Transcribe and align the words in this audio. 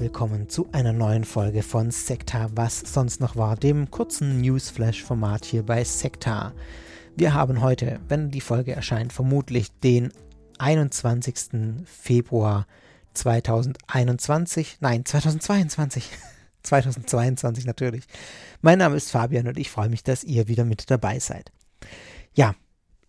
willkommen 0.00 0.48
zu 0.48 0.68
einer 0.70 0.92
neuen 0.92 1.24
Folge 1.24 1.64
von 1.64 1.90
Sektar, 1.90 2.50
was 2.54 2.78
sonst 2.80 3.20
noch 3.20 3.34
war, 3.34 3.56
dem 3.56 3.90
kurzen 3.90 4.40
Newsflash-Format 4.40 5.44
hier 5.44 5.64
bei 5.64 5.82
Sektar. 5.82 6.52
Wir 7.16 7.34
haben 7.34 7.62
heute, 7.62 7.98
wenn 8.06 8.30
die 8.30 8.40
Folge 8.40 8.72
erscheint, 8.72 9.12
vermutlich 9.12 9.72
den 9.80 10.12
21. 10.58 11.84
Februar 11.84 12.68
2021, 13.14 14.78
nein, 14.80 15.04
2022. 15.04 16.08
2022 16.62 17.64
natürlich. 17.66 18.04
Mein 18.60 18.78
Name 18.78 18.94
ist 18.94 19.10
Fabian 19.10 19.48
und 19.48 19.58
ich 19.58 19.70
freue 19.70 19.88
mich, 19.88 20.04
dass 20.04 20.22
ihr 20.22 20.46
wieder 20.46 20.64
mit 20.64 20.90
dabei 20.92 21.18
seid. 21.18 21.50
Ja, 22.34 22.54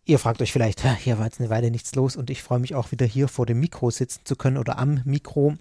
ihr 0.05 0.17
fragt 0.17 0.41
euch 0.41 0.51
vielleicht, 0.51 0.81
hier 0.97 1.19
war 1.19 1.25
jetzt 1.25 1.39
eine 1.39 1.51
Weile 1.51 1.69
nichts 1.69 1.93
los 1.93 2.15
und 2.15 2.31
ich 2.31 2.41
freue 2.41 2.59
mich 2.59 2.73
auch 2.73 2.91
wieder 2.91 3.05
hier 3.05 3.27
vor 3.27 3.45
dem 3.45 3.59
Mikro 3.59 3.91
sitzen 3.91 4.21
zu 4.23 4.35
können 4.35 4.57
oder 4.57 4.79
am 4.79 5.01
Mikro 5.05 5.57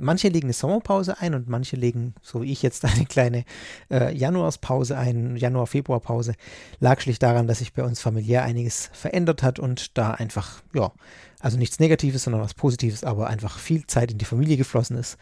manche 0.00 0.28
legen 0.28 0.46
eine 0.46 0.52
Sommerpause 0.52 1.18
ein 1.20 1.34
und 1.34 1.48
manche 1.48 1.76
legen, 1.76 2.14
so 2.22 2.42
wie 2.42 2.52
ich 2.52 2.62
jetzt, 2.62 2.84
eine 2.84 3.06
kleine 3.06 3.44
äh, 3.90 4.14
Januarspause 4.14 4.96
ein, 4.96 5.36
Januar-Februar-Pause. 5.36 6.34
Lag 6.80 7.00
schlicht 7.00 7.22
daran, 7.22 7.46
dass 7.46 7.58
sich 7.58 7.72
bei 7.72 7.82
uns 7.82 8.00
familiär 8.00 8.42
einiges 8.44 8.90
verändert 8.92 9.42
hat 9.42 9.58
und 9.58 9.96
da 9.98 10.12
einfach, 10.12 10.62
ja, 10.74 10.92
also 11.40 11.58
nichts 11.58 11.80
Negatives, 11.80 12.24
sondern 12.24 12.42
was 12.42 12.54
Positives, 12.54 13.04
aber 13.04 13.26
einfach 13.26 13.58
viel 13.58 13.86
Zeit 13.86 14.12
in 14.12 14.18
die 14.18 14.24
Familie 14.24 14.56
geflossen 14.56 14.96
ist. 14.96 15.16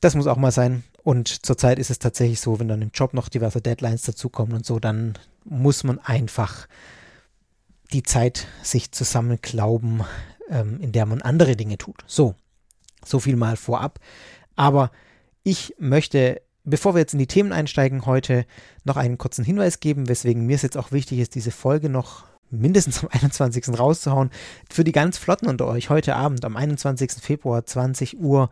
Das 0.00 0.14
muss 0.14 0.26
auch 0.26 0.38
mal 0.38 0.50
sein. 0.50 0.82
Und 1.02 1.44
zurzeit 1.44 1.78
ist 1.78 1.90
es 1.90 1.98
tatsächlich 1.98 2.40
so, 2.40 2.58
wenn 2.58 2.68
dann 2.68 2.82
im 2.82 2.90
Job 2.92 3.14
noch 3.14 3.28
diverse 3.28 3.60
Deadlines 3.60 4.02
dazukommen 4.02 4.54
und 4.54 4.66
so, 4.66 4.78
dann 4.78 5.14
muss 5.44 5.84
man 5.84 5.98
einfach 5.98 6.66
die 7.92 8.02
Zeit 8.02 8.46
sich 8.62 8.92
zusammenklauben, 8.92 10.04
ähm, 10.48 10.80
in 10.80 10.92
der 10.92 11.06
man 11.06 11.22
andere 11.22 11.56
Dinge 11.56 11.76
tut. 11.76 12.04
So, 12.06 12.34
so 13.10 13.20
viel 13.20 13.36
mal 13.36 13.56
vorab. 13.56 13.98
Aber 14.56 14.90
ich 15.42 15.74
möchte, 15.78 16.40
bevor 16.64 16.94
wir 16.94 17.00
jetzt 17.00 17.12
in 17.12 17.18
die 17.18 17.26
Themen 17.26 17.52
einsteigen, 17.52 18.06
heute 18.06 18.46
noch 18.84 18.96
einen 18.96 19.18
kurzen 19.18 19.44
Hinweis 19.44 19.80
geben, 19.80 20.08
weswegen 20.08 20.46
mir 20.46 20.56
es 20.56 20.62
jetzt 20.62 20.76
auch 20.76 20.92
wichtig 20.92 21.18
ist, 21.18 21.34
diese 21.34 21.50
Folge 21.50 21.88
noch 21.88 22.24
mindestens 22.50 23.02
am 23.02 23.10
21. 23.10 23.78
rauszuhauen. 23.78 24.30
Für 24.68 24.84
die 24.84 24.92
ganz 24.92 25.18
Flotten 25.18 25.48
unter 25.48 25.66
euch, 25.66 25.90
heute 25.90 26.16
Abend 26.16 26.44
am 26.44 26.56
21. 26.56 27.12
Februar 27.22 27.64
20 27.64 28.18
Uhr 28.18 28.50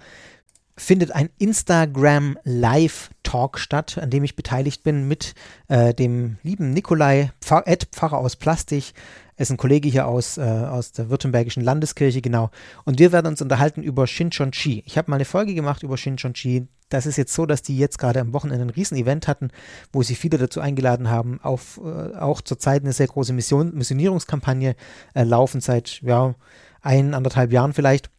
findet 0.77 1.11
ein 1.11 1.29
Instagram 1.39 2.39
Live 2.45 3.11
Talk 3.25 3.59
statt, 3.59 3.99
an 3.99 4.11
dem 4.11 4.25
ich 4.25 4.37
beteiligt 4.37 4.85
bin 4.85 5.09
mit 5.09 5.35
äh, 5.67 5.93
dem 5.93 6.39
lieben 6.43 6.73
Nikolai, 6.73 7.33
Pfarr, 7.41 7.65
Pfarrer 7.93 8.19
aus 8.19 8.37
Plastik, 8.37 8.95
ist 9.39 9.51
ein 9.51 9.57
Kollege 9.57 9.89
hier 9.89 10.07
aus, 10.07 10.37
äh, 10.37 10.43
aus 10.43 10.93
der 10.93 11.11
Württembergischen 11.11 11.63
Landeskirche, 11.63 12.21
genau. 12.21 12.51
Und 12.85 12.99
wir 12.99 13.13
werden 13.13 13.29
uns 13.29 13.41
unterhalten 13.41 13.83
über 13.83 14.07
Shinchon-Chi. 14.07 14.83
Ich 14.85 14.99
habe 14.99 15.11
mal 15.11 15.17
eine 15.17 15.25
Folge 15.25 15.55
gemacht 15.55 15.83
über 15.83 15.97
Shinchon-Chi. 15.97 16.67
Das 16.89 17.07
ist 17.07 17.17
jetzt 17.17 17.35
so, 17.35 17.47
dass 17.47 17.63
die 17.63 17.79
jetzt 17.79 17.99
gerade 17.99 18.21
am 18.21 18.33
Wochenende 18.33 18.65
ein 18.65 18.71
Riesen-Event 18.71 19.29
hatten, 19.29 19.51
wo 19.93 20.03
sie 20.03 20.15
viele 20.15 20.39
dazu 20.39 20.61
eingeladen 20.61 21.09
haben, 21.09 21.39
auf, 21.43 21.81
äh, 21.85 22.17
auch 22.17 22.41
zurzeit 22.41 22.83
eine 22.83 22.93
sehr 22.93 23.07
große 23.07 23.33
Mission, 23.33 23.75
Missionierungskampagne 23.75 24.75
äh, 25.15 25.25
laufen, 25.25 25.61
seit 25.61 26.01
ja, 26.03 26.35
ein, 26.81 27.15
anderthalb 27.15 27.53
Jahren 27.53 27.75
vielleicht. 27.75 28.11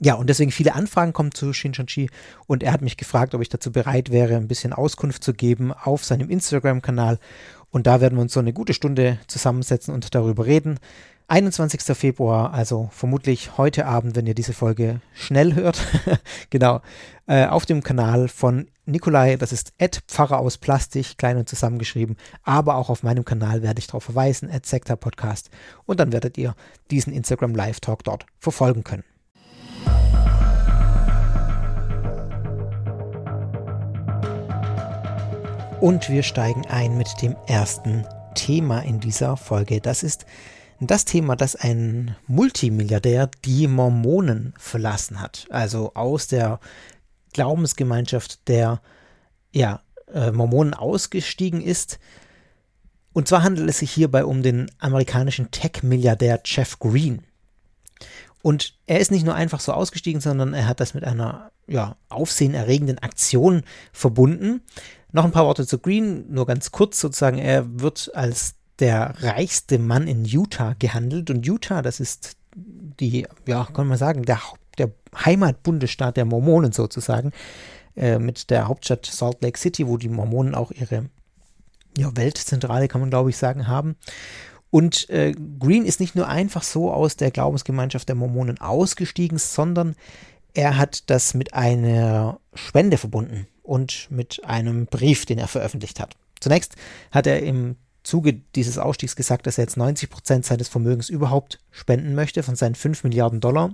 Ja, 0.00 0.14
und 0.14 0.28
deswegen 0.28 0.50
viele 0.50 0.74
Anfragen 0.74 1.12
kommen 1.12 1.32
zu 1.32 1.52
Shinchon-Chi 1.52 2.10
und 2.46 2.64
er 2.64 2.72
hat 2.72 2.82
mich 2.82 2.96
gefragt, 2.96 3.34
ob 3.36 3.40
ich 3.40 3.48
dazu 3.48 3.70
bereit 3.70 4.10
wäre, 4.10 4.36
ein 4.36 4.48
bisschen 4.48 4.72
Auskunft 4.72 5.22
zu 5.22 5.32
geben 5.32 5.72
auf 5.72 6.04
seinem 6.04 6.28
Instagram-Kanal. 6.28 7.20
Und 7.72 7.86
da 7.86 8.00
werden 8.00 8.16
wir 8.16 8.22
uns 8.22 8.34
so 8.34 8.40
eine 8.40 8.52
gute 8.52 8.74
Stunde 8.74 9.18
zusammensetzen 9.26 9.92
und 9.92 10.14
darüber 10.14 10.46
reden. 10.46 10.78
21. 11.28 11.96
Februar, 11.96 12.52
also 12.52 12.90
vermutlich 12.92 13.56
heute 13.56 13.86
Abend, 13.86 14.14
wenn 14.14 14.26
ihr 14.26 14.34
diese 14.34 14.52
Folge 14.52 15.00
schnell 15.14 15.54
hört, 15.54 15.80
genau, 16.50 16.82
äh, 17.26 17.46
auf 17.46 17.64
dem 17.64 17.82
Kanal 17.82 18.28
von 18.28 18.66
Nikolai, 18.84 19.36
das 19.36 19.52
ist 19.52 19.72
Ed 19.78 20.02
Pfarrer 20.08 20.40
aus 20.40 20.58
Plastik, 20.58 21.16
klein 21.16 21.38
und 21.38 21.48
zusammengeschrieben, 21.48 22.16
aber 22.42 22.74
auch 22.74 22.90
auf 22.90 23.02
meinem 23.02 23.24
Kanal 23.24 23.62
werde 23.62 23.78
ich 23.78 23.86
darauf 23.86 24.04
verweisen, 24.04 24.50
Ed 24.50 24.66
Sektor 24.66 24.96
Podcast, 24.96 25.48
und 25.86 26.00
dann 26.00 26.12
werdet 26.12 26.36
ihr 26.36 26.54
diesen 26.90 27.14
Instagram 27.14 27.54
Live 27.54 27.80
Talk 27.80 28.04
dort 28.04 28.26
verfolgen 28.38 28.84
können. 28.84 29.04
Und 35.82 36.08
wir 36.08 36.22
steigen 36.22 36.64
ein 36.66 36.96
mit 36.96 37.22
dem 37.22 37.34
ersten 37.48 38.06
Thema 38.36 38.82
in 38.82 39.00
dieser 39.00 39.36
Folge. 39.36 39.80
Das 39.80 40.04
ist 40.04 40.26
das 40.78 41.04
Thema, 41.04 41.34
dass 41.34 41.56
ein 41.56 42.14
Multimilliardär 42.28 43.28
die 43.44 43.66
Mormonen 43.66 44.54
verlassen 44.58 45.20
hat. 45.20 45.48
Also 45.50 45.94
aus 45.94 46.28
der 46.28 46.60
Glaubensgemeinschaft 47.32 48.46
der 48.46 48.80
ja, 49.50 49.82
äh, 50.14 50.30
Mormonen 50.30 50.72
ausgestiegen 50.72 51.60
ist. 51.60 51.98
Und 53.12 53.26
zwar 53.26 53.42
handelt 53.42 53.68
es 53.68 53.80
sich 53.80 53.90
hierbei 53.90 54.24
um 54.24 54.44
den 54.44 54.70
amerikanischen 54.78 55.50
Tech-Milliardär 55.50 56.42
Jeff 56.44 56.78
Green. 56.78 57.24
Und 58.40 58.78
er 58.86 59.00
ist 59.00 59.10
nicht 59.10 59.24
nur 59.26 59.34
einfach 59.34 59.58
so 59.58 59.72
ausgestiegen, 59.72 60.20
sondern 60.20 60.54
er 60.54 60.68
hat 60.68 60.78
das 60.78 60.94
mit 60.94 61.02
einer 61.02 61.50
ja, 61.66 61.96
aufsehenerregenden 62.08 62.98
Aktion 62.98 63.64
verbunden. 63.92 64.62
Noch 65.12 65.24
ein 65.24 65.30
paar 65.30 65.46
Worte 65.46 65.66
zu 65.66 65.78
Green, 65.78 66.32
nur 66.32 66.46
ganz 66.46 66.72
kurz 66.72 66.98
sozusagen. 66.98 67.38
Er 67.38 67.80
wird 67.80 68.10
als 68.14 68.54
der 68.78 69.14
reichste 69.20 69.78
Mann 69.78 70.08
in 70.08 70.24
Utah 70.24 70.74
gehandelt 70.78 71.30
und 71.30 71.46
Utah, 71.46 71.82
das 71.82 72.00
ist 72.00 72.36
die, 72.56 73.26
ja, 73.46 73.68
kann 73.72 73.86
man 73.86 73.98
sagen, 73.98 74.24
der, 74.24 74.40
der 74.78 74.90
Heimatbundesstaat 75.14 76.16
der 76.16 76.24
Mormonen 76.24 76.72
sozusagen, 76.72 77.32
äh, 77.94 78.18
mit 78.18 78.50
der 78.50 78.68
Hauptstadt 78.68 79.06
Salt 79.06 79.42
Lake 79.42 79.58
City, 79.58 79.86
wo 79.86 79.98
die 79.98 80.08
Mormonen 80.08 80.54
auch 80.54 80.70
ihre 80.70 81.10
ja, 81.96 82.16
Weltzentrale, 82.16 82.88
kann 82.88 83.02
man 83.02 83.10
glaube 83.10 83.30
ich 83.30 83.36
sagen, 83.36 83.68
haben. 83.68 83.96
Und 84.70 85.10
äh, 85.10 85.34
Green 85.58 85.84
ist 85.84 86.00
nicht 86.00 86.16
nur 86.16 86.28
einfach 86.28 86.62
so 86.62 86.90
aus 86.90 87.16
der 87.16 87.30
Glaubensgemeinschaft 87.30 88.08
der 88.08 88.16
Mormonen 88.16 88.58
ausgestiegen, 88.58 89.36
sondern 89.36 89.94
er 90.54 90.78
hat 90.78 91.10
das 91.10 91.34
mit 91.34 91.52
einer 91.52 92.40
Spende 92.54 92.96
verbunden 92.96 93.46
und 93.62 94.08
mit 94.10 94.44
einem 94.44 94.86
Brief, 94.86 95.26
den 95.26 95.38
er 95.38 95.48
veröffentlicht 95.48 96.00
hat. 96.00 96.16
Zunächst 96.40 96.74
hat 97.10 97.26
er 97.26 97.42
im 97.42 97.76
Zuge 98.02 98.34
dieses 98.56 98.78
Ausstiegs 98.78 99.16
gesagt, 99.16 99.46
dass 99.46 99.58
er 99.58 99.64
jetzt 99.64 99.76
90 99.76 100.10
Prozent 100.10 100.44
seines 100.44 100.68
Vermögens 100.68 101.08
überhaupt 101.08 101.58
spenden 101.70 102.14
möchte, 102.14 102.42
von 102.42 102.56
seinen 102.56 102.74
5 102.74 103.04
Milliarden 103.04 103.40
Dollar, 103.40 103.72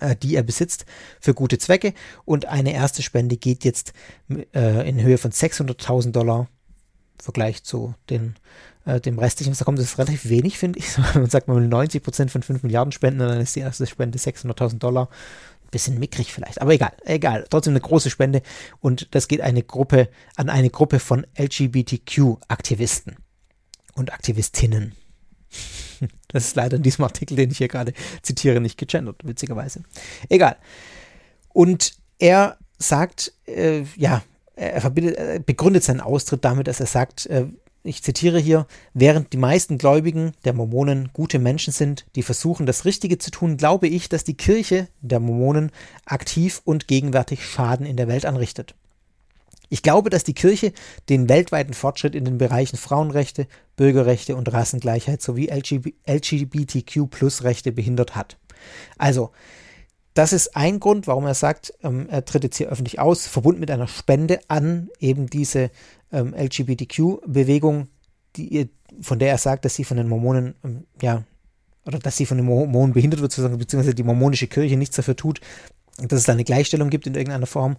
äh, 0.00 0.14
die 0.14 0.34
er 0.34 0.42
besitzt, 0.42 0.84
für 1.20 1.34
gute 1.34 1.58
Zwecke. 1.58 1.94
Und 2.24 2.46
eine 2.46 2.74
erste 2.74 3.02
Spende 3.02 3.36
geht 3.36 3.64
jetzt 3.64 3.92
äh, 4.54 4.88
in 4.88 5.00
Höhe 5.00 5.18
von 5.18 5.30
600.000 5.30 6.12
Dollar 6.12 6.40
im 6.40 7.24
Vergleich 7.24 7.64
zu 7.64 7.94
den, 8.10 8.34
äh, 8.84 9.00
dem 9.00 9.18
restlichen. 9.18 9.54
Da 9.58 9.64
kommt 9.64 9.78
das 9.78 9.96
relativ 9.96 10.28
wenig, 10.28 10.58
finde 10.58 10.78
ich. 10.78 10.98
Man 11.14 11.30
sagt, 11.30 11.48
man 11.48 11.56
will 11.56 11.68
90 11.68 12.02
Prozent 12.02 12.30
von 12.30 12.42
5 12.42 12.62
Milliarden 12.62 12.92
spenden 12.92 13.20
dann 13.20 13.40
ist 13.40 13.56
die 13.56 13.60
erste 13.60 13.86
Spende 13.86 14.18
600.000 14.18 14.78
Dollar. 14.78 15.08
Bisschen 15.70 15.98
mickrig 15.98 16.32
vielleicht, 16.32 16.60
aber 16.60 16.72
egal, 16.72 16.92
egal. 17.04 17.46
Trotzdem 17.48 17.72
eine 17.72 17.80
große 17.80 18.10
Spende 18.10 18.42
und 18.80 19.14
das 19.14 19.28
geht 19.28 19.40
eine 19.40 19.62
Gruppe 19.62 20.08
an 20.36 20.48
eine 20.48 20.70
Gruppe 20.70 20.98
von 20.98 21.26
LGBTQ-Aktivisten 21.38 23.16
und 23.94 24.12
Aktivistinnen. 24.12 24.94
Das 26.28 26.46
ist 26.46 26.56
leider 26.56 26.76
in 26.76 26.82
diesem 26.82 27.04
Artikel, 27.04 27.36
den 27.36 27.50
ich 27.50 27.58
hier 27.58 27.68
gerade 27.68 27.92
zitiere, 28.22 28.60
nicht 28.60 28.78
gegendert, 28.78 29.20
witzigerweise. 29.22 29.82
Egal. 30.30 30.56
Und 31.48 31.92
er 32.18 32.56
sagt, 32.78 33.34
äh, 33.46 33.82
ja, 33.96 34.22
er 34.54 34.90
begründet 34.90 35.84
seinen 35.84 36.00
Austritt 36.00 36.44
damit, 36.44 36.68
dass 36.68 36.80
er 36.80 36.86
sagt, 36.86 37.26
äh, 37.26 37.46
ich 37.82 38.02
zitiere 38.02 38.38
hier, 38.38 38.66
während 38.92 39.32
die 39.32 39.38
meisten 39.38 39.78
Gläubigen 39.78 40.32
der 40.44 40.52
Mormonen 40.52 41.10
gute 41.12 41.38
Menschen 41.38 41.72
sind, 41.72 42.04
die 42.14 42.22
versuchen, 42.22 42.66
das 42.66 42.84
Richtige 42.84 43.16
zu 43.16 43.30
tun, 43.30 43.56
glaube 43.56 43.88
ich, 43.88 44.10
dass 44.10 44.24
die 44.24 44.36
Kirche 44.36 44.88
der 45.00 45.20
Mormonen 45.20 45.70
aktiv 46.04 46.60
und 46.64 46.88
gegenwärtig 46.88 47.46
Schaden 47.46 47.86
in 47.86 47.96
der 47.96 48.08
Welt 48.08 48.26
anrichtet. 48.26 48.74
Ich 49.70 49.82
glaube, 49.82 50.10
dass 50.10 50.24
die 50.24 50.34
Kirche 50.34 50.72
den 51.08 51.28
weltweiten 51.28 51.74
Fortschritt 51.74 52.16
in 52.16 52.24
den 52.24 52.38
Bereichen 52.38 52.76
Frauenrechte, 52.76 53.46
Bürgerrechte 53.76 54.34
und 54.36 54.52
Rassengleichheit 54.52 55.22
sowie 55.22 55.48
LGBTQ-Plus-Rechte 56.06 57.70
behindert 57.72 58.16
hat. 58.16 58.36
Also, 58.98 59.30
das 60.14 60.32
ist 60.32 60.56
ein 60.56 60.80
Grund, 60.80 61.06
warum 61.06 61.26
er 61.26 61.34
sagt, 61.34 61.72
ähm, 61.82 62.08
er 62.10 62.24
tritt 62.24 62.44
jetzt 62.44 62.56
hier 62.56 62.68
öffentlich 62.68 62.98
aus, 62.98 63.26
verbunden 63.26 63.60
mit 63.60 63.70
einer 63.70 63.86
Spende 63.86 64.40
an 64.48 64.88
eben 64.98 65.28
diese 65.28 65.70
ähm, 66.12 66.34
LGBTQ-Bewegung, 66.34 67.88
von 69.00 69.18
der 69.18 69.30
er 69.30 69.38
sagt, 69.38 69.64
dass 69.64 69.74
sie 69.74 69.84
von 69.84 69.96
den 69.96 70.08
Mormonen, 70.08 70.54
ähm, 70.64 70.84
ja, 71.00 71.24
oder 71.86 71.98
dass 71.98 72.16
sie 72.16 72.26
von 72.26 72.38
den 72.38 72.46
Mormonen 72.46 72.92
behindert 72.92 73.20
wird, 73.20 73.32
sozusagen, 73.32 73.56
beziehungsweise 73.58 73.94
die 73.94 74.02
mormonische 74.02 74.48
Kirche 74.48 74.76
nichts 74.76 74.96
dafür 74.96 75.16
tut, 75.16 75.40
dass 75.96 76.20
es 76.20 76.26
da 76.26 76.32
eine 76.32 76.44
Gleichstellung 76.44 76.90
gibt 76.90 77.06
in 77.06 77.14
irgendeiner 77.14 77.46
Form. 77.46 77.76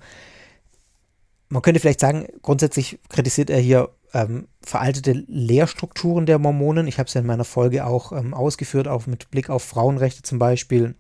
Man 1.49 1.61
könnte 1.61 1.81
vielleicht 1.81 1.99
sagen, 1.99 2.27
grundsätzlich 2.41 2.99
kritisiert 3.09 3.49
er 3.49 3.59
hier 3.59 3.89
ähm, 4.13 4.47
veraltete 4.61 5.11
Lehrstrukturen 5.27 6.25
der 6.25 6.39
Mormonen. 6.39 6.87
Ich 6.87 6.97
habe 6.97 7.07
es 7.07 7.13
ja 7.13 7.21
in 7.21 7.27
meiner 7.27 7.43
Folge 7.43 7.85
auch 7.85 8.13
ähm, 8.13 8.33
ausgeführt, 8.33 8.87
auch 8.87 9.05
mit 9.05 9.29
Blick 9.31 9.49
auf 9.49 9.63
Frauenrechte 9.63 10.23
zum 10.23 10.39
Beispiel 10.39 10.95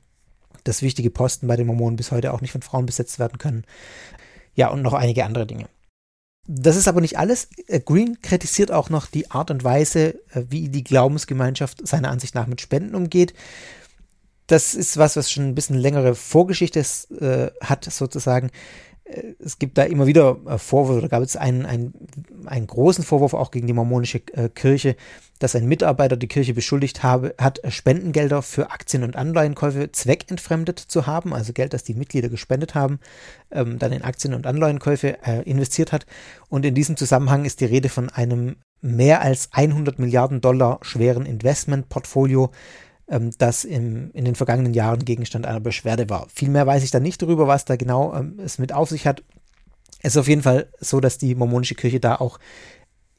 dass 0.63 0.81
wichtige 0.81 1.09
Posten 1.09 1.47
bei 1.47 1.55
den 1.55 1.67
Mormonen 1.67 1.95
bis 1.95 2.11
heute 2.11 2.33
auch 2.33 2.41
nicht 2.41 2.51
von 2.51 2.61
Frauen 2.61 2.85
besetzt 2.85 3.19
werden 3.19 3.37
können. 3.37 3.63
Ja, 4.55 4.69
und 4.69 4.81
noch 4.81 4.93
einige 4.93 5.25
andere 5.25 5.45
Dinge. 5.45 5.67
Das 6.47 6.75
ist 6.75 6.87
aber 6.87 7.01
nicht 7.01 7.17
alles. 7.17 7.49
Äh, 7.67 7.79
Green 7.79 8.19
kritisiert 8.21 8.71
auch 8.71 8.89
noch 8.89 9.05
die 9.05 9.29
Art 9.31 9.51
und 9.51 9.63
Weise, 9.63 10.15
äh, 10.33 10.43
wie 10.49 10.69
die 10.69 10.83
Glaubensgemeinschaft 10.83 11.87
seiner 11.87 12.09
Ansicht 12.09 12.35
nach 12.35 12.47
mit 12.47 12.61
Spenden 12.61 12.95
umgeht. 12.95 13.33
Das 14.47 14.73
ist 14.73 14.97
was, 14.97 15.15
was 15.15 15.31
schon 15.31 15.45
ein 15.47 15.55
bisschen 15.55 15.77
längere 15.77 16.15
Vorgeschichte 16.15 16.79
äh, 16.79 17.51
hat, 17.63 17.85
sozusagen. 17.85 18.51
Äh, 19.11 19.33
es 19.39 19.59
gibt 19.59 19.77
da 19.77 19.83
immer 19.83 20.07
wieder 20.07 20.37
Vorwürfe, 20.57 21.01
da 21.01 21.07
gab 21.07 21.23
es 21.23 21.35
einen, 21.35 21.65
einen, 21.65 21.93
einen 22.45 22.67
großen 22.67 23.03
Vorwurf 23.03 23.33
auch 23.33 23.51
gegen 23.51 23.67
die 23.67 23.73
mormonische 23.73 24.21
äh, 24.33 24.49
Kirche, 24.49 24.95
dass 25.39 25.55
ein 25.55 25.67
Mitarbeiter 25.67 26.17
die 26.17 26.27
Kirche 26.27 26.53
beschuldigt 26.53 27.01
habe, 27.01 27.33
hat, 27.39 27.61
Spendengelder 27.67 28.41
für 28.41 28.69
Aktien- 28.69 29.03
und 29.03 29.15
Anleihenkäufe 29.15 29.91
zweckentfremdet 29.91 30.79
zu 30.79 31.07
haben, 31.07 31.33
also 31.33 31.51
Geld, 31.51 31.73
das 31.73 31.83
die 31.83 31.95
Mitglieder 31.95 32.29
gespendet 32.29 32.75
haben, 32.75 32.99
ähm, 33.51 33.79
dann 33.79 33.91
in 33.91 34.03
Aktien- 34.03 34.35
und 34.35 34.45
Anleihenkäufe 34.45 35.17
äh, 35.25 35.41
investiert 35.49 35.91
hat. 35.91 36.05
Und 36.49 36.65
in 36.65 36.75
diesem 36.75 36.95
Zusammenhang 36.95 37.45
ist 37.45 37.59
die 37.59 37.65
Rede 37.65 37.89
von 37.89 38.09
einem 38.09 38.57
mehr 38.81 39.21
als 39.21 39.49
100 39.51 39.99
Milliarden 39.99 40.41
Dollar 40.41 40.79
schweren 40.81 41.25
Investmentportfolio, 41.25 42.51
ähm, 43.11 43.31
das 43.37 43.65
im, 43.65 44.09
in 44.13 44.25
den 44.25 44.35
vergangenen 44.35 44.73
Jahren 44.73 45.05
Gegenstand 45.05 45.45
einer 45.45 45.59
Beschwerde 45.59 46.09
war. 46.09 46.27
Viel 46.33 46.49
mehr 46.49 46.65
weiß 46.65 46.83
ich 46.83 46.91
da 46.91 46.99
nicht 46.99 47.21
darüber, 47.21 47.45
was 47.47 47.65
da 47.65 47.75
genau 47.75 48.15
ähm, 48.15 48.39
es 48.43 48.57
mit 48.57 48.73
auf 48.73 48.89
sich 48.89 49.05
hat. 49.05 49.23
Es 50.01 50.13
ist 50.13 50.17
auf 50.17 50.27
jeden 50.27 50.41
Fall 50.41 50.69
so, 50.79 50.99
dass 50.99 51.19
die 51.19 51.35
mormonische 51.35 51.75
Kirche 51.75 51.99
da 51.99 52.15
auch 52.15 52.39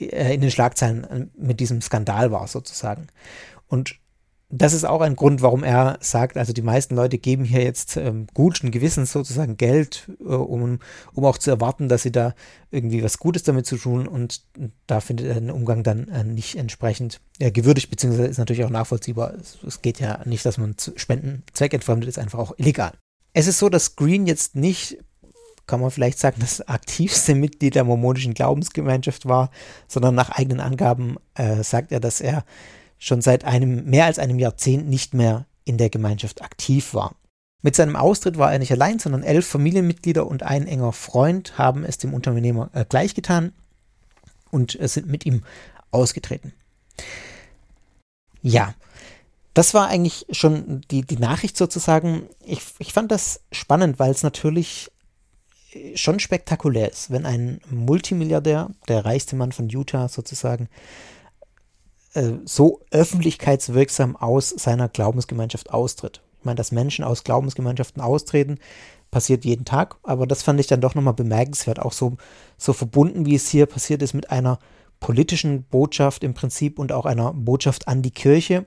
äh, 0.01 0.35
in 0.35 0.41
den 0.41 0.51
Schlagzeilen 0.51 1.05
äh, 1.05 1.27
mit 1.37 1.61
diesem 1.61 1.81
Skandal 1.83 2.33
war, 2.33 2.49
sozusagen. 2.49 3.07
Und 3.69 4.01
das 4.55 4.75
ist 4.75 4.85
auch 4.85 5.01
ein 5.01 5.17
Grund, 5.17 5.41
warum 5.41 5.65
er 5.65 5.97
sagt, 6.01 6.37
also 6.37 6.53
die 6.53 6.61
meisten 6.61 6.95
Leute 6.95 7.17
geben 7.17 7.45
hier 7.45 7.63
jetzt 7.63 7.97
ähm, 7.97 8.27
guten 8.35 8.71
Gewissens 8.71 9.11
sozusagen 9.11 9.57
Geld, 9.57 10.11
äh, 10.21 10.25
um, 10.25 10.79
um 11.15 11.25
auch 11.25 11.39
zu 11.39 11.51
erwarten, 11.51 11.89
dass 11.89 12.03
sie 12.03 12.13
da 12.13 12.35
irgendwie 12.71 13.03
was 13.03 13.19
Gutes 13.19 13.45
damit 13.45 13.65
zu 13.65 13.79
tun 13.79 14.07
und 14.07 14.43
da 14.87 15.01
findet 15.01 15.27
er 15.29 15.35
den 15.35 15.51
Umgang 15.51 15.83
dann 15.83 16.07
äh, 16.09 16.23
nicht 16.23 16.57
entsprechend 16.57 17.23
äh, 17.39 17.51
gewürdigt, 17.51 17.89
beziehungsweise 17.89 18.29
ist 18.29 18.37
natürlich 18.37 18.65
auch 18.65 18.71
nachvollziehbar. 18.71 19.33
Es, 19.41 19.57
es 19.67 19.81
geht 19.81 20.01
ja 20.01 20.21
nicht, 20.27 20.45
dass 20.45 20.59
man 20.59 20.77
Spenden 20.97 21.45
zweckentfremdet, 21.55 22.11
ist 22.11 22.19
einfach 22.19 22.39
auch 22.39 22.53
illegal. 22.59 22.93
Es 23.33 23.47
ist 23.47 23.59
so, 23.59 23.71
dass 23.71 23.97
Green 23.97 24.27
jetzt 24.27 24.55
nicht 24.55 24.99
kann 25.67 25.81
man 25.81 25.93
vielleicht 25.93 26.19
sagen, 26.19 26.37
das 26.41 26.61
aktivste 26.69 27.35
Mitglied 27.37 27.77
der 27.77 27.85
mormonischen 27.85 28.35
Glaubensgemeinschaft 28.35 29.27
war, 29.27 29.51
sondern 29.87 30.15
nach 30.15 30.31
eigenen 30.31 30.61
Angaben 30.61 31.17
äh, 31.35 31.63
sagt 31.63 31.93
er, 31.93 32.01
dass 32.01 32.21
er 32.21 32.45
schon 33.03 33.21
seit 33.21 33.45
einem 33.45 33.85
mehr 33.85 34.05
als 34.05 34.21
einem 34.21 34.39
Jahrzehnt 34.39 34.89
nicht 34.89 35.13
mehr 35.13 35.45
in 35.65 35.77
der 35.77 35.91
Gemeinschaft 35.91 36.41
aktiv 36.41 36.95
war. 36.95 37.17
Mit 37.61 37.75
seinem 37.75 37.97
Austritt 37.97 38.39
war 38.39 38.53
er 38.53 38.61
nicht 38.61 38.71
allein, 38.71 39.01
sondern 39.01 39.25
elf 39.25 39.45
Familienmitglieder 39.45 40.25
und 40.25 40.45
ein 40.45 40.69
enger 40.69 40.93
Freund 40.93 41.59
haben 41.59 41.85
es 41.85 41.99
dem 41.99 42.15
Unternehmer 42.15 42.71
äh, 42.75 42.85
gleichgetan 42.89 43.53
und 44.53 44.81
äh, 44.81 44.87
sind 44.87 45.09
mit 45.09 45.27
ihm 45.27 45.43
ausgetreten. 45.91 46.53
Ja, 48.41 48.73
das 49.53 49.75
war 49.75 49.89
eigentlich 49.89 50.27
schon 50.31 50.83
die, 50.93 51.03
die 51.03 51.19
Nachricht 51.19 51.57
sozusagen. 51.57 52.29
Ich, 52.45 52.63
ich 52.79 52.93
fand 52.93 53.11
das 53.11 53.41
spannend, 53.51 53.99
weil 53.99 54.13
es 54.13 54.23
natürlich 54.23 54.93
schon 55.97 56.21
spektakulär 56.21 56.91
ist, 56.91 57.11
wenn 57.11 57.27
ein 57.27 57.61
Multimilliardär, 57.69 58.71
der 58.87 59.05
reichste 59.05 59.35
Mann 59.35 59.51
von 59.51 59.69
Utah 59.69 60.09
sozusagen, 60.09 60.69
äh, 62.15 62.33
so 62.45 62.81
öffentlichkeitswirksam 62.91 64.17
aus 64.17 64.51
seiner 64.51 64.89
Glaubensgemeinschaft 64.89 65.71
austritt. 65.71 66.23
Ich 66.39 66.45
meine, 66.45 66.57
dass 66.57 66.73
Menschen 66.73 67.05
aus 67.05 67.25
Glaubensgemeinschaften 67.25 68.03
austreten, 68.03 68.59
passiert 69.13 69.45
jeden 69.45 69.65
Tag, 69.65 69.97
aber 70.03 70.27
das 70.27 70.43
fand 70.43 70.59
ich 70.59 70.67
dann 70.67 70.81
doch 70.81 70.95
nochmal 70.95 71.15
bemerkenswert, 71.15 71.79
auch 71.79 71.93
so, 71.93 72.17
so 72.57 72.73
verbunden, 72.73 73.27
wie 73.27 73.35
es 73.35 73.49
hier 73.49 73.67
passiert 73.67 74.03
ist, 74.03 74.15
mit 74.15 74.31
einer 74.31 74.59
politischen 75.01 75.65
Botschaft 75.65 76.25
im 76.25 76.33
Prinzip 76.33 76.79
und 76.79 76.93
auch 76.93 77.05
einer 77.05 77.33
Botschaft 77.35 77.89
an 77.89 78.03
die 78.03 78.11
Kirche, 78.11 78.65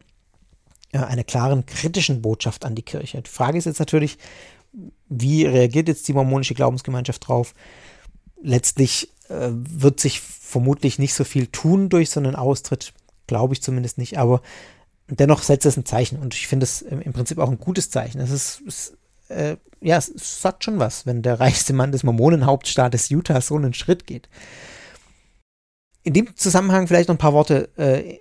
äh, 0.91 0.99
einer 0.99 1.23
klaren 1.23 1.65
kritischen 1.65 2.21
Botschaft 2.21 2.63
an 2.63 2.75
die 2.75 2.83
Kirche. 2.83 3.21
Die 3.21 3.29
Frage 3.29 3.57
ist 3.57 3.65
jetzt 3.65 3.79
natürlich, 3.79 4.17
wie 5.09 5.45
reagiert 5.45 5.87
jetzt 5.87 6.07
die 6.07 6.13
mormonische 6.13 6.53
Glaubensgemeinschaft 6.53 7.27
drauf? 7.27 7.53
Letztlich 8.41 9.09
äh, 9.29 9.49
wird 9.51 9.99
sich 9.99 10.21
vermutlich 10.21 10.99
nicht 10.99 11.13
so 11.15 11.23
viel 11.23 11.47
tun 11.47 11.89
durch 11.89 12.11
so 12.11 12.19
einen 12.19 12.35
Austritt, 12.35 12.93
glaube 13.27 13.53
ich 13.53 13.61
zumindest 13.61 13.97
nicht, 13.97 14.17
aber 14.17 14.41
dennoch 15.07 15.43
setzt 15.43 15.65
es 15.65 15.77
ein 15.77 15.85
Zeichen 15.85 16.19
und 16.19 16.33
ich 16.33 16.47
finde 16.47 16.63
es 16.63 16.81
im 16.81 17.13
Prinzip 17.13 17.37
auch 17.37 17.49
ein 17.49 17.59
gutes 17.59 17.89
Zeichen. 17.89 18.19
Es 18.19 18.31
ist, 18.31 18.63
es, 18.67 18.97
äh, 19.29 19.57
ja, 19.81 19.97
es 19.97 20.11
sagt 20.41 20.63
schon 20.63 20.79
was, 20.79 21.05
wenn 21.05 21.21
der 21.21 21.39
reichste 21.39 21.73
Mann 21.73 21.91
des 21.91 22.03
Mormonenhauptstaates 22.03 23.09
Utah 23.09 23.41
so 23.41 23.55
einen 23.55 23.73
Schritt 23.73 24.07
geht. 24.07 24.29
In 26.03 26.13
dem 26.13 26.35
Zusammenhang 26.35 26.87
vielleicht 26.87 27.09
noch 27.09 27.15
ein 27.15 27.19
paar 27.19 27.33
Worte 27.33 27.69
äh, 27.77 28.19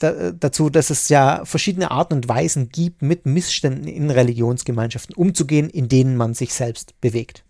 da, 0.00 0.32
dazu, 0.32 0.70
dass 0.70 0.90
es 0.90 1.08
ja 1.08 1.44
verschiedene 1.44 1.90
Arten 1.90 2.14
und 2.14 2.28
Weisen 2.28 2.70
gibt, 2.70 3.02
mit 3.02 3.26
Missständen 3.26 3.86
in 3.86 4.10
Religionsgemeinschaften 4.10 5.14
umzugehen, 5.14 5.68
in 5.68 5.88
denen 5.88 6.16
man 6.16 6.34
sich 6.34 6.54
selbst 6.54 6.98
bewegt. 7.00 7.44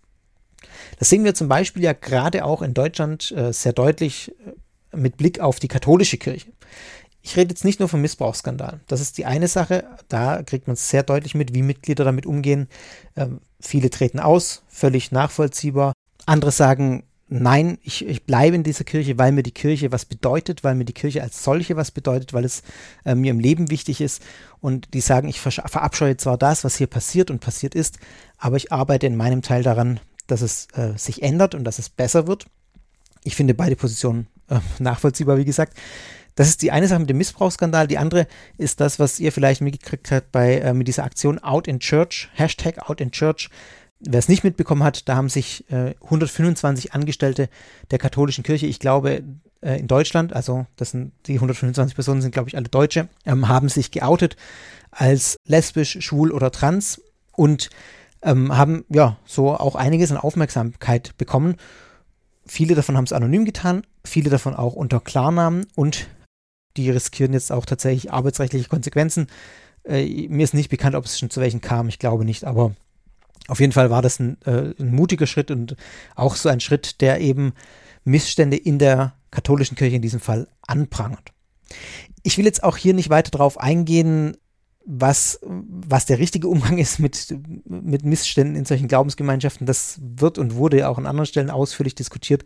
Das 0.99 1.08
sehen 1.08 1.25
wir 1.25 1.34
zum 1.34 1.49
Beispiel 1.49 1.82
ja 1.82 1.93
gerade 1.93 2.44
auch 2.44 2.62
in 2.62 2.75
Deutschland 2.75 3.31
äh, 3.32 3.52
sehr 3.52 3.72
deutlich 3.72 4.34
äh, 4.46 4.52
mit 4.96 5.16
Blick 5.16 5.40
auf 5.40 5.60
die 5.60 5.69
katholische 5.69 6.19
Kirche. 6.19 6.52
Ich 7.22 7.37
rede 7.37 7.50
jetzt 7.50 7.64
nicht 7.64 7.81
nur 7.81 7.88
vom 7.88 8.02
Missbrauchsskandal. 8.02 8.81
Das 8.87 9.00
ist 9.00 9.19
die 9.19 9.26
eine 9.26 9.48
Sache. 9.48 9.84
Da 10.08 10.44
kriegt 10.44 10.69
man 10.69 10.75
es 10.75 10.88
sehr 10.88 11.02
deutlich 11.02 11.34
mit, 11.34 11.54
wie 11.54 11.62
Mitglieder 11.62 12.04
damit 12.04 12.25
umgehen. 12.25 12.69
Ähm, 13.16 13.40
viele 13.58 13.90
treten 13.90 14.20
aus, 14.20 14.62
völlig 14.69 15.10
nachvollziehbar. 15.10 15.93
Andere 16.25 16.52
sagen, 16.52 17.02
nein, 17.28 17.78
ich, 17.82 18.06
ich 18.06 18.25
bleibe 18.25 18.54
in 18.54 18.62
dieser 18.62 18.84
Kirche, 18.84 19.19
weil 19.19 19.32
mir 19.32 19.43
die 19.43 19.50
Kirche 19.50 19.90
was 19.90 20.04
bedeutet, 20.04 20.62
weil 20.62 20.76
mir 20.76 20.84
die 20.84 20.93
Kirche 20.93 21.22
als 21.22 21.43
solche 21.43 21.76
was 21.76 21.91
bedeutet, 21.91 22.32
weil 22.32 22.44
es 22.44 22.62
äh, 23.05 23.17
mir 23.17 23.32
im 23.32 23.41
Leben 23.41 23.70
wichtig 23.70 24.00
ist. 24.00 24.22
Und 24.60 24.94
die 24.94 25.00
sagen, 25.00 25.29
ich 25.29 25.41
verabscheue 25.41 26.17
zwar 26.17 26.38
das, 26.38 26.62
was 26.62 26.76
hier 26.76 26.86
passiert 26.86 27.31
und 27.31 27.41
passiert 27.41 27.74
ist, 27.74 27.98
aber 28.38 28.56
ich 28.56 28.72
arbeite 28.72 29.06
in 29.06 29.17
meinem 29.17 29.43
Teil 29.43 29.62
daran, 29.62 30.00
dass 30.26 30.43
es 30.43 30.69
äh, 30.74 30.96
sich 30.96 31.22
ändert 31.22 31.55
und 31.55 31.65
dass 31.65 31.79
es 31.79 31.88
besser 31.88 32.26
wird. 32.26 32.46
Ich 33.24 33.34
finde 33.34 33.55
beide 33.55 33.76
Positionen 33.76 34.29
äh, 34.48 34.60
nachvollziehbar, 34.79 35.38
wie 35.38 35.44
gesagt. 35.44 35.74
Das 36.36 36.48
ist 36.48 36.60
die 36.60 36.70
eine 36.70 36.86
Sache 36.86 37.00
mit 37.00 37.08
dem 37.08 37.17
Missbrauchsskandal. 37.17 37.86
Die 37.86 37.98
andere 37.98 38.26
ist 38.58 38.81
das, 38.81 38.98
was 38.98 39.19
ihr 39.19 39.32
vielleicht 39.32 39.62
mitgekriegt 39.62 40.10
habt 40.10 40.32
bei 40.32 40.58
äh, 40.58 40.74
mit 40.74 40.86
dieser 40.86 41.05
Aktion 41.05 41.38
Out 41.38 41.67
in 41.67 41.81
Church, 41.81 42.29
Hashtag 42.34 42.91
Out 42.91 43.00
in 43.00 43.10
Church. 43.10 43.48
Wer 44.00 44.19
es 44.19 44.29
nicht 44.29 44.44
mitbekommen 44.44 44.84
hat, 44.84 45.08
da 45.08 45.17
haben 45.17 45.31
sich 45.31 45.65
äh, 45.70 45.94
125 46.03 46.93
Angestellte 46.93 47.48
der 47.91 47.98
katholischen 47.98 48.44
Kirche, 48.44 48.67
ich 48.67 48.79
glaube 48.79 49.22
äh, 49.62 49.81
in 49.81 49.86
Deutschland, 49.86 50.34
also 50.34 50.67
das 50.76 50.91
sind 50.91 51.12
die 51.26 51.36
125 51.36 51.94
Personen 51.94 52.20
sind 52.20 52.32
glaube 52.32 52.50
ich 52.50 52.56
alle 52.56 52.69
Deutsche, 52.69 53.08
ähm, 53.24 53.48
haben 53.48 53.70
sich 53.70 53.91
geoutet 53.91 54.36
als 54.91 55.38
lesbisch, 55.46 55.96
schwul 56.00 56.31
oder 56.31 56.53
trans 56.53 57.00
und 57.32 57.70
ähm, 58.22 58.55
haben 58.55 58.84
ja 58.91 59.17
so 59.24 59.55
auch 59.55 59.76
einiges 59.76 60.10
an 60.10 60.19
Aufmerksamkeit 60.19 61.17
bekommen. 61.17 61.56
Viele 62.46 62.74
davon 62.74 62.96
haben 62.96 63.05
es 63.05 63.12
anonym 63.12 63.44
getan, 63.44 63.82
viele 64.05 64.31
davon 64.31 64.55
auch 64.55 64.74
unter 64.74 65.00
Klarnamen 65.00 65.67
und 65.74 66.06
die 66.76 66.91
riskieren 66.91 67.32
jetzt 67.32 67.50
auch 67.50 67.67
tatsächlich 67.67 68.12
arbeitsrechtliche 68.12 68.69
Konsequenzen. 68.69 69.26
Äh, 69.84 70.29
mir 70.29 70.44
ist 70.44 70.55
nicht 70.55 70.69
bekannt, 70.69 70.94
ob 70.94 71.05
es 71.05 71.19
schon 71.19 71.31
zu 71.31 71.41
welchen 71.41 71.60
kam, 71.60 71.88
ich 71.88 71.98
glaube 71.98 72.24
nicht, 72.24 72.44
aber 72.44 72.74
auf 73.48 73.60
jeden 73.60 73.72
Fall 73.72 73.91
war 73.91 74.03
das 74.03 74.20
ein, 74.20 74.38
äh, 74.44 74.74
ein 74.79 74.94
mutiger 74.94 75.26
Schritt 75.26 75.50
und 75.50 75.76
auch 76.15 76.36
so 76.36 76.48
ein 76.48 76.60
Schritt, 76.60 77.00
der 77.00 77.20
eben 77.20 77.53
Missstände 78.05 78.56
in 78.56 78.79
der 78.79 79.15
katholischen 79.31 79.76
Kirche 79.76 79.96
in 79.96 80.03
diesem 80.03 80.20
Fall 80.20 80.48
anprangert. 80.67 81.32
Ich 82.22 82.38
will 82.38 82.44
jetzt 82.44 82.62
auch 82.62 82.76
hier 82.76 82.94
nicht 82.94 83.10
weiter 83.10 83.31
darauf 83.31 83.58
eingehen, 83.58 84.36
was, 84.86 85.40
was 85.43 86.06
der 86.06 86.19
richtige 86.19 86.48
Umgang 86.48 86.78
ist 86.78 87.00
mit, 87.00 87.36
mit 87.64 88.05
Missständen 88.05 88.55
in 88.55 88.64
solchen 88.64 88.88
Glaubensgemeinschaften. 88.88 89.66
Das 89.66 89.98
wird 90.00 90.38
und 90.38 90.55
wurde 90.55 90.78
ja 90.78 90.88
auch 90.88 90.98
an 90.98 91.06
anderen 91.06 91.26
Stellen 91.26 91.50
ausführlich 91.50 91.94
diskutiert. 91.94 92.44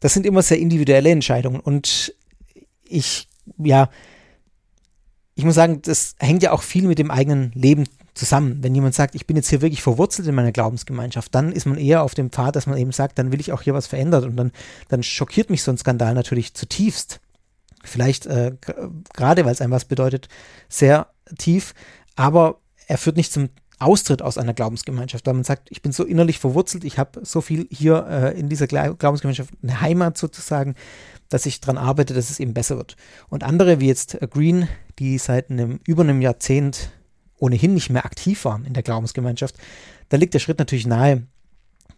Das 0.00 0.12
sind 0.12 0.26
immer 0.26 0.42
sehr 0.42 0.58
individuelle 0.58 1.10
Entscheidungen 1.10 1.60
und 1.60 2.14
ich, 2.84 3.28
ja, 3.58 3.88
ich 5.34 5.44
muss 5.44 5.54
sagen, 5.54 5.82
das 5.82 6.16
hängt 6.18 6.42
ja 6.42 6.52
auch 6.52 6.62
viel 6.62 6.86
mit 6.86 6.98
dem 6.98 7.10
eigenen 7.10 7.52
Leben 7.52 7.84
zusammen. 8.14 8.62
Wenn 8.62 8.74
jemand 8.74 8.94
sagt, 8.94 9.14
ich 9.14 9.26
bin 9.26 9.36
jetzt 9.36 9.48
hier 9.48 9.60
wirklich 9.60 9.82
verwurzelt 9.82 10.26
in 10.26 10.34
meiner 10.34 10.52
Glaubensgemeinschaft, 10.52 11.34
dann 11.34 11.52
ist 11.52 11.66
man 11.66 11.78
eher 11.78 12.02
auf 12.02 12.14
dem 12.14 12.30
Pfad, 12.30 12.56
dass 12.56 12.66
man 12.66 12.78
eben 12.78 12.92
sagt, 12.92 13.18
dann 13.18 13.32
will 13.32 13.40
ich 13.40 13.52
auch 13.52 13.62
hier 13.62 13.74
was 13.74 13.86
verändert 13.86 14.24
und 14.24 14.36
dann, 14.36 14.52
dann 14.88 15.02
schockiert 15.02 15.50
mich 15.50 15.62
so 15.62 15.70
ein 15.70 15.78
Skandal 15.78 16.14
natürlich 16.14 16.54
zutiefst. 16.54 17.20
Vielleicht 17.84 18.26
äh, 18.26 18.52
gerade, 19.14 19.44
weil 19.44 19.52
es 19.52 19.60
einem 19.60 19.72
was 19.72 19.84
bedeutet, 19.84 20.28
sehr 20.68 21.08
tief, 21.38 21.74
aber 22.14 22.60
er 22.86 22.98
führt 22.98 23.16
nicht 23.16 23.32
zum 23.32 23.50
Austritt 23.78 24.22
aus 24.22 24.38
einer 24.38 24.54
Glaubensgemeinschaft, 24.54 25.26
weil 25.26 25.34
man 25.34 25.44
sagt, 25.44 25.68
ich 25.70 25.82
bin 25.82 25.92
so 25.92 26.04
innerlich 26.04 26.38
verwurzelt, 26.38 26.84
ich 26.84 26.98
habe 26.98 27.24
so 27.24 27.42
viel 27.42 27.68
hier 27.70 28.06
äh, 28.08 28.38
in 28.38 28.48
dieser 28.48 28.66
Glaubensgemeinschaft, 28.66 29.52
eine 29.62 29.80
Heimat 29.80 30.16
sozusagen, 30.16 30.74
dass 31.28 31.44
ich 31.44 31.60
daran 31.60 31.76
arbeite, 31.76 32.14
dass 32.14 32.30
es 32.30 32.40
eben 32.40 32.54
besser 32.54 32.78
wird. 32.78 32.96
Und 33.28 33.44
andere, 33.44 33.80
wie 33.80 33.86
jetzt 33.86 34.18
Green, 34.30 34.68
die 34.98 35.18
seit 35.18 35.50
einem, 35.50 35.80
über 35.86 36.04
einem 36.04 36.22
Jahrzehnt 36.22 36.90
ohnehin 37.38 37.74
nicht 37.74 37.90
mehr 37.90 38.06
aktiv 38.06 38.46
waren 38.46 38.64
in 38.64 38.72
der 38.72 38.82
Glaubensgemeinschaft, 38.82 39.56
da 40.08 40.16
liegt 40.16 40.32
der 40.32 40.38
Schritt 40.38 40.58
natürlich 40.58 40.86
nahe, 40.86 41.26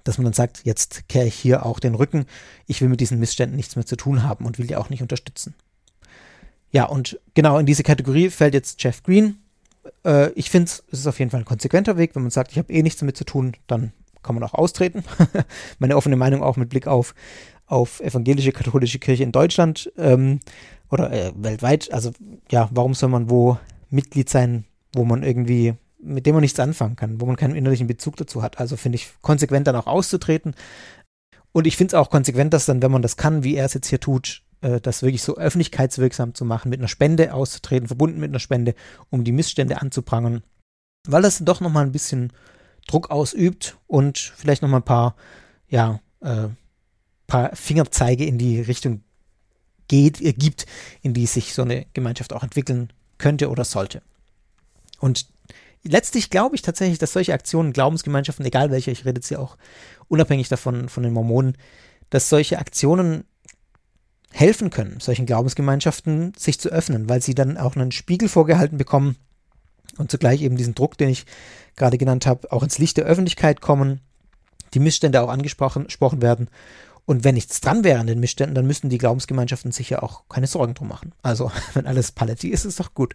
dass 0.03 0.19
man 0.19 0.25
dann 0.25 0.33
sagt, 0.33 0.63
jetzt 0.65 1.09
kehre 1.09 1.27
ich 1.27 1.35
hier 1.35 1.65
auch 1.65 1.79
den 1.79 1.95
Rücken, 1.95 2.27
ich 2.67 2.81
will 2.81 2.89
mit 2.89 3.01
diesen 3.01 3.21
Missständen 3.21 3.57
nichts 3.57 3.77
mehr 3.77 3.87
zu 3.87 3.97
tun 3.97 4.25
haben 4.25 4.47
und 4.47 4.59
will 4.59 4.67
die 4.67 4.77
auch 4.77 4.91
nicht 4.91 5.03
unterstützen. 5.03 5.55
Ja, 6.71 6.85
und 6.85 7.19
genau 7.35 7.59
in 7.59 7.67
diese 7.67 7.83
Kategorie 7.83 8.31
fällt 8.31 8.55
jetzt 8.55 8.83
Jeff 8.83 9.03
Green. 9.03 9.39
Äh, 10.05 10.31
ich 10.33 10.51
finde, 10.51 10.71
es 10.71 10.83
ist 10.91 11.07
auf 11.07 11.19
jeden 11.19 11.31
Fall 11.31 11.41
ein 11.41 11.47
konsequenter 11.47 11.97
Weg. 11.97 12.15
Wenn 12.15 12.23
man 12.23 12.31
sagt, 12.31 12.53
ich 12.53 12.59
habe 12.59 12.73
eh 12.73 12.83
nichts 12.83 13.01
damit 13.01 13.17
zu 13.17 13.25
tun, 13.25 13.55
dann 13.67 13.93
kann 14.23 14.35
man 14.35 14.45
auch 14.45 14.55
austreten. 14.55 15.05
Meine 15.79 15.97
offene 15.97 16.17
Meinung 16.17 16.43
auch 16.43 16.57
mit 16.57 16.69
Blick 16.69 16.87
auf, 16.87 17.15
auf 17.67 18.01
evangelische 18.01 18.53
katholische 18.53 18.99
Kirche 18.99 19.23
in 19.23 19.33
Deutschland 19.33 19.91
ähm, 19.97 20.41
oder 20.91 21.11
äh, 21.13 21.33
weltweit. 21.37 21.93
Also 21.93 22.11
ja, 22.51 22.69
warum 22.73 22.95
soll 22.95 23.09
man 23.09 23.31
wo 23.31 23.59
Mitglied 23.91 24.29
sein, 24.29 24.65
wo 24.95 25.05
man 25.05 25.23
irgendwie, 25.23 25.75
mit 26.03 26.27
dem 26.27 26.35
man 26.35 26.43
nichts 26.43 26.61
anfangen 26.61 26.97
kann, 26.97 27.21
wo 27.21 27.27
man 27.27 27.37
keinen 27.37 27.57
innerlichen 27.57 27.87
Bezug 27.87 28.17
dazu 28.17 28.43
hat. 28.43 28.59
Also 28.59 28.77
finde 28.77 28.97
ich 28.97 29.09
konsequent 29.23 29.67
dann 29.67 29.77
auch 29.77 29.87
auszutreten. 29.87 30.55
Und 31.53 31.67
ich 31.67 31.77
finde 31.77 31.97
es 31.97 32.01
auch 32.01 32.11
konsequent, 32.11 32.53
dass 32.53 32.67
dann, 32.67 32.83
wenn 32.83 32.91
man 32.91 33.03
das 33.03 33.17
kann, 33.17 33.43
wie 33.43 33.55
er 33.55 33.65
es 33.65 33.75
jetzt 33.75 33.89
hier 33.89 34.01
tut, 34.01 34.43
das 34.61 35.03
wirklich 35.03 35.23
so 35.23 35.37
öffentlichkeitswirksam 35.37 36.35
zu 36.35 36.45
machen, 36.45 36.69
mit 36.69 36.81
einer 36.81 36.89
Spende 36.89 37.33
auszutreten, 37.33 37.87
verbunden 37.87 38.19
mit 38.19 38.31
einer 38.31 38.41
Spende, 38.41 38.75
um 39.11 39.23
die 39.23 39.33
Missstände 39.33 39.81
anzuprangern. 39.81 40.43
Weil 41.07 41.23
das 41.23 41.39
doch 41.39 41.61
nochmal 41.61 41.85
ein 41.85 41.93
bisschen 41.93 42.33
Druck 42.89 43.11
ausübt 43.11 43.77
und 43.87 44.19
vielleicht 44.37 44.63
nochmal 44.63 44.81
ein 44.81 44.85
paar, 44.85 45.15
ja, 45.69 46.01
äh, 46.21 46.49
paar 47.27 47.55
Fingerzeige 47.55 48.25
in 48.25 48.39
die 48.39 48.61
Richtung 48.61 49.03
geht, 49.87 50.21
äh, 50.21 50.33
gibt, 50.33 50.67
in 51.03 51.15
die 51.15 51.27
sich 51.27 51.55
so 51.55 51.63
eine 51.63 51.87
Gemeinschaft 51.93 52.33
auch 52.33 52.43
entwickeln 52.43 52.93
könnte 53.19 53.51
oder 53.51 53.65
sollte. 53.65 54.03
Und 54.99 55.27
letztlich 55.85 56.31
glaube 56.31 56.57
ich 56.57 56.63
tatsächlich, 56.63 56.99
dass 56.99 57.13
solche 57.13 57.35
Aktionen, 57.35 57.73
Glaubensgemeinschaften, 57.73 58.47
egal 58.47 58.71
welche, 58.71 58.91
ich 58.91 59.05
rede 59.05 59.19
jetzt 59.19 59.29
hier 59.29 59.41
auch 59.41 59.57
unabhängig 60.09 60.49
davon, 60.49 60.89
von 60.89 61.03
den 61.03 61.13
Mormonen, 61.13 61.57
dass 62.11 62.29
solche 62.29 62.59
Aktionen 62.59 63.25
helfen 64.33 64.71
können, 64.71 65.01
solchen 65.01 65.27
Glaubensgemeinschaften 65.27 66.33
sich 66.37 66.61
zu 66.61 66.69
öffnen, 66.69 67.09
weil 67.09 67.23
sie 67.23 67.35
dann 67.35 67.57
auch 67.57 67.77
einen 67.77 67.93
Spiegel 67.93 68.29
vorgehalten 68.29 68.79
bekommen 68.79 69.17
und 69.97 70.11
zugleich 70.11 70.43
eben 70.43 70.57
diesen 70.57 70.75
Druck, 70.75 70.99
den 70.99 71.09
ich 71.09 71.27
gerade 71.77 71.99
genannt 71.99 72.27
habe, 72.27 72.53
auch 72.53 72.63
ins 72.63 72.79
Licht 72.79 72.97
der 72.97 73.05
Öffentlichkeit 73.05 73.61
kommen, 73.61 74.01
die 74.75 74.81
Missstände 74.81 75.23
auch 75.23 75.29
angesprochen 75.29 76.23
werden. 76.23 76.49
Und 77.07 77.25
wenn 77.25 77.37
nichts 77.37 77.61
dran 77.61 77.85
wäre 77.85 78.01
an 78.01 78.07
den 78.07 78.21
Missständen, 78.21 78.55
dann 78.55 78.67
müssten 78.67 78.91
die 78.91 78.99
Glaubensgemeinschaften 78.99 79.73
sich 79.73 79.89
ja 79.89 80.03
auch 80.03 80.29
keine 80.29 80.47
Sorgen 80.47 80.75
drum 80.75 80.89
machen. 80.89 81.15
Also, 81.23 81.51
wenn 81.75 81.87
alles 81.87 82.13
Paletti 82.13 82.49
ist, 82.49 82.67
ist 82.67 82.81
doch 82.81 82.93
gut. 82.93 83.15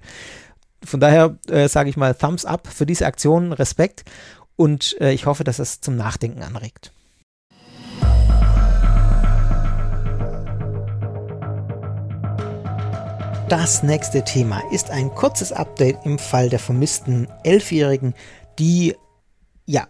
Von 0.83 0.99
daher 0.99 1.37
äh, 1.47 1.67
sage 1.69 1.89
ich 1.89 1.97
mal 1.97 2.15
Thumbs 2.15 2.43
up 2.43 2.67
für 2.67 2.85
diese 2.85 3.05
Aktion, 3.05 3.53
Respekt 3.53 4.03
und 4.55 4.99
äh, 4.99 5.13
ich 5.13 5.25
hoffe, 5.27 5.43
dass 5.43 5.59
es 5.59 5.79
zum 5.79 5.95
Nachdenken 5.95 6.41
anregt. 6.41 6.91
Das 13.53 13.83
nächste 13.83 14.23
Thema 14.23 14.63
ist 14.71 14.89
ein 14.89 15.13
kurzes 15.13 15.51
Update 15.51 16.07
im 16.07 16.17
Fall 16.17 16.49
der 16.49 16.57
vermissten 16.57 17.27
Elfjährigen, 17.43 18.15
die, 18.57 18.95
ja, 19.67 19.87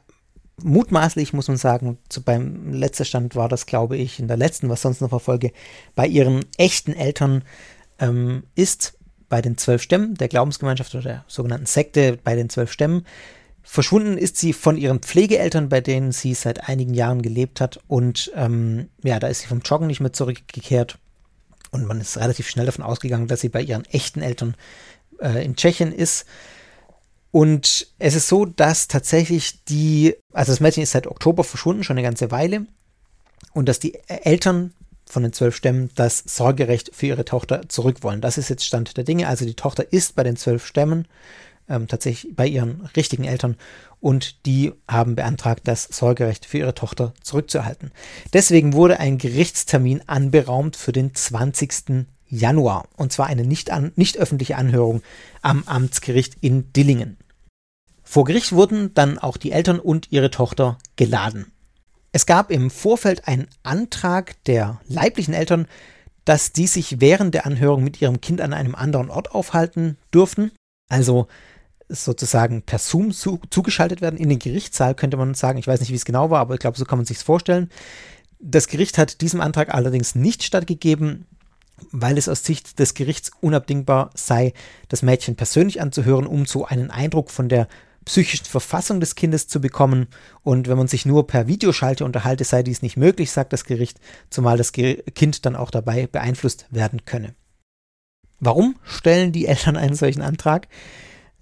mutmaßlich 0.62 1.32
muss 1.32 1.48
man 1.48 1.56
sagen, 1.56 1.98
zu, 2.10 2.22
beim 2.22 2.74
letzten 2.74 3.06
Stand 3.06 3.38
war 3.38 3.48
das, 3.48 3.66
glaube 3.66 3.96
ich, 3.96 4.20
in 4.20 4.28
der 4.28 4.36
letzten, 4.36 4.68
was 4.68 4.82
sonst 4.82 5.00
noch 5.00 5.08
verfolge, 5.08 5.54
bei 5.96 6.06
ihren 6.06 6.44
echten 6.58 6.92
Eltern 6.92 7.44
ähm, 8.00 8.44
ist, 8.54 9.00
bei 9.30 9.42
den 9.42 9.58
zwölf 9.58 9.82
Stämmen 9.82 10.16
der 10.16 10.28
Glaubensgemeinschaft 10.28 10.94
oder 10.94 11.04
der 11.04 11.26
sogenannten 11.30 11.66
Sekte 11.66 12.20
bei 12.22 12.36
den 12.36 12.50
zwölf 12.50 12.70
Stämmen. 12.70 13.06
Verschwunden 13.62 14.18
ist 14.18 14.36
sie 14.36 14.52
von 14.52 14.76
ihren 14.76 15.00
Pflegeeltern, 15.00 15.70
bei 15.70 15.80
denen 15.80 16.12
sie 16.12 16.34
seit 16.34 16.68
einigen 16.68 16.94
Jahren 16.94 17.22
gelebt 17.22 17.62
hat. 17.62 17.80
Und 17.88 18.30
ähm, 18.36 18.90
ja, 19.06 19.20
da 19.20 19.28
ist 19.28 19.40
sie 19.40 19.48
vom 19.48 19.62
Joggen 19.62 19.88
nicht 19.88 20.02
mehr 20.02 20.12
zurückgekehrt. 20.12 21.00
Und 21.74 21.86
man 21.86 22.00
ist 22.00 22.18
relativ 22.18 22.48
schnell 22.48 22.68
davon 22.68 22.86
ausgegangen, 22.86 23.28
dass 23.28 23.42
sie 23.42 23.50
bei 23.50 23.62
ihren 23.62 23.84
echten 23.86 24.22
Eltern 24.22 24.56
äh, 25.20 25.44
in 25.44 25.56
Tschechien 25.56 25.92
ist. 25.92 26.26
Und 27.32 27.88
es 27.98 28.14
ist 28.14 28.28
so, 28.28 28.46
dass 28.46 28.88
tatsächlich 28.88 29.64
die, 29.66 30.16
also 30.34 30.52
das 30.52 30.60
Mädchen 30.60 30.84
ist 30.84 30.92
seit 30.92 31.08
Oktober 31.08 31.44
verschwunden, 31.44 31.84
schon 31.84 31.98
eine 31.98 32.06
ganze 32.06 32.30
Weile. 32.30 32.68
Und 33.54 33.68
dass 33.68 33.80
die 33.80 33.98
Eltern 34.08 34.74
von 35.06 35.24
den 35.24 35.34
zwölf 35.34 35.56
Stämmen 35.56 35.90
das 35.96 36.24
Sorgerecht 36.26 36.92
für 36.94 37.08
ihre 37.08 37.26
Tochter 37.26 37.68
zurück 37.70 38.04
wollen. 38.04 38.22
Das 38.22 38.38
ist 38.38 38.50
jetzt 38.50 38.66
Stand 38.66 38.96
der 38.96 39.04
Dinge. 39.04 39.28
Also 39.28 39.46
die 39.46 39.56
Tochter 39.56 39.92
ist 39.92 40.16
bei 40.16 40.24
den 40.24 40.38
zwölf 40.38 40.66
Stämmen 40.66 41.08
ähm, 41.68 41.88
tatsächlich 41.88 42.36
bei 42.36 42.48
ihren 42.48 42.88
richtigen 42.96 43.24
Eltern 43.24 43.58
und 44.04 44.46
die 44.46 44.74
haben 44.86 45.16
beantragt, 45.16 45.62
das 45.64 45.86
Sorgerecht 45.86 46.46
für 46.46 46.58
ihre 46.58 46.76
Tochter 46.76 47.14
zurückzuerhalten. 47.24 47.92
Deswegen 48.34 48.74
wurde 48.74 49.00
ein 49.00 49.18
Gerichtstermin 49.18 50.02
anberaumt 50.08 50.76
für 50.76 50.92
den 50.92 51.16
20. 51.16 52.06
Januar 52.28 52.90
und 52.98 53.14
zwar 53.14 53.28
eine 53.28 53.46
nicht, 53.46 53.72
an, 53.72 53.94
nicht 53.96 54.18
öffentliche 54.18 54.58
Anhörung 54.58 55.02
am 55.42 55.64
Amtsgericht 55.68 56.36
in 56.42 56.74
Dillingen. 56.74 57.16
Vor 58.04 58.26
Gericht 58.26 58.52
wurden 58.52 58.94
dann 58.94 59.20
auch 59.20 59.38
die 59.38 59.54
Eltern 59.54 59.80
und 59.80 60.12
ihre 60.12 60.32
Tochter 60.32 60.78
geladen. 60.98 61.54
Es 62.12 62.26
gab 62.26 62.52
im 62.52 62.72
Vorfeld 62.72 63.30
einen 63.30 63.48
Antrag 63.64 64.44
der 64.44 64.82
leiblichen 64.86 65.34
Eltern, 65.34 65.66
dass 66.26 66.52
die 66.52 66.68
sich 66.68 67.00
während 67.00 67.34
der 67.34 67.46
Anhörung 67.46 67.86
mit 67.86 68.02
ihrem 68.02 68.20
Kind 68.20 68.42
an 68.42 68.52
einem 68.52 68.76
anderen 68.76 69.10
Ort 69.10 69.32
aufhalten 69.32 69.98
dürften. 70.14 70.52
Also 70.90 71.28
sozusagen 71.90 72.62
per 72.62 72.80
Zoom 72.80 73.12
zu, 73.12 73.40
zugeschaltet 73.50 74.02
werden 74.02 74.18
in 74.18 74.30
den 74.30 74.40
Gerichtssaal, 74.40 74.96
könnte 74.96 75.18
man 75.18 75.34
sagen. 75.34 75.60
Ich 75.60 75.68
weiß 75.68 75.80
nicht, 75.80 75.92
wie 75.92 75.96
es 75.96 76.06
genau 76.06 76.30
war, 76.30 76.40
aber 76.40 76.54
ich 76.54 76.60
glaube, 76.60 76.78
so 76.78 76.86
kann 76.86 77.00
man 77.00 77.06
sich 77.06 77.18
vorstellen. 77.18 77.70
Das 78.40 78.68
Gericht 78.68 78.98
hat 78.98 79.22
diesem 79.22 79.42
Antrag 79.42 79.74
allerdings 79.74 80.16
nicht 80.16 80.44
stattgegeben, 80.44 81.26
weil 81.92 82.18
es 82.18 82.30
aus 82.30 82.44
Sicht 82.44 82.80
des 82.80 82.94
Gerichts 82.94 83.32
unabdingbar 83.42 84.12
sei, 84.16 84.54
das 84.90 85.02
Mädchen 85.02 85.36
persönlich 85.36 85.82
anzuhören, 85.82 86.28
um 86.28 86.46
so 86.46 86.66
einen 86.66 86.92
Eindruck 86.92 87.32
von 87.32 87.50
der 87.50 87.68
psychischen 88.06 88.46
Verfassung 88.46 89.00
des 89.00 89.16
Kindes 89.16 89.48
zu 89.48 89.62
bekommen. 89.62 90.08
Und 90.42 90.68
wenn 90.68 90.78
man 90.78 90.88
sich 90.88 91.06
nur 91.06 91.26
per 91.28 91.48
Videoschalte 91.48 92.06
unterhalte, 92.06 92.44
sei 92.44 92.64
dies 92.64 92.82
nicht 92.82 92.98
möglich, 92.98 93.32
sagt 93.32 93.54
das 93.54 93.64
Gericht, 93.64 94.00
zumal 94.30 94.58
das 94.58 94.72
Kind 94.72 95.46
dann 95.46 95.56
auch 95.56 95.72
dabei 95.72 96.08
beeinflusst 96.08 96.66
werden 96.70 97.06
könne. 97.06 97.34
Warum 98.40 98.76
stellen 98.84 99.32
die 99.32 99.46
Eltern 99.48 99.78
einen 99.78 99.96
solchen 99.96 100.22
Antrag? 100.22 100.68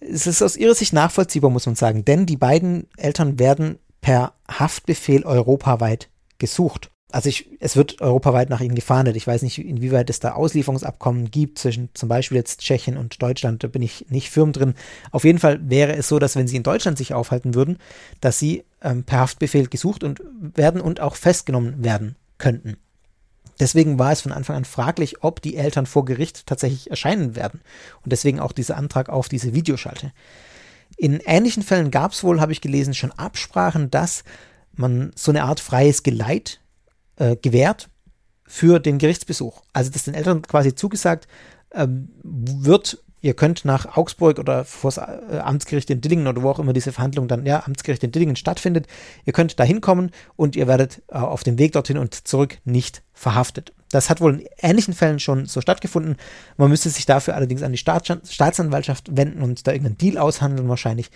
Es 0.01 0.27
ist 0.27 0.41
aus 0.41 0.57
ihrer 0.57 0.75
Sicht 0.75 0.93
nachvollziehbar, 0.93 1.51
muss 1.51 1.67
man 1.67 1.75
sagen, 1.75 2.03
denn 2.03 2.25
die 2.25 2.37
beiden 2.37 2.87
Eltern 2.97 3.39
werden 3.39 3.77
per 4.01 4.33
Haftbefehl 4.49 5.23
europaweit 5.23 6.09
gesucht. 6.39 6.89
Also 7.11 7.29
ich, 7.29 7.49
es 7.59 7.75
wird 7.75 8.01
europaweit 8.01 8.49
nach 8.49 8.61
ihnen 8.61 8.73
gefahndet. 8.73 9.15
Ich 9.15 9.27
weiß 9.27 9.41
nicht, 9.41 9.59
inwieweit 9.59 10.09
es 10.09 10.19
da 10.19 10.33
Auslieferungsabkommen 10.33 11.29
gibt 11.29 11.59
zwischen 11.59 11.89
zum 11.93 12.09
Beispiel 12.09 12.37
jetzt 12.37 12.61
Tschechien 12.61 12.97
und 12.97 13.21
Deutschland. 13.21 13.63
Da 13.63 13.67
bin 13.67 13.81
ich 13.81 14.05
nicht 14.09 14.29
firm 14.29 14.53
drin. 14.53 14.75
Auf 15.11 15.25
jeden 15.25 15.39
Fall 15.39 15.59
wäre 15.69 15.93
es 15.95 16.07
so, 16.07 16.19
dass 16.19 16.35
wenn 16.35 16.47
sie 16.47 16.55
in 16.55 16.63
Deutschland 16.63 16.97
sich 16.97 17.13
aufhalten 17.13 17.53
würden, 17.53 17.77
dass 18.21 18.39
sie 18.39 18.63
ähm, 18.81 19.03
per 19.03 19.19
Haftbefehl 19.19 19.67
gesucht 19.67 20.03
und 20.03 20.21
werden 20.39 20.81
und 20.81 21.01
auch 21.01 21.15
festgenommen 21.15 21.83
werden 21.83 22.15
könnten. 22.37 22.77
Deswegen 23.61 23.99
war 23.99 24.11
es 24.11 24.21
von 24.21 24.31
Anfang 24.31 24.55
an 24.55 24.65
fraglich, 24.65 25.23
ob 25.23 25.39
die 25.39 25.55
Eltern 25.55 25.85
vor 25.85 26.03
Gericht 26.03 26.47
tatsächlich 26.47 26.89
erscheinen 26.89 27.35
werden. 27.35 27.61
Und 28.03 28.11
deswegen 28.11 28.39
auch 28.39 28.53
dieser 28.53 28.75
Antrag 28.75 29.07
auf 29.07 29.29
diese 29.29 29.53
Videoschalte. 29.53 30.13
In 30.97 31.19
ähnlichen 31.19 31.61
Fällen 31.61 31.91
gab 31.91 32.11
es 32.11 32.23
wohl, 32.23 32.41
habe 32.41 32.53
ich 32.53 32.61
gelesen, 32.61 32.95
schon 32.95 33.11
Absprachen, 33.11 33.91
dass 33.91 34.23
man 34.73 35.11
so 35.15 35.31
eine 35.31 35.43
Art 35.43 35.59
freies 35.59 36.01
Geleit 36.01 36.59
äh, 37.17 37.35
gewährt 37.35 37.89
für 38.47 38.79
den 38.79 38.97
Gerichtsbesuch. 38.97 39.61
Also 39.73 39.91
dass 39.91 40.05
den 40.05 40.15
Eltern 40.15 40.41
quasi 40.41 40.73
zugesagt 40.73 41.27
ähm, 41.71 42.09
wird, 42.23 42.97
ihr 43.21 43.33
könnt 43.33 43.65
nach 43.65 43.97
Augsburg 43.97 44.39
oder 44.39 44.65
vor 44.65 44.91
das 44.91 44.97
äh, 44.97 45.39
Amtsgericht 45.39 45.89
in 45.89 46.01
Dillingen 46.01 46.27
oder 46.27 46.41
wo 46.41 46.49
auch 46.49 46.59
immer 46.59 46.73
diese 46.73 46.91
Verhandlung 46.91 47.27
dann, 47.27 47.45
ja, 47.45 47.63
Amtsgericht 47.65 48.03
in 48.03 48.11
Dillingen 48.11 48.35
stattfindet, 48.35 48.87
ihr 49.25 49.33
könnt 49.33 49.59
da 49.59 49.63
hinkommen 49.63 50.11
und 50.35 50.55
ihr 50.55 50.67
werdet 50.67 51.01
äh, 51.09 51.17
auf 51.17 51.43
dem 51.43 51.57
Weg 51.57 51.73
dorthin 51.73 51.97
und 51.97 52.27
zurück 52.27 52.57
nicht 52.65 53.03
verhaftet. 53.13 53.73
Das 53.91 54.09
hat 54.09 54.21
wohl 54.21 54.39
in 54.39 54.47
ähnlichen 54.59 54.93
Fällen 54.93 55.19
schon 55.19 55.45
so 55.45 55.61
stattgefunden. 55.61 56.15
Man 56.57 56.69
müsste 56.69 56.89
sich 56.89 57.05
dafür 57.05 57.35
allerdings 57.35 57.61
an 57.61 57.73
die 57.73 57.77
Staatsanwaltschaft 57.77 59.15
wenden 59.15 59.41
und 59.41 59.67
da 59.67 59.71
irgendeinen 59.71 59.97
Deal 59.97 60.17
aushandeln 60.17 60.69
wahrscheinlich. 60.69 61.11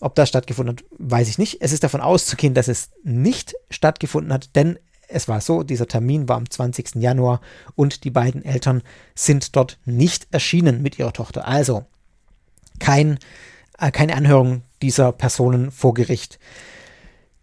Ob 0.00 0.14
das 0.14 0.30
stattgefunden 0.30 0.76
hat, 0.76 0.84
weiß 0.98 1.28
ich 1.28 1.38
nicht. 1.38 1.58
Es 1.60 1.72
ist 1.72 1.84
davon 1.84 2.00
auszugehen, 2.00 2.54
dass 2.54 2.68
es 2.68 2.90
nicht 3.04 3.54
stattgefunden 3.70 4.32
hat, 4.32 4.56
denn 4.56 4.78
es 5.14 5.28
war 5.28 5.40
so, 5.40 5.62
dieser 5.62 5.86
Termin 5.86 6.28
war 6.28 6.36
am 6.36 6.50
20. 6.50 6.96
Januar 6.96 7.40
und 7.76 8.04
die 8.04 8.10
beiden 8.10 8.44
Eltern 8.44 8.82
sind 9.14 9.54
dort 9.56 9.78
nicht 9.84 10.26
erschienen 10.32 10.82
mit 10.82 10.98
ihrer 10.98 11.12
Tochter. 11.12 11.46
Also 11.46 11.84
kein, 12.80 13.18
äh, 13.78 13.90
keine 13.90 14.16
Anhörung 14.16 14.62
dieser 14.82 15.12
Personen 15.12 15.70
vor 15.70 15.94
Gericht. 15.94 16.38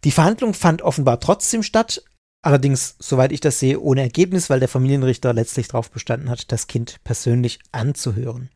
Die 0.03 0.11
Verhandlung 0.11 0.53
fand 0.53 0.81
offenbar 0.81 1.19
trotzdem 1.19 1.63
statt, 1.63 2.03
allerdings, 2.41 2.95
soweit 2.99 3.31
ich 3.31 3.39
das 3.39 3.59
sehe, 3.59 3.79
ohne 3.79 4.01
Ergebnis, 4.01 4.49
weil 4.49 4.59
der 4.59 4.67
Familienrichter 4.67 5.33
letztlich 5.33 5.69
darauf 5.69 5.91
bestanden 5.91 6.29
hat, 6.29 6.51
das 6.51 6.67
Kind 6.67 6.99
persönlich 7.03 7.59
anzuhören. 7.71 8.49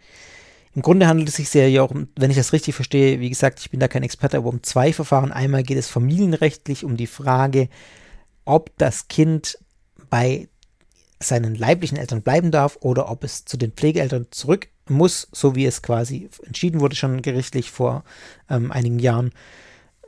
Im 0.75 0.81
Grunde 0.81 1.07
handelt 1.07 1.29
es 1.29 1.35
sich 1.35 1.47
sehr 1.47 1.69
ja 1.69 1.83
auch, 1.83 1.93
wenn 2.17 2.31
ich 2.31 2.37
das 2.37 2.51
richtig 2.51 2.75
verstehe, 2.75 3.21
wie 3.21 3.29
gesagt, 3.29 3.61
ich 3.61 3.69
bin 3.69 3.79
da 3.79 3.87
kein 3.87 4.03
Experte, 4.03 4.35
aber 4.35 4.49
um 4.49 4.61
zwei 4.61 4.91
Verfahren. 4.91 5.31
Einmal 5.31 5.63
geht 5.63 5.77
es 5.77 5.87
familienrechtlich 5.87 6.83
um 6.83 6.97
die 6.97 7.07
Frage, 7.07 7.69
ob 8.45 8.77
das 8.77 9.07
Kind 9.07 9.57
bei 10.09 10.47
seinen 11.19 11.55
leiblichen 11.55 11.97
Eltern 11.97 12.21
bleiben 12.21 12.51
darf 12.51 12.77
oder 12.81 13.09
ob 13.09 13.23
es 13.23 13.45
zu 13.45 13.57
den 13.57 13.71
Pflegeeltern 13.71 14.27
zurück 14.31 14.67
muss, 14.87 15.27
so 15.31 15.55
wie 15.55 15.65
es 15.65 15.81
quasi 15.81 16.29
entschieden 16.45 16.79
wurde 16.79 16.95
schon 16.95 17.21
gerichtlich 17.21 17.71
vor 17.71 18.03
ähm, 18.49 18.71
einigen 18.71 18.99
Jahren. 18.99 19.31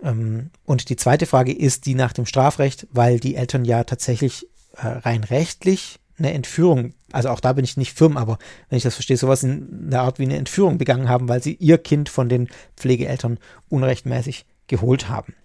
Ähm, 0.03 0.51
und 0.65 0.89
die 0.89 0.95
zweite 0.95 1.25
Frage 1.25 1.53
ist 1.53 1.85
die 1.85 1.95
nach 1.95 2.13
dem 2.13 2.25
Strafrecht, 2.25 2.87
weil 2.91 3.19
die 3.19 3.35
Eltern 3.35 3.65
ja 3.65 3.83
tatsächlich 3.83 4.47
äh, 4.75 4.87
rein 4.87 5.23
rechtlich 5.23 5.99
eine 6.19 6.33
Entführung, 6.33 6.93
also 7.11 7.29
auch 7.29 7.39
da 7.39 7.53
bin 7.53 7.63
ich 7.63 7.77
nicht 7.77 7.95
firm, 7.95 8.17
aber 8.17 8.39
wenn 8.69 8.77
ich 8.77 8.83
das 8.83 8.95
verstehe, 8.95 9.17
sowas 9.17 9.43
in 9.43 9.89
der 9.89 10.01
Art 10.01 10.19
wie 10.19 10.23
eine 10.23 10.37
Entführung 10.37 10.77
begangen 10.77 11.09
haben, 11.09 11.29
weil 11.29 11.43
sie 11.43 11.53
ihr 11.55 11.77
Kind 11.77 12.09
von 12.09 12.27
den 12.27 12.49
Pflegeeltern 12.75 13.39
unrechtmäßig 13.69 14.45
geholt 14.67 15.09
haben. 15.09 15.35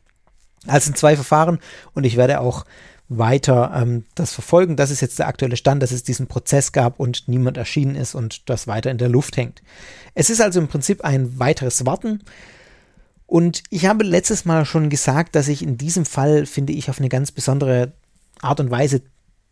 Also 0.66 0.87
sind 0.87 0.99
zwei 0.99 1.16
Verfahren 1.16 1.59
und 1.95 2.04
ich 2.04 2.16
werde 2.16 2.40
auch 2.40 2.64
weiter 3.09 3.73
ähm, 3.75 4.04
das 4.14 4.33
verfolgen. 4.33 4.76
Das 4.76 4.90
ist 4.90 5.00
jetzt 5.00 5.19
der 5.19 5.26
aktuelle 5.26 5.57
Stand, 5.57 5.83
dass 5.83 5.90
es 5.90 6.02
diesen 6.02 6.28
Prozess 6.28 6.73
gab 6.73 6.99
und 6.99 7.28
niemand 7.28 7.57
erschienen 7.57 7.95
ist 7.95 8.14
und 8.14 8.49
das 8.49 8.66
weiter 8.66 8.90
in 8.90 8.99
der 8.99 9.09
Luft 9.09 9.37
hängt. 9.37 9.62
Es 10.14 10.31
ist 10.31 10.40
also 10.40 10.61
im 10.61 10.69
Prinzip 10.69 11.04
ein 11.04 11.38
weiteres 11.38 11.85
Warten. 11.85 12.23
Und 13.26 13.62
ich 13.71 13.87
habe 13.87 14.04
letztes 14.04 14.45
Mal 14.45 14.64
schon 14.64 14.90
gesagt, 14.90 15.35
dass 15.35 15.49
ich 15.49 15.62
in 15.62 15.78
diesem 15.78 16.04
Fall, 16.04 16.47
finde 16.47 16.73
ich, 16.73 16.90
auf 16.90 16.99
eine 16.99 17.09
ganz 17.09 17.33
besondere 17.33 17.92
Art 18.40 18.61
und 18.61 18.71
Weise 18.71 19.02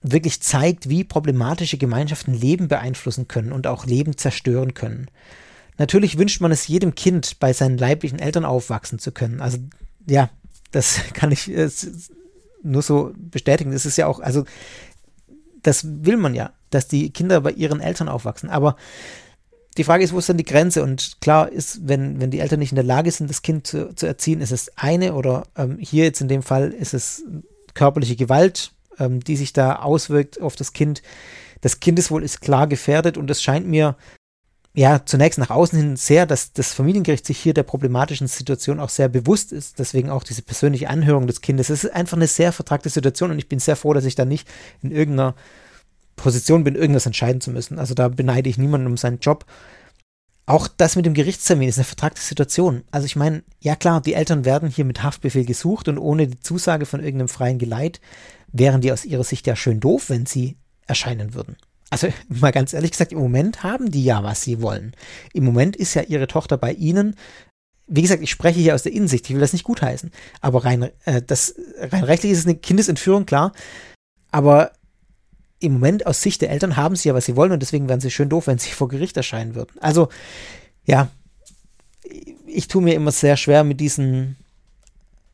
wirklich 0.02 0.43
zeigt, 0.43 0.88
wie 0.88 1.05
problematische 1.05 1.79
Gemeinschaften 1.79 2.35
Leben 2.35 2.69
beeinflussen 2.69 3.29
können 3.29 3.52
und 3.52 3.67
auch 3.67 3.87
Leben 3.87 4.17
zerstören 4.17 4.75
können. 4.75 5.09
Natürlich 5.79 6.19
wünscht 6.19 6.40
man 6.40 6.52
es 6.52 6.69
jedem 6.69 6.95
Kind, 6.95 7.38
bei 7.38 7.52
seinen 7.52 7.79
leiblichen 7.79 8.19
Eltern 8.19 8.45
aufwachsen 8.45 8.99
zu 8.99 9.12
können. 9.12 9.40
Also 9.40 9.59
ja, 10.07 10.29
das 10.71 11.00
kann 11.15 11.33
ich 11.33 11.50
äh, 11.50 11.69
nur 12.62 12.83
so 12.83 13.12
bestätigen. 13.17 13.73
Das 13.73 13.87
ist 13.87 13.97
ja 13.97 14.07
auch, 14.07 14.21
also 14.21 14.45
das 15.62 15.85
will 15.85 16.17
man 16.17 16.35
ja, 16.35 16.53
dass 16.71 16.89
die 16.89 17.11
Kinder 17.11 17.41
bei 17.41 17.53
ihren 17.53 17.81
Eltern 17.81 18.09
aufwachsen. 18.09 18.49
Aber 18.49 18.77
die 19.77 19.85
Frage 19.85 20.05
ist, 20.05 20.12
wo 20.12 20.19
ist 20.19 20.29
dann 20.29 20.37
die 20.37 20.45
Grenze? 20.45 20.83
Und 20.83 21.21
klar 21.21 21.50
ist, 21.50 21.87
wenn, 21.89 22.21
wenn 22.21 22.31
die 22.31 22.41
Eltern 22.41 22.59
nicht 22.59 22.73
in 22.73 22.77
der 22.77 22.85
Lage 22.85 23.11
sind, 23.11 23.31
das 23.31 23.43
Kind 23.43 23.67
zu, 23.67 23.95
zu 23.95 24.07
erziehen, 24.07 24.41
ist 24.41 24.53
es 24.53 24.77
eine 24.77 25.15
oder 25.15 25.45
ähm, 25.57 25.79
hier 25.79 26.05
jetzt 26.05 26.21
in 26.21 26.29
dem 26.29 26.43
Fall 26.43 26.71
ist 26.71 26.95
es 26.95 27.23
körperliche 27.75 28.17
Gewalt, 28.17 28.73
ähm, 28.99 29.21
die 29.21 29.37
sich 29.37 29.53
da 29.53 29.77
auswirkt 29.77 30.41
auf 30.41 30.57
das 30.57 30.73
Kind. 30.73 31.03
Das 31.61 31.81
Kindeswohl 31.81 32.25
ist 32.25 32.41
klar 32.41 32.67
gefährdet 32.67 33.17
und 33.17 33.31
es 33.31 33.43
scheint 33.43 33.67
mir 33.67 33.97
ja 34.75 35.05
zunächst 35.05 35.39
nach 35.39 35.50
außen 35.50 35.79
hin 35.79 35.97
sehr, 35.97 36.27
dass 36.27 36.53
das 36.53 36.73
Familiengericht 36.73 37.27
sich 37.27 37.39
hier 37.39 37.55
der 37.55 37.65
problematischen 37.65 38.29
Situation 38.29 38.79
auch 38.79 38.89
sehr 38.89 39.09
bewusst 39.09 39.53
ist. 39.53 39.79
Deswegen 39.79 40.11
auch 40.11 40.23
diese 40.23 40.43
persönliche 40.43 40.89
Anhörung 40.89 41.27
des 41.27 41.41
Kindes. 41.41 41.71
Es 41.71 41.85
ist 41.85 41.95
einfach 41.95 42.17
eine 42.17 42.27
sehr 42.27 42.53
vertragte 42.53 42.89
Situation 42.89 43.31
und 43.31 43.39
ich 43.39 43.49
bin 43.49 43.59
sehr 43.59 43.77
froh, 43.77 43.93
dass 43.93 44.05
ich 44.05 44.15
da 44.15 44.25
nicht 44.25 44.49
in 44.83 44.93
irgendeiner 44.93 45.35
Position 46.17 46.65
bin, 46.65 46.75
irgendwas 46.75 47.07
entscheiden 47.07 47.41
zu 47.41 47.50
müssen. 47.50 47.79
Also 47.79 47.95
da 47.95 48.09
beneide 48.09 48.49
ich 48.49 48.59
niemanden 48.59 48.87
um 48.87 48.97
seinen 48.97 49.19
Job. 49.19 49.45
Auch 50.47 50.69
das 50.69 50.97
mit 50.97 51.06
dem 51.06 51.15
Gerichtstermin 51.15 51.69
ist 51.69 51.78
eine 51.78 51.85
vertragte 51.85 52.21
Situation. 52.21 52.83
Also 52.91 53.06
ich 53.06 53.17
meine, 53.17 53.43
ja 53.61 53.76
klar, 53.76 54.00
die 54.00 54.15
Eltern 54.15 54.45
werden 54.45 54.69
hier 54.69 54.85
mit 54.85 55.02
Haftbefehl 55.02 55.45
gesucht 55.45 55.89
und 55.89 55.99
ohne 55.99 56.26
die 56.26 56.41
Zusage 56.41 56.87
von 56.87 57.02
irgendeinem 57.02 57.28
freien 57.28 57.59
Geleit 57.59 58.00
wären 58.52 58.80
die 58.80 58.93
aus 58.93 59.04
ihrer 59.04 59.25
Sicht 59.25 59.47
ja 59.47 59.56
schön 59.56 59.80
doof, 59.80 60.11
wenn 60.11 60.26
sie 60.26 60.56
erscheinen 60.87 61.35
würden. 61.35 61.56
Also 61.91 62.09
mal 62.29 62.53
ganz 62.53 62.73
ehrlich 62.73 62.93
gesagt, 62.93 63.13
im 63.13 63.19
Moment 63.19 63.63
haben 63.63 63.91
die 63.91 64.05
ja, 64.05 64.23
was 64.23 64.43
sie 64.43 64.63
wollen. 64.63 64.95
Im 65.33 65.45
Moment 65.45 65.76
ist 65.76 65.95
ja 65.95 66.03
ihre 66.03 66.26
Tochter 66.26 66.57
bei 66.57 66.73
ihnen. 66.73 67.17
Wie 67.87 68.03
gesagt, 68.03 68.23
ich 68.23 68.31
spreche 68.31 68.61
hier 68.61 68.75
aus 68.76 68.85
der 68.85 68.93
Innensicht, 68.93 69.29
ich 69.29 69.35
will 69.35 69.41
das 69.41 69.53
nicht 69.53 69.65
gutheißen. 69.65 70.13
Aber 70.41 70.65
rein, 70.65 70.91
äh, 71.05 71.21
das, 71.21 71.57
rein 71.79 72.05
rechtlich 72.05 72.33
ist 72.33 72.39
es 72.39 72.47
eine 72.47 72.55
Kindesentführung, 72.55 73.26
klar. 73.26 73.53
Aber 74.31 74.73
im 75.59 75.75
Moment 75.75 76.07
aus 76.07 76.23
Sicht 76.23 76.41
der 76.41 76.50
Eltern 76.50 76.76
haben 76.76 76.97
sie 76.97 77.09
ja, 77.09 77.15
was 77.15 77.26
sie 77.26 77.37
wollen 77.37 77.53
und 77.53 77.61
deswegen 77.61 77.89
wären 77.89 78.00
sie 78.00 78.11
schön 78.11 78.29
doof, 78.29 78.47
wenn 78.47 78.59
sie 78.59 78.71
vor 78.73 78.89
Gericht 78.89 79.17
erscheinen 79.17 79.55
würden. 79.55 79.79
Also, 79.81 80.09
ja, 80.87 81.11
ich 82.47 82.69
tue 82.69 82.83
mir 82.83 82.95
immer 82.95 83.13
sehr 83.13 83.37
schwer 83.37 83.65
mit 83.65 83.81
diesen, 83.81 84.37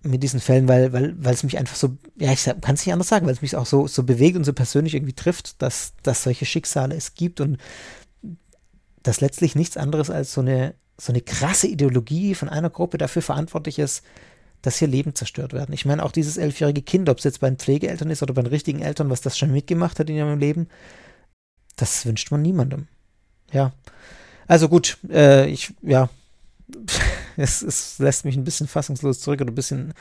mit 0.06 0.22
diesen 0.22 0.40
Fällen, 0.40 0.68
weil, 0.68 0.92
weil, 0.92 1.14
weil 1.18 1.34
es 1.34 1.42
mich 1.42 1.58
einfach 1.58 1.76
so, 1.76 1.96
ja, 2.16 2.32
ich 2.32 2.44
kann 2.44 2.74
es 2.74 2.86
nicht 2.86 2.92
anders 2.92 3.08
sagen, 3.08 3.26
weil 3.26 3.34
es 3.34 3.42
mich 3.42 3.56
auch 3.56 3.66
so, 3.66 3.86
so 3.86 4.02
bewegt 4.02 4.36
und 4.36 4.44
so 4.44 4.52
persönlich 4.52 4.94
irgendwie 4.94 5.14
trifft, 5.14 5.60
dass, 5.62 5.94
dass 6.02 6.22
solche 6.22 6.46
Schicksale 6.46 6.94
es 6.94 7.14
gibt 7.14 7.40
und 7.40 7.58
dass 9.02 9.20
letztlich 9.20 9.54
nichts 9.54 9.76
anderes 9.76 10.10
als 10.10 10.32
so 10.32 10.40
eine, 10.40 10.74
so 10.98 11.12
eine 11.12 11.20
krasse 11.20 11.66
Ideologie 11.66 12.34
von 12.34 12.48
einer 12.48 12.70
Gruppe 12.70 12.98
dafür 12.98 13.22
verantwortlich 13.22 13.78
ist, 13.78 14.02
dass 14.62 14.78
hier 14.78 14.88
Leben 14.88 15.14
zerstört 15.14 15.52
werden. 15.52 15.72
Ich 15.72 15.84
meine, 15.84 16.02
auch 16.04 16.12
dieses 16.12 16.38
elfjährige 16.38 16.82
Kind, 16.82 17.08
ob 17.08 17.18
es 17.18 17.24
jetzt 17.24 17.40
bei 17.40 17.48
den 17.48 17.58
Pflegeeltern 17.58 18.10
ist 18.10 18.22
oder 18.22 18.34
bei 18.34 18.42
den 18.42 18.50
richtigen 18.50 18.82
Eltern, 18.82 19.10
was 19.10 19.20
das 19.20 19.38
schon 19.38 19.52
mitgemacht 19.52 20.00
hat 20.00 20.10
in 20.10 20.16
ihrem 20.16 20.38
Leben, 20.38 20.68
das 21.76 22.04
wünscht 22.06 22.30
man 22.30 22.42
niemandem. 22.42 22.88
Ja. 23.52 23.72
Also 24.48 24.68
gut, 24.68 24.98
äh, 25.08 25.46
ich, 25.46 25.72
ja, 25.82 26.08
es, 27.42 27.62
es 27.62 27.98
lässt 27.98 28.24
mich 28.24 28.36
ein 28.36 28.44
bisschen 28.44 28.68
fassungslos 28.68 29.20
zurück 29.20 29.40
oder 29.40 29.52
ein 29.52 29.56
bisschen 29.56 29.94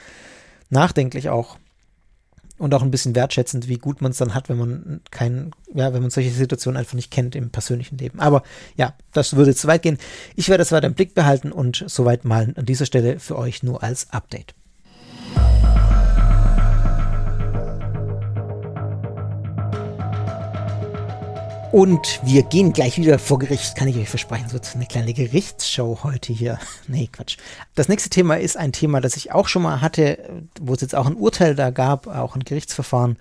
nachdenklich 0.70 1.30
auch. 1.30 1.58
Und 2.58 2.74
auch 2.74 2.82
ein 2.82 2.92
bisschen 2.92 3.16
wertschätzend, 3.16 3.68
wie 3.68 3.78
gut 3.78 4.02
man 4.02 4.12
es 4.12 4.18
dann 4.18 4.34
hat, 4.34 4.48
wenn 4.48 4.58
man 4.58 5.02
kein, 5.12 5.52
ja, 5.74 5.94
wenn 5.94 6.02
man 6.02 6.10
solche 6.10 6.32
Situationen 6.32 6.78
einfach 6.78 6.94
nicht 6.94 7.12
kennt 7.12 7.36
im 7.36 7.50
persönlichen 7.50 7.98
Leben. 7.98 8.22
Aber 8.22 8.44
ja, 8.78 8.94
das 9.12 9.36
würde 9.36 9.54
zu 9.54 9.68
weit 9.68 9.82
gehen. 9.82 9.98
Ich 10.38 10.48
werde 10.48 10.62
es 10.62 10.72
weiter 10.72 10.88
im 10.88 10.94
Blick 10.94 11.14
behalten 11.14 11.52
und 11.52 11.84
soweit 11.86 12.24
mal 12.24 12.54
an 12.56 12.66
dieser 12.66 12.86
Stelle 12.86 13.20
für 13.20 13.38
euch 13.38 13.62
nur 13.62 13.84
als 13.84 14.10
Update. 14.12 14.56
Und 21.72 22.22
wir 22.24 22.44
gehen 22.44 22.72
gleich 22.72 22.98
wieder 22.98 23.20
vor 23.20 23.40
Gericht, 23.40 23.76
kann 23.76 23.88
ich 23.88 23.98
euch 23.98 24.10
versprechen. 24.10 24.52
Wird 24.54 24.72
eine 24.76 24.86
kleine 24.86 25.14
Gerichtsshow 25.14 26.00
heute 26.04 26.32
hier. 26.32 26.60
Nee, 26.88 27.10
Quatsch. 27.12 27.38
Das 27.74 27.90
nächste 27.90 28.10
Thema 28.10 28.36
ist 28.36 28.58
ein 28.58 28.72
Thema, 28.72 29.02
das 29.02 29.18
ich 29.18 29.32
auch 29.32 29.48
schon 29.48 29.64
mal 29.64 29.82
hatte, 29.82 30.20
wo 30.62 30.74
es 30.74 30.82
jetzt 30.82 30.94
auch 30.94 31.08
ein 31.08 31.16
Urteil 31.16 31.56
da 31.56 31.72
gab, 31.72 32.08
auch 32.08 32.36
ein 32.36 32.44
Gerichtsverfahren. 32.44 33.18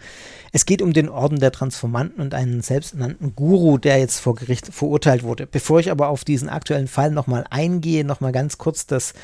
Es 0.52 0.66
geht 0.66 0.82
um 0.82 0.92
den 0.92 1.08
Orden 1.08 1.40
der 1.40 1.50
Transformanten 1.50 2.20
und 2.20 2.34
einen 2.34 2.60
selbsternannten 2.60 3.34
Guru, 3.34 3.78
der 3.78 3.98
jetzt 3.98 4.20
vor 4.20 4.34
Gericht 4.34 4.72
verurteilt 4.72 5.22
wurde. 5.22 5.46
Bevor 5.46 5.80
ich 5.80 5.90
aber 5.90 6.08
auf 6.08 6.24
diesen 6.24 6.48
aktuellen 6.48 6.88
Fall 6.88 7.10
nochmal 7.10 7.46
eingehe, 7.48 8.04
nochmal 8.04 8.32
ganz 8.32 8.58
kurz 8.58 8.86
das 8.86 9.14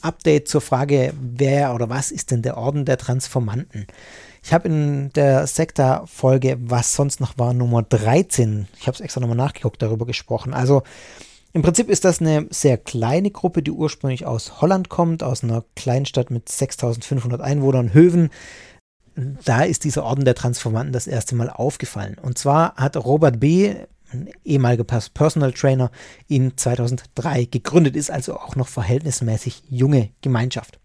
Update 0.00 0.48
zur 0.48 0.60
Frage, 0.60 1.12
wer 1.20 1.74
oder 1.74 1.88
was 1.88 2.10
ist 2.12 2.30
denn 2.30 2.42
der 2.42 2.56
Orden 2.56 2.84
der 2.84 2.98
Transformanten? 2.98 3.86
Ich 4.48 4.54
habe 4.54 4.66
in 4.66 5.12
der 5.12 5.46
Sekta-Folge, 5.46 6.56
was 6.58 6.94
sonst 6.94 7.20
noch 7.20 7.36
war, 7.36 7.52
Nummer 7.52 7.82
13, 7.82 8.66
ich 8.80 8.86
habe 8.86 8.94
es 8.94 9.02
extra 9.02 9.20
nochmal 9.20 9.36
nachgeguckt, 9.36 9.82
darüber 9.82 10.06
gesprochen. 10.06 10.54
Also 10.54 10.84
im 11.52 11.60
Prinzip 11.60 11.90
ist 11.90 12.06
das 12.06 12.22
eine 12.22 12.46
sehr 12.48 12.78
kleine 12.78 13.30
Gruppe, 13.30 13.62
die 13.62 13.70
ursprünglich 13.70 14.24
aus 14.24 14.62
Holland 14.62 14.88
kommt, 14.88 15.22
aus 15.22 15.44
einer 15.44 15.64
Kleinstadt 15.76 16.30
mit 16.30 16.48
6500 16.48 17.42
Einwohnern, 17.42 17.92
Höven. 17.92 18.30
Da 19.44 19.64
ist 19.64 19.84
dieser 19.84 20.04
Orden 20.04 20.24
der 20.24 20.34
Transformanten 20.34 20.94
das 20.94 21.06
erste 21.06 21.34
Mal 21.34 21.50
aufgefallen. 21.50 22.16
Und 22.16 22.38
zwar 22.38 22.74
hat 22.76 22.96
Robert 22.96 23.40
B., 23.40 23.74
ein 24.10 24.30
ehemaliger 24.46 24.84
Personal 24.84 25.52
Trainer, 25.52 25.90
ihn 26.26 26.56
2003 26.56 27.44
gegründet, 27.44 27.96
ist 27.96 28.10
also 28.10 28.38
auch 28.38 28.56
noch 28.56 28.68
verhältnismäßig 28.68 29.64
junge 29.68 30.08
Gemeinschaft. 30.22 30.78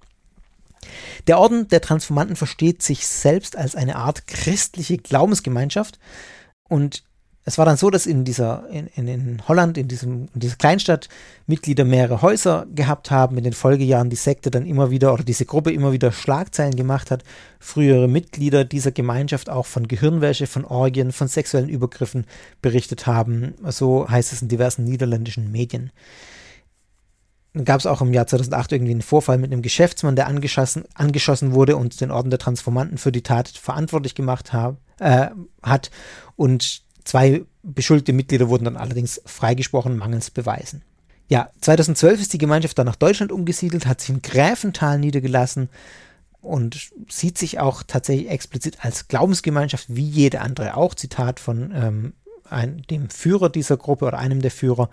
Der 1.28 1.40
Orden 1.40 1.68
der 1.68 1.82
Transformanten 1.82 2.36
versteht 2.36 2.82
sich 2.82 3.08
selbst 3.08 3.58
als 3.58 3.76
eine 3.76 3.96
Art 3.96 4.28
christliche 4.28 4.98
Glaubensgemeinschaft. 4.98 6.00
Und 6.68 7.04
es 7.46 7.58
war 7.58 7.66
dann 7.66 7.76
so, 7.76 7.90
dass 7.90 8.06
in 8.06 8.24
dieser, 8.24 8.70
in, 8.70 8.88
in 9.08 9.42
Holland, 9.48 9.78
in, 9.78 9.90
diesem, 9.90 10.30
in 10.34 10.40
dieser 10.40 10.56
Kleinstadt, 10.56 11.10
Mitglieder 11.46 11.84
mehrere 11.84 12.22
Häuser 12.22 12.66
gehabt 12.74 13.12
haben, 13.12 13.38
in 13.38 13.44
den 13.44 13.52
Folgejahren 13.52 14.10
die 14.10 14.16
Sekte 14.16 14.50
dann 14.50 14.66
immer 14.66 14.92
wieder 14.92 15.14
oder 15.14 15.24
diese 15.24 15.46
Gruppe 15.46 15.74
immer 15.74 15.92
wieder 15.92 16.14
Schlagzeilen 16.14 16.76
gemacht 16.76 17.12
hat, 17.12 17.24
frühere 17.60 18.08
Mitglieder 18.08 18.64
dieser 18.64 18.92
Gemeinschaft 18.92 19.50
auch 19.50 19.66
von 19.66 19.90
Gehirnwäsche, 19.90 20.48
von 20.48 20.64
Orgien, 20.64 21.12
von 21.12 21.28
sexuellen 21.28 21.68
Übergriffen 21.68 22.26
berichtet 22.62 23.08
haben. 23.08 23.56
So 23.66 24.08
heißt 24.10 24.32
es 24.32 24.42
in 24.42 24.48
diversen 24.48 24.86
niederländischen 24.86 25.52
Medien 25.52 25.92
gab 27.54 27.80
es 27.80 27.86
auch 27.86 28.02
im 28.02 28.14
Jahr 28.14 28.26
2008 28.28 28.72
irgendwie 28.72 28.92
einen 28.92 29.02
Vorfall 29.02 29.38
mit 29.38 29.52
einem 29.52 29.62
Geschäftsmann, 29.62 30.16
der 30.16 30.28
angeschossen, 30.28 30.86
angeschossen 30.96 31.54
wurde 31.54 31.78
und 31.78 32.02
den 32.02 32.12
Orden 32.12 32.30
der 32.30 32.40
Transformanten 32.40 32.98
für 32.98 33.12
die 33.12 33.22
Tat 33.22 33.48
verantwortlich 33.48 34.16
gemacht 34.16 34.54
hab, 34.54 34.78
äh, 35.00 35.28
hat. 35.62 35.92
Und 36.36 36.82
zwei 37.04 37.44
beschuldigte 37.62 38.14
Mitglieder 38.14 38.50
wurden 38.50 38.66
dann 38.66 38.78
allerdings 38.78 39.22
freigesprochen, 39.26 39.98
mangels 39.98 40.32
Beweisen. 40.32 40.82
Ja, 41.30 41.50
2012 41.62 42.22
ist 42.22 42.34
die 42.34 42.38
Gemeinschaft 42.38 42.78
dann 42.78 42.86
nach 42.86 42.96
Deutschland 42.96 43.32
umgesiedelt, 43.32 43.86
hat 43.86 44.02
sich 44.02 44.10
in 44.10 44.22
Gräfental 44.22 45.00
niedergelassen 45.00 45.70
und 46.42 46.92
sieht 47.10 47.38
sich 47.38 47.60
auch 47.60 47.84
tatsächlich 47.84 48.30
explizit 48.30 48.84
als 48.84 49.08
Glaubensgemeinschaft 49.08 49.86
wie 49.88 50.06
jede 50.06 50.42
andere 50.42 50.76
auch. 50.76 50.94
Zitat 50.94 51.40
von 51.40 51.72
ähm, 51.74 52.14
ein, 52.50 52.84
dem 52.90 53.10
Führer 53.10 53.50
dieser 53.50 53.78
Gruppe 53.78 54.06
oder 54.06 54.18
einem 54.18 54.42
der 54.42 54.52
Führer. 54.52 54.90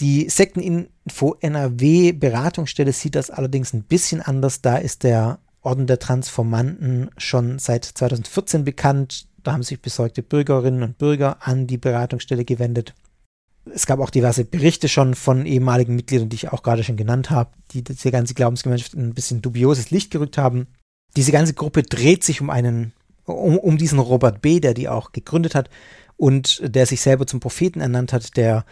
Die 0.00 0.28
Sekteninfo 0.28 1.36
NRW 1.40 2.12
Beratungsstelle 2.12 2.92
sieht 2.92 3.14
das 3.14 3.30
allerdings 3.30 3.72
ein 3.72 3.84
bisschen 3.84 4.20
anders. 4.20 4.60
Da 4.60 4.76
ist 4.76 5.04
der 5.04 5.38
Orden 5.62 5.86
der 5.86 5.98
Transformanten 5.98 7.10
schon 7.16 7.58
seit 7.58 7.84
2014 7.84 8.64
bekannt. 8.64 9.28
Da 9.42 9.52
haben 9.52 9.62
sich 9.62 9.80
besorgte 9.80 10.22
Bürgerinnen 10.22 10.82
und 10.82 10.98
Bürger 10.98 11.38
an 11.40 11.66
die 11.66 11.78
Beratungsstelle 11.78 12.44
gewendet. 12.44 12.94
Es 13.72 13.86
gab 13.86 14.00
auch 14.00 14.10
diverse 14.10 14.44
Berichte 14.44 14.88
schon 14.88 15.14
von 15.14 15.46
ehemaligen 15.46 15.96
Mitgliedern, 15.96 16.28
die 16.28 16.36
ich 16.36 16.52
auch 16.52 16.62
gerade 16.62 16.84
schon 16.84 16.96
genannt 16.96 17.30
habe, 17.30 17.50
die 17.70 17.82
diese 17.82 18.10
ganze 18.10 18.34
Glaubensgemeinschaft 18.34 18.94
in 18.94 19.08
ein 19.08 19.14
bisschen 19.14 19.40
dubioses 19.40 19.90
Licht 19.90 20.10
gerückt 20.10 20.36
haben. 20.36 20.66
Diese 21.16 21.32
ganze 21.32 21.54
Gruppe 21.54 21.82
dreht 21.82 22.24
sich 22.24 22.40
um 22.40 22.50
einen, 22.50 22.92
um, 23.24 23.56
um 23.56 23.78
diesen 23.78 24.00
Robert 24.00 24.42
B., 24.42 24.60
der 24.60 24.74
die 24.74 24.88
auch 24.88 25.12
gegründet 25.12 25.54
hat 25.54 25.70
und 26.16 26.60
der 26.62 26.84
sich 26.84 27.00
selber 27.00 27.26
zum 27.26 27.40
Propheten 27.40 27.80
ernannt 27.80 28.12
hat, 28.12 28.36
der 28.36 28.66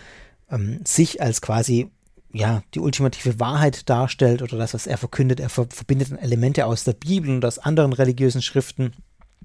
ähm, 0.52 0.80
sich 0.84 1.20
als 1.20 1.40
quasi 1.40 1.90
ja, 2.32 2.62
die 2.74 2.80
ultimative 2.80 3.40
Wahrheit 3.40 3.88
darstellt 3.90 4.42
oder 4.42 4.56
das, 4.56 4.74
was 4.74 4.86
er 4.86 4.96
verkündet. 4.96 5.40
Er 5.40 5.48
ver 5.48 5.66
verbindet 5.68 6.12
Elemente 6.20 6.66
aus 6.66 6.84
der 6.84 6.94
Bibel 6.94 7.30
und 7.30 7.44
aus 7.44 7.58
anderen 7.58 7.92
religiösen 7.92 8.40
Schriften 8.40 8.92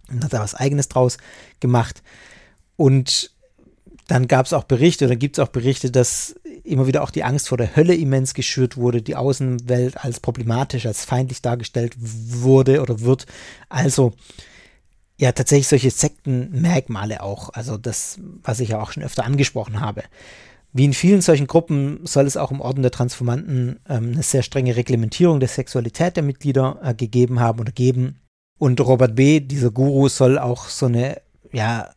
und 0.09 0.23
hat 0.23 0.33
da 0.33 0.39
was 0.39 0.55
Eigenes 0.55 0.87
draus 0.87 1.17
gemacht. 1.59 2.01
Und 2.77 3.31
dann 4.07 4.27
gab 4.27 4.45
es 4.45 4.53
auch 4.53 4.63
Berichte 4.63 5.05
oder 5.05 5.17
gibt 5.17 5.37
es 5.37 5.43
auch 5.43 5.49
Berichte, 5.49 5.91
dass 5.91 6.35
immer 6.63 6.87
wieder 6.87 7.03
auch 7.03 7.11
die 7.11 7.25
Angst 7.25 7.49
vor 7.49 7.57
der 7.57 7.75
Hölle 7.75 7.93
immens 7.93 8.33
geschürt 8.33 8.77
wurde, 8.77 9.01
die 9.01 9.15
Außenwelt 9.15 9.97
als 9.97 10.21
problematisch, 10.21 10.85
als 10.85 11.03
feindlich 11.03 11.41
dargestellt 11.41 11.95
wurde 11.99 12.81
oder 12.81 13.01
wird. 13.01 13.25
Also 13.67 14.13
ja, 15.17 15.31
tatsächlich 15.31 15.67
solche 15.67 15.91
Sektenmerkmale 15.91 17.21
auch. 17.21 17.49
Also 17.49 17.77
das, 17.77 18.19
was 18.43 18.59
ich 18.59 18.69
ja 18.69 18.81
auch 18.81 18.91
schon 18.91 19.03
öfter 19.03 19.25
angesprochen 19.25 19.81
habe. 19.81 20.03
Wie 20.77 20.85
in 20.85 20.93
vielen 20.93 21.21
solchen 21.21 21.47
Gruppen 21.47 22.05
soll 22.05 22.27
es 22.27 22.37
auch 22.37 22.51
im 22.51 22.61
Orden 22.61 22.83
der 22.83 22.91
Transformanten 22.91 23.79
ähm, 23.89 24.11
eine 24.13 24.21
sehr 24.21 24.43
strenge 24.43 24.75
Reglementierung 24.75 25.39
der 25.39 25.49
Sexualität 25.49 26.15
der 26.15 26.21
Mitglieder 26.21 26.79
äh, 26.83 26.93
gegeben 26.93 27.39
haben 27.39 27.59
oder 27.59 27.71
geben. 27.71 28.19
Und 28.59 28.79
Robert 28.79 29.15
B., 29.15 29.39
dieser 29.39 29.71
Guru, 29.71 30.07
soll 30.07 30.37
auch 30.37 30.69
so 30.69 30.85
eine 30.85 31.19
ja, 31.51 31.89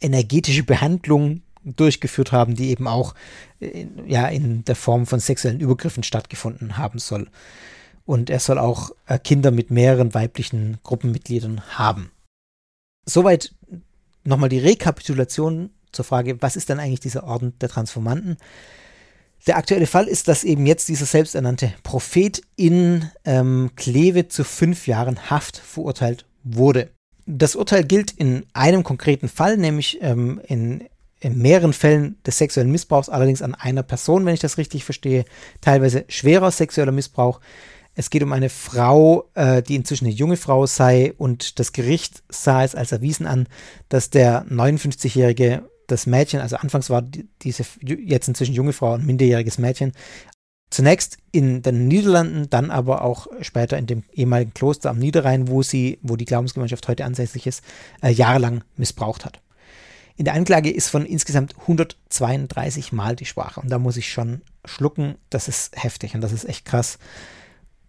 energetische 0.00 0.62
Behandlung 0.62 1.42
durchgeführt 1.62 2.32
haben, 2.32 2.54
die 2.54 2.70
eben 2.70 2.88
auch 2.88 3.14
in, 3.60 4.08
ja, 4.08 4.28
in 4.28 4.64
der 4.64 4.76
Form 4.76 5.04
von 5.04 5.20
sexuellen 5.20 5.60
Übergriffen 5.60 6.02
stattgefunden 6.02 6.78
haben 6.78 6.98
soll. 6.98 7.28
Und 8.06 8.30
er 8.30 8.40
soll 8.40 8.58
auch 8.58 8.92
äh, 9.08 9.18
Kinder 9.18 9.50
mit 9.50 9.70
mehreren 9.70 10.14
weiblichen 10.14 10.78
Gruppenmitgliedern 10.84 11.60
haben. 11.76 12.10
Soweit 13.04 13.54
nochmal 14.24 14.48
die 14.48 14.58
Rekapitulation 14.58 15.68
zur 15.92 16.04
Frage, 16.04 16.40
was 16.40 16.56
ist 16.56 16.68
denn 16.68 16.80
eigentlich 16.80 17.00
dieser 17.00 17.24
Orden 17.24 17.52
der 17.60 17.68
Transformanten? 17.68 18.36
Der 19.46 19.56
aktuelle 19.56 19.86
Fall 19.86 20.06
ist, 20.06 20.28
dass 20.28 20.44
eben 20.44 20.66
jetzt 20.66 20.88
dieser 20.88 21.06
selbsternannte 21.06 21.72
Prophet 21.82 22.42
in 22.54 23.10
ähm, 23.24 23.70
Kleve 23.74 24.28
zu 24.28 24.44
fünf 24.44 24.86
Jahren 24.86 25.30
Haft 25.30 25.56
verurteilt 25.56 26.26
wurde. 26.44 26.90
Das 27.26 27.56
Urteil 27.56 27.84
gilt 27.84 28.12
in 28.12 28.46
einem 28.52 28.84
konkreten 28.84 29.28
Fall, 29.28 29.56
nämlich 29.56 29.98
ähm, 30.00 30.40
in, 30.46 30.84
in 31.18 31.38
mehreren 31.38 31.72
Fällen 31.72 32.16
des 32.24 32.38
sexuellen 32.38 32.70
Missbrauchs, 32.70 33.08
allerdings 33.08 33.42
an 33.42 33.56
einer 33.56 33.82
Person, 33.82 34.26
wenn 34.26 34.34
ich 34.34 34.40
das 34.40 34.58
richtig 34.58 34.84
verstehe, 34.84 35.24
teilweise 35.60 36.04
schwerer 36.08 36.52
sexueller 36.52 36.92
Missbrauch. 36.92 37.40
Es 37.94 38.10
geht 38.10 38.22
um 38.22 38.32
eine 38.32 38.48
Frau, 38.48 39.28
äh, 39.34 39.62
die 39.62 39.74
inzwischen 39.74 40.06
eine 40.06 40.14
junge 40.14 40.36
Frau 40.36 40.66
sei 40.66 41.14
und 41.18 41.58
das 41.58 41.72
Gericht 41.72 42.22
sah 42.28 42.64
es 42.64 42.74
als 42.74 42.92
erwiesen 42.92 43.26
an, 43.26 43.48
dass 43.88 44.08
der 44.08 44.46
59-jährige 44.46 45.64
das 45.92 46.06
Mädchen, 46.06 46.40
also 46.40 46.56
anfangs 46.56 46.90
war 46.90 47.02
diese 47.42 47.64
jetzt 47.80 48.28
inzwischen 48.28 48.54
junge 48.54 48.72
Frau 48.72 48.94
ein 48.94 49.06
minderjähriges 49.06 49.58
Mädchen, 49.58 49.92
zunächst 50.70 51.18
in 51.30 51.62
den 51.62 51.86
Niederlanden, 51.86 52.48
dann 52.50 52.70
aber 52.70 53.02
auch 53.02 53.26
später 53.42 53.78
in 53.78 53.86
dem 53.86 54.02
ehemaligen 54.12 54.54
Kloster 54.54 54.90
am 54.90 54.98
Niederrhein, 54.98 55.48
wo 55.48 55.62
sie, 55.62 55.98
wo 56.02 56.16
die 56.16 56.24
Glaubensgemeinschaft 56.24 56.88
heute 56.88 57.04
ansässig 57.04 57.46
ist, 57.46 57.62
äh, 58.02 58.10
jahrelang 58.10 58.64
missbraucht 58.76 59.24
hat. 59.24 59.40
In 60.16 60.24
der 60.24 60.34
Anklage 60.34 60.70
ist 60.70 60.88
von 60.88 61.06
insgesamt 61.06 61.54
132 61.60 62.92
Mal 62.92 63.16
die 63.16 63.24
Sprache 63.24 63.60
und 63.60 63.70
da 63.70 63.78
muss 63.78 63.96
ich 63.96 64.10
schon 64.10 64.42
schlucken, 64.64 65.16
das 65.30 65.48
ist 65.48 65.82
heftig 65.82 66.14
und 66.14 66.20
das 66.20 66.32
ist 66.32 66.48
echt 66.48 66.64
krass. 66.64 66.98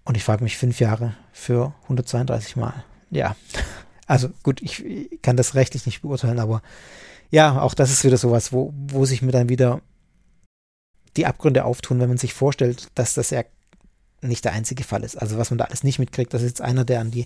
Und 0.05 0.17
ich 0.17 0.23
frage 0.23 0.43
mich 0.43 0.57
fünf 0.57 0.79
Jahre 0.79 1.15
für 1.31 1.73
132 1.83 2.55
Mal. 2.57 2.83
Ja, 3.09 3.35
also 4.07 4.29
gut, 4.43 4.61
ich 4.61 4.83
kann 5.21 5.37
das 5.37 5.55
rechtlich 5.55 5.85
nicht 5.85 6.01
beurteilen, 6.01 6.39
aber 6.39 6.61
ja, 7.33 7.59
auch 7.59 7.73
das 7.73 7.89
ist 7.89 8.03
wieder 8.03 8.17
sowas, 8.17 8.53
wo, 8.53 8.71
wo 8.75 9.05
sich 9.05 9.23
mir 9.23 9.31
dann 9.31 9.49
wieder 9.49 9.81
die 11.17 11.25
Abgründe 11.25 11.65
auftun, 11.65 11.99
wenn 11.99 12.07
man 12.07 12.19
sich 12.19 12.31
vorstellt, 12.31 12.89
dass 12.93 13.15
das 13.15 13.31
ja 13.31 13.41
nicht 14.21 14.45
der 14.45 14.53
einzige 14.53 14.83
Fall 14.83 15.03
ist. 15.03 15.19
Also 15.19 15.39
was 15.39 15.49
man 15.49 15.57
da 15.57 15.65
alles 15.65 15.83
nicht 15.83 15.97
mitkriegt, 15.97 16.31
das 16.31 16.43
ist 16.43 16.49
jetzt 16.49 16.61
einer, 16.61 16.85
der 16.85 16.99
an 16.99 17.09
die, 17.09 17.25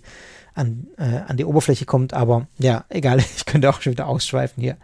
an, 0.53 0.87
äh, 0.97 1.03
an 1.27 1.35
die 1.35 1.43
Oberfläche 1.43 1.83
kommt, 1.83 2.13
aber 2.13 2.47
ja, 2.57 2.85
egal, 2.89 3.19
ich 3.19 3.45
könnte 3.45 3.69
auch 3.69 3.81
schon 3.81 3.91
wieder 3.91 4.07
ausschweifen 4.07 4.63
hier. 4.63 4.77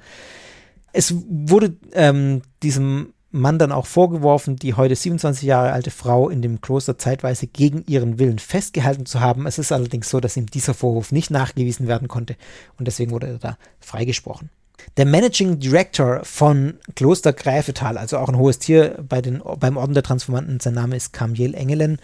Es 0.92 1.16
wurde 1.30 1.78
ähm, 1.94 2.42
diesem 2.62 3.14
Mann 3.32 3.58
dann 3.58 3.72
auch 3.72 3.86
vorgeworfen, 3.86 4.58
die 4.58 4.74
heute 4.74 4.98
27 4.98 5.44
Jahre 5.44 5.72
alte 5.72 5.90
Frau 5.90 6.28
in 6.28 6.42
dem 6.42 6.60
Kloster 6.60 6.98
zeitweise 6.98 7.48
gegen 7.48 7.86
ihren 7.86 8.20
Willen 8.20 8.40
festgehalten 8.40 9.06
zu 9.06 9.22
haben. 9.22 9.48
Es 9.48 9.58
ist 9.58 9.72
allerdings 9.72 10.10
so, 10.10 10.20
dass 10.20 10.36
ihm 10.36 10.48
dieser 10.48 10.74
Vorwurf 10.74 11.14
nicht 11.14 11.32
nachgewiesen 11.32 11.88
werden 11.88 12.10
konnte 12.10 12.36
und 12.78 12.90
deswegen 12.90 13.12
wurde 13.12 13.28
er 13.28 13.38
da 13.38 13.58
freigesprochen. 13.80 14.50
Der 14.98 15.06
Managing 15.06 15.60
Director 15.60 16.24
von 16.24 16.76
Kloster 16.96 17.34
Gräfetal, 17.34 17.98
also 17.98 18.18
auch 18.18 18.30
ein 18.30 18.38
hohes 18.38 18.60
Tier 18.60 19.04
bei 19.08 19.22
den, 19.22 19.42
beim 19.60 19.78
Orden 19.78 19.94
der 19.94 20.04
Transformanten, 20.04 20.60
sein 20.60 20.74
Name 20.74 20.96
ist 20.96 21.14
Kamiel 21.14 21.56
Engelen. 21.56 22.00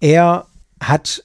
Er 0.00 0.46
hat 0.80 1.24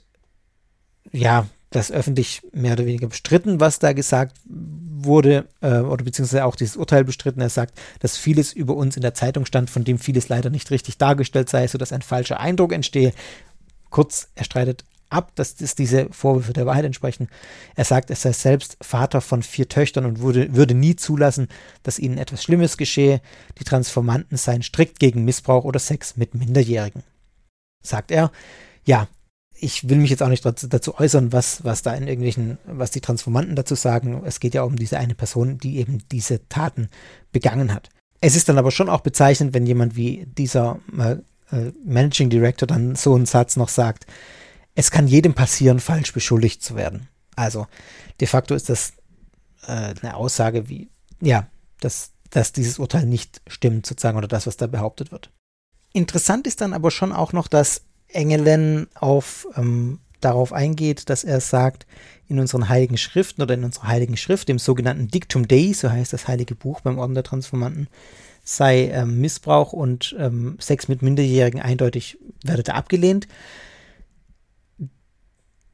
ja 1.12 1.48
das 1.70 1.92
öffentlich 1.92 2.42
mehr 2.52 2.74
oder 2.74 2.86
weniger 2.86 3.08
bestritten, 3.08 3.60
was 3.60 3.80
da 3.80 3.94
gesagt 3.94 4.36
wurde, 4.46 5.48
äh, 5.62 5.80
oder 5.80 6.04
beziehungsweise 6.04 6.46
auch 6.46 6.56
dieses 6.56 6.78
Urteil 6.78 7.04
bestritten. 7.04 7.42
Er 7.42 7.50
sagt, 7.50 7.80
dass 8.00 8.18
vieles 8.18 8.54
über 8.54 8.76
uns 8.76 8.96
in 8.96 9.02
der 9.02 9.14
Zeitung 9.14 9.46
stand, 9.46 9.70
von 9.70 9.84
dem 9.84 10.00
vieles 10.00 10.30
leider 10.30 10.50
nicht 10.50 10.72
richtig 10.72 10.98
dargestellt 10.98 11.50
sei, 11.50 11.68
sodass 11.68 11.94
ein 11.94 12.02
falscher 12.02 12.40
Eindruck 12.40 12.74
entstehe. 12.74 13.14
Kurz, 13.90 14.30
er 14.36 14.44
streitet 14.44 14.84
ab, 15.10 15.32
dass, 15.36 15.56
dass 15.56 15.76
diese 15.76 16.08
Vorwürfe 16.12 16.54
der 16.54 16.65
Wahrheit 16.65 16.86
entsprechen. 16.86 17.28
Er 17.76 17.86
sagt, 17.86 18.10
er 18.10 18.15
sei 18.15 18.32
selbst 18.32 18.78
Vater 18.82 19.22
von 19.22 19.43
vier 19.43 19.67
Töchtern 19.67 20.06
und 20.06 20.19
würde, 20.19 20.56
würde 20.56 20.74
nie 20.74 20.95
zulassen, 20.95 21.48
dass 21.84 22.00
ihnen 22.00 22.17
etwas 22.17 22.43
Schlimmes 22.43 22.78
geschehe. 22.78 23.22
Die 23.60 23.63
Transformanten 23.63 24.38
seien 24.38 24.63
strikt 24.63 25.00
gegen 25.00 25.26
Missbrauch 25.26 25.65
oder 25.65 25.80
Sex 25.80 26.17
mit 26.17 26.36
Minderjährigen. 26.36 27.04
Sagt 27.84 28.12
er, 28.12 28.32
ja, 28.86 29.08
ich 29.62 29.89
will 29.89 29.98
mich 29.98 30.10
jetzt 30.10 30.24
auch 30.24 30.30
nicht 30.30 30.45
dazu 30.45 30.98
äußern, 30.98 31.34
was, 31.34 31.63
was 31.63 31.82
da 31.82 31.93
in 31.93 32.08
irgendwelchen, 32.08 32.58
was 32.65 32.91
die 32.91 33.02
Transformanten 33.02 33.56
dazu 33.56 33.76
sagen. 33.76 34.22
Es 34.26 34.39
geht 34.39 34.54
ja 34.54 34.63
um 34.63 34.76
diese 34.76 34.98
eine 34.98 35.15
Person, 35.15 35.58
die 35.58 35.78
eben 35.78 36.00
diese 36.12 36.48
Taten 36.48 36.89
begangen 37.32 37.74
hat. 37.74 37.89
Es 38.22 38.36
ist 38.36 38.50
dann 38.50 38.58
aber 38.58 38.72
schon 38.72 38.89
auch 38.89 39.02
bezeichnend, 39.02 39.54
wenn 39.54 39.65
jemand 39.65 39.95
wie 39.95 40.26
dieser 40.38 40.80
äh, 40.98 41.17
äh 41.56 41.72
Managing 41.84 42.30
Director 42.30 42.67
dann 42.67 42.95
so 42.95 43.15
einen 43.15 43.26
Satz 43.26 43.56
noch 43.56 43.69
sagt, 43.69 44.06
es 44.80 44.92
kann 44.92 45.08
jedem 45.08 45.34
passieren, 45.34 45.82
falsch 45.82 46.13
beschuldigt 46.13 46.63
zu 46.63 46.78
werden. 46.78 47.10
Also 47.36 47.68
de 48.22 48.28
facto 48.28 48.56
ist 48.56 48.70
das 48.70 48.94
äh, 49.68 49.94
eine 50.02 50.15
Aussage 50.15 50.70
wie, 50.70 50.89
ja, 51.20 51.48
dass, 51.82 52.12
dass 52.30 52.54
dieses 52.54 52.80
Urteil 52.80 53.06
nicht 53.06 53.42
stimmt, 53.46 53.86
sozusagen, 53.86 54.18
oder 54.18 54.30
das, 54.30 54.48
was 54.48 54.56
da 54.56 54.68
behauptet 54.68 55.12
wird. 55.12 55.32
Interessant 55.92 56.48
ist 56.48 56.62
dann 56.62 56.72
aber 56.72 56.92
schon 56.92 57.12
auch 57.12 57.34
noch, 57.34 57.50
dass 57.50 57.82
Engelen 58.08 58.88
auf, 58.96 59.48
ähm, 59.58 60.00
darauf 60.22 60.54
eingeht, 60.54 61.10
dass 61.10 61.26
er 61.26 61.42
sagt, 61.42 61.86
in 62.30 62.39
unseren 62.39 62.70
heiligen 62.70 62.98
Schriften 62.98 63.42
oder 63.42 63.56
in 63.56 63.65
unserer 63.65 63.88
heiligen 63.88 64.15
Schrift, 64.15 64.48
dem 64.48 64.60
sogenannten 64.60 65.10
Dictum 65.10 65.46
Dei, 65.46 65.74
so 65.74 65.92
heißt 65.92 66.13
das 66.13 66.30
heilige 66.30 66.56
Buch 66.56 66.80
beim 66.80 67.00
Orden 67.00 67.15
der 67.15 67.24
Transformanten, 67.24 67.89
sei 68.46 68.92
ähm, 68.92 69.20
Missbrauch 69.20 69.74
und 69.74 70.15
ähm, 70.18 70.56
Sex 70.62 70.88
mit 70.88 71.02
Minderjährigen 71.02 71.60
eindeutig 71.60 72.18
werde 72.46 72.63
da 72.63 72.76
abgelehnt 72.76 73.28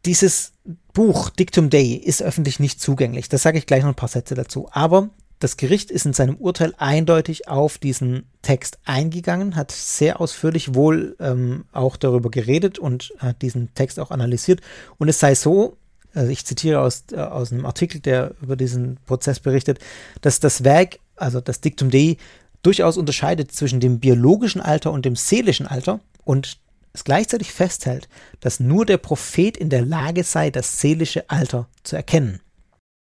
dieses 0.05 0.53
Buch 0.93 1.29
Dictum 1.29 1.69
Dei 1.69 2.01
ist 2.03 2.21
öffentlich 2.21 2.59
nicht 2.59 2.81
zugänglich. 2.81 3.29
Das 3.29 3.43
sage 3.43 3.57
ich 3.57 3.65
gleich 3.65 3.81
noch 3.81 3.89
ein 3.89 3.95
paar 3.95 4.09
Sätze 4.09 4.35
dazu. 4.35 4.67
Aber 4.71 5.09
das 5.39 5.57
Gericht 5.57 5.91
ist 5.91 6.05
in 6.05 6.13
seinem 6.13 6.35
Urteil 6.37 6.73
eindeutig 6.77 7.47
auf 7.47 7.77
diesen 7.77 8.23
Text 8.41 8.79
eingegangen, 8.85 9.55
hat 9.55 9.71
sehr 9.71 10.21
ausführlich 10.21 10.73
wohl 10.73 11.15
ähm, 11.19 11.65
auch 11.71 11.97
darüber 11.97 12.31
geredet 12.31 12.79
und 12.79 13.13
hat 13.17 13.41
diesen 13.41 13.73
Text 13.75 13.99
auch 13.99 14.11
analysiert. 14.11 14.61
Und 14.97 15.09
es 15.09 15.19
sei 15.19 15.35
so, 15.35 15.77
also 16.13 16.31
ich 16.31 16.45
zitiere 16.45 16.79
aus, 16.79 17.03
äh, 17.11 17.17
aus 17.17 17.51
einem 17.51 17.65
Artikel, 17.65 17.99
der 17.99 18.33
über 18.41 18.55
diesen 18.55 18.97
Prozess 19.05 19.39
berichtet, 19.39 19.79
dass 20.21 20.39
das 20.39 20.63
Werk, 20.63 20.99
also 21.17 21.41
das 21.41 21.59
Dictum 21.59 21.89
Dei, 21.89 22.17
durchaus 22.63 22.97
unterscheidet 22.97 23.51
zwischen 23.51 23.79
dem 23.79 23.99
biologischen 23.99 24.61
Alter 24.61 24.91
und 24.91 25.05
dem 25.05 25.15
seelischen 25.15 25.67
Alter 25.67 25.99
und 26.23 26.57
es 26.95 27.03
gleichzeitig 27.03 27.51
festhält, 27.51 28.09
dass 28.39 28.59
nur 28.59 28.85
der 28.85 28.97
Prophet 28.97 29.57
in 29.57 29.69
der 29.69 29.85
Lage 29.85 30.23
sei, 30.23 30.49
das 30.49 30.79
seelische 30.79 31.29
Alter 31.29 31.67
zu 31.83 31.95
erkennen. 31.95 32.41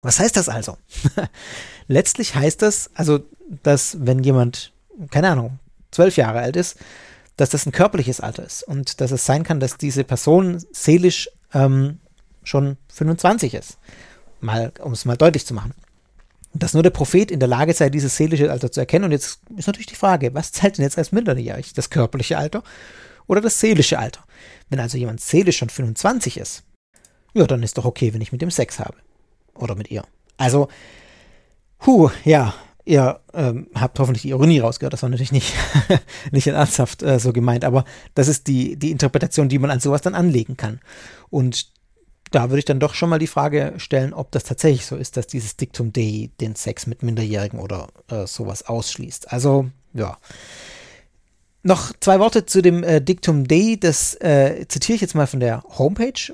Was 0.03 0.19
heißt 0.19 0.37
das 0.37 0.49
also? 0.49 0.77
Letztlich 1.89 2.35
heißt 2.35 2.63
das 2.63 2.91
also, 2.95 3.21
dass 3.63 3.97
wenn 4.01 4.23
jemand, 4.23 4.73
keine 5.11 5.31
Ahnung, 5.31 5.59
zwölf 5.91 6.17
Jahre 6.17 6.41
alt 6.41 6.57
ist, 6.57 6.79
dass 7.37 7.51
das 7.51 7.67
ein 7.67 7.73
körperliches 7.73 8.21
Alter 8.21 8.45
ist 8.45 8.63
und 8.63 9.01
dass 9.01 9.11
es 9.11 9.25
sein 9.27 9.45
kann, 9.45 9.61
dass 9.61 9.77
diese 9.77 10.05
Person 10.05 10.65
seelisch 10.73 11.29
ähm, 11.53 11.99
schon 12.43 12.77
25 12.93 13.55
ist. 13.55 13.79
Mal, 14.41 14.73
um 14.81 14.93
es 14.93 15.05
mal 15.05 15.17
deutlich 15.17 15.47
zu 15.47 15.55
machen. 15.55 15.75
Dass 16.53 16.75
nur 16.75 16.83
der 16.83 16.91
Prophet 16.91 17.31
in 17.31 17.41
der 17.41 17.49
Lage 17.49 17.73
sei, 17.73 17.89
dieses 17.89 18.17
seelische 18.17 18.51
Alter 18.53 18.71
zu 18.71 18.81
erkennen. 18.81 19.07
Und 19.07 19.13
jetzt 19.13 19.41
ist 19.57 19.67
natürlich 19.67 19.87
die 19.87 19.97
Frage, 19.97 20.35
was 20.35 20.53
zählt 20.53 20.79
denn 20.79 20.85
jetzt 20.85 20.99
als 20.99 21.13
minderjährig? 21.13 21.73
Das 21.73 21.91
körperliche 21.91 22.39
Alter 22.39 22.63
oder 23.27 23.41
das 23.41 23.61
seelische 23.61 23.99
Alter? 23.99 24.25
Wenn 24.69 24.81
also 24.81 24.99
jemand 24.99 25.21
seelisch 25.21 25.59
schon 25.59 25.71
25 25.71 26.39
ist, 26.39 26.65
ja, 27.35 27.47
dann 27.47 27.63
ist 27.63 27.79
doch 27.79 27.85
okay, 27.85 28.15
wenn 28.15 28.21
ich 28.21 28.33
mit 28.33 28.43
dem 28.43 28.51
Sex 28.51 28.79
habe. 28.79 28.97
Oder 29.55 29.75
mit 29.75 29.91
ihr. 29.91 30.05
Also, 30.37 30.69
hu, 31.87 32.11
ja, 32.25 32.55
ihr 32.85 33.21
ähm, 33.33 33.69
habt 33.75 33.99
hoffentlich 33.99 34.23
die 34.23 34.31
Ironie 34.31 34.61
rausgehört, 34.61 34.93
das 34.93 35.03
war 35.03 35.09
natürlich 35.09 35.33
nicht, 35.33 35.55
nicht 36.31 36.47
ernsthaft 36.47 37.03
äh, 37.03 37.19
so 37.19 37.33
gemeint, 37.33 37.65
aber 37.65 37.85
das 38.15 38.29
ist 38.29 38.47
die, 38.47 38.77
die 38.77 38.91
Interpretation, 38.91 39.49
die 39.49 39.59
man 39.59 39.71
an 39.71 39.81
sowas 39.81 40.03
dann 40.03 40.15
anlegen 40.15 40.57
kann. 40.57 40.81
Und 41.31 41.73
da 42.31 42.51
würde 42.51 42.59
ich 42.59 42.65
dann 42.65 42.81
doch 42.81 42.95
schon 42.95 43.09
mal 43.09 43.19
die 43.19 43.27
Frage 43.27 43.75
stellen, 43.77 44.13
ob 44.13 44.33
das 44.33 44.45
tatsächlich 44.45 44.87
so 44.87 44.97
ist, 44.97 45.17
dass 45.17 45.27
dieses 45.27 45.57
Diktum 45.57 45.93
Dei 45.93 46.31
den 46.41 46.57
Sex 46.57 46.87
mit 46.87 47.03
Minderjährigen 47.03 47.61
oder 47.61 47.89
äh, 48.09 48.27
sowas 48.27 48.67
ausschließt. 48.67 49.33
Also, 49.33 49.71
ja. 49.93 50.19
Noch 51.65 51.93
zwei 51.99 52.21
Worte 52.21 52.47
zu 52.47 52.63
dem 52.63 52.85
äh, 52.85 53.01
Diktum 53.01 53.49
Dei, 53.49 53.77
das 53.81 54.15
äh, 54.21 54.67
zitiere 54.69 54.95
ich 54.95 55.01
jetzt 55.01 55.15
mal 55.15 55.27
von 55.27 55.41
der 55.41 55.65
Homepage 55.77 56.33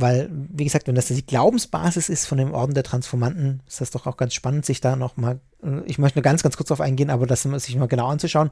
weil, 0.00 0.28
wie 0.30 0.64
gesagt, 0.64 0.86
wenn 0.86 0.94
das 0.94 1.06
die 1.06 1.26
Glaubensbasis 1.26 2.08
ist 2.08 2.26
von 2.26 2.38
dem 2.38 2.52
Orden 2.52 2.74
der 2.74 2.84
Transformanten, 2.84 3.60
ist 3.66 3.80
das 3.80 3.90
doch 3.90 4.06
auch 4.06 4.16
ganz 4.16 4.34
spannend, 4.34 4.64
sich 4.64 4.80
da 4.80 4.96
nochmal, 4.96 5.40
ich 5.84 5.98
möchte 5.98 6.18
nur 6.18 6.22
ganz, 6.22 6.42
ganz 6.42 6.56
kurz 6.56 6.68
darauf 6.68 6.80
eingehen, 6.80 7.10
aber 7.10 7.26
das 7.26 7.42
sich 7.42 7.76
mal 7.76 7.88
genau 7.88 8.08
anzuschauen. 8.08 8.50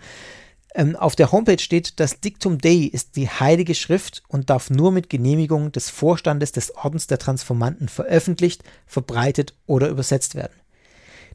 Ähm, 0.75 0.97
auf 0.97 1.17
der 1.17 1.33
Homepage 1.33 1.59
steht, 1.59 1.99
das 1.99 2.21
Dictum 2.21 2.59
Dei 2.59 2.91
ist 2.93 3.17
die 3.17 3.29
heilige 3.29 3.75
Schrift 3.75 4.23
und 4.29 4.51
darf 4.51 4.69
nur 4.69 4.93
mit 4.93 5.09
Genehmigung 5.09 5.73
des 5.73 5.89
Vorstandes 5.89 6.53
des 6.53 6.77
Ordens 6.77 7.07
der 7.07 7.19
Transformanten 7.19 7.89
veröffentlicht, 7.89 8.63
verbreitet 8.87 9.55
oder 9.67 9.89
übersetzt 9.89 10.35
werden. 10.35 10.53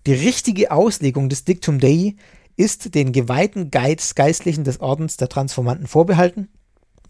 Die 0.06 0.13
richtige 0.13 0.71
Auslegung 0.71 1.29
des 1.29 1.45
Dictum 1.45 1.79
Dei 1.79 2.15
ist 2.55 2.95
den 2.95 3.11
geweihten 3.11 3.71
Geistlichen 3.71 4.63
des 4.63 4.79
Ordens 4.79 5.17
der 5.17 5.29
Transformanten 5.29 5.87
vorbehalten 5.87 6.49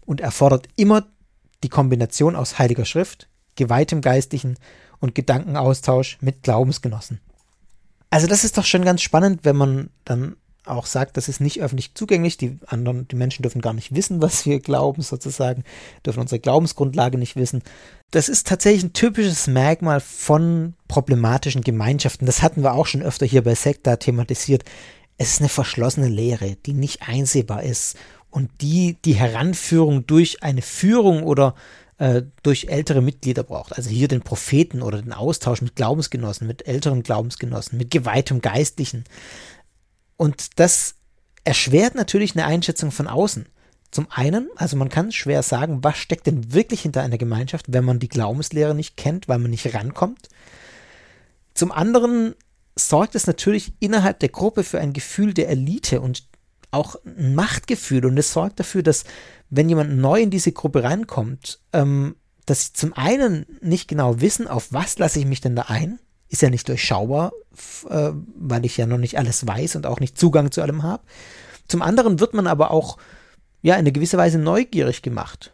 und 0.06 0.20
erfordert 0.20 0.68
immer 0.76 1.06
die 1.62 1.68
Kombination 1.68 2.36
aus 2.36 2.58
Heiliger 2.58 2.84
Schrift, 2.84 3.28
geweihtem 3.56 4.00
Geistlichen 4.00 4.56
und 5.00 5.14
Gedankenaustausch 5.14 6.18
mit 6.20 6.42
Glaubensgenossen. 6.42 7.20
Also 8.10 8.26
das 8.26 8.44
ist 8.44 8.56
doch 8.56 8.64
schon 8.64 8.84
ganz 8.84 9.02
spannend, 9.02 9.40
wenn 9.42 9.56
man 9.56 9.90
dann 10.04 10.36
auch 10.66 10.86
sagt, 10.86 11.16
das 11.16 11.28
ist 11.28 11.40
nicht 11.40 11.60
öffentlich 11.60 11.94
zugänglich. 11.94 12.36
Die 12.36 12.58
anderen, 12.66 13.06
die 13.08 13.16
Menschen 13.16 13.42
dürfen 13.42 13.60
gar 13.60 13.72
nicht 13.74 13.94
wissen, 13.94 14.22
was 14.22 14.46
wir 14.46 14.60
glauben, 14.60 15.02
sozusagen, 15.02 15.64
dürfen 16.06 16.20
unsere 16.20 16.40
Glaubensgrundlage 16.40 17.18
nicht 17.18 17.36
wissen. 17.36 17.62
Das 18.10 18.28
ist 18.28 18.46
tatsächlich 18.46 18.84
ein 18.84 18.92
typisches 18.92 19.46
Merkmal 19.46 20.00
von 20.00 20.74
problematischen 20.88 21.62
Gemeinschaften. 21.62 22.26
Das 22.26 22.42
hatten 22.42 22.62
wir 22.62 22.74
auch 22.74 22.86
schon 22.86 23.02
öfter 23.02 23.26
hier 23.26 23.42
bei 23.42 23.54
Sekta 23.54 23.96
thematisiert. 23.96 24.64
Es 25.16 25.32
ist 25.32 25.40
eine 25.40 25.48
verschlossene 25.48 26.08
Lehre, 26.08 26.56
die 26.66 26.72
nicht 26.72 27.02
einsehbar 27.08 27.62
ist 27.62 27.96
und 28.30 28.50
die 28.60 28.96
die 29.04 29.14
Heranführung 29.14 30.06
durch 30.06 30.42
eine 30.42 30.62
Führung 30.62 31.22
oder 31.22 31.54
äh, 31.98 32.22
durch 32.42 32.66
ältere 32.68 33.00
Mitglieder 33.00 33.44
braucht. 33.44 33.76
Also 33.76 33.90
hier 33.90 34.08
den 34.08 34.22
Propheten 34.22 34.82
oder 34.82 35.00
den 35.00 35.12
Austausch 35.12 35.62
mit 35.62 35.76
Glaubensgenossen, 35.76 36.46
mit 36.46 36.66
älteren 36.66 37.02
Glaubensgenossen, 37.02 37.78
mit 37.78 37.90
geweihtem 37.90 38.40
Geistlichen. 38.40 39.04
Und 40.16 40.58
das 40.58 40.96
erschwert 41.44 41.94
natürlich 41.94 42.34
eine 42.34 42.46
Einschätzung 42.46 42.90
von 42.90 43.06
außen. 43.06 43.46
Zum 43.90 44.08
einen, 44.10 44.48
also 44.56 44.76
man 44.76 44.88
kann 44.88 45.12
schwer 45.12 45.44
sagen, 45.44 45.84
was 45.84 45.96
steckt 45.96 46.26
denn 46.26 46.52
wirklich 46.52 46.82
hinter 46.82 47.02
einer 47.02 47.18
Gemeinschaft, 47.18 47.66
wenn 47.68 47.84
man 47.84 48.00
die 48.00 48.08
Glaubenslehre 48.08 48.74
nicht 48.74 48.96
kennt, 48.96 49.28
weil 49.28 49.38
man 49.38 49.52
nicht 49.52 49.72
rankommt. 49.72 50.28
Zum 51.54 51.70
anderen 51.70 52.34
sorgt 52.76 53.14
es 53.14 53.26
natürlich 53.26 53.72
innerhalb 53.80 54.18
der 54.20 54.28
Gruppe 54.28 54.64
für 54.64 54.80
ein 54.80 54.92
Gefühl 54.92 55.34
der 55.34 55.48
Elite 55.48 56.00
und 56.00 56.26
auch 56.70 56.96
ein 57.04 57.34
Machtgefühl 57.34 58.04
und 58.04 58.18
es 58.18 58.32
sorgt 58.32 58.58
dafür, 58.58 58.82
dass 58.82 59.04
wenn 59.48 59.68
jemand 59.68 59.96
neu 59.96 60.20
in 60.20 60.30
diese 60.30 60.52
Gruppe 60.52 60.82
reinkommt, 60.82 61.60
ähm, 61.72 62.16
dass 62.46 62.66
sie 62.66 62.72
zum 62.72 62.92
einen 62.92 63.46
nicht 63.60 63.88
genau 63.88 64.20
wissen, 64.20 64.48
auf 64.48 64.72
was 64.72 64.98
lasse 64.98 65.20
ich 65.20 65.26
mich 65.26 65.40
denn 65.40 65.56
da 65.56 65.62
ein, 65.68 66.00
ist 66.28 66.42
ja 66.42 66.50
nicht 66.50 66.68
durchschaubar, 66.68 67.32
äh, 67.88 68.10
weil 68.36 68.64
ich 68.66 68.76
ja 68.76 68.86
noch 68.86 68.98
nicht 68.98 69.18
alles 69.18 69.46
weiß 69.46 69.76
und 69.76 69.86
auch 69.86 70.00
nicht 70.00 70.18
Zugang 70.18 70.50
zu 70.50 70.62
allem 70.62 70.82
habe. 70.82 71.04
Zum 71.68 71.80
anderen 71.80 72.18
wird 72.20 72.34
man 72.34 72.46
aber 72.46 72.72
auch 72.72 72.98
ja 73.62 73.74
in 73.74 73.80
einer 73.80 73.92
gewisser 73.92 74.18
Weise 74.18 74.38
neugierig 74.38 75.00
gemacht. 75.00 75.53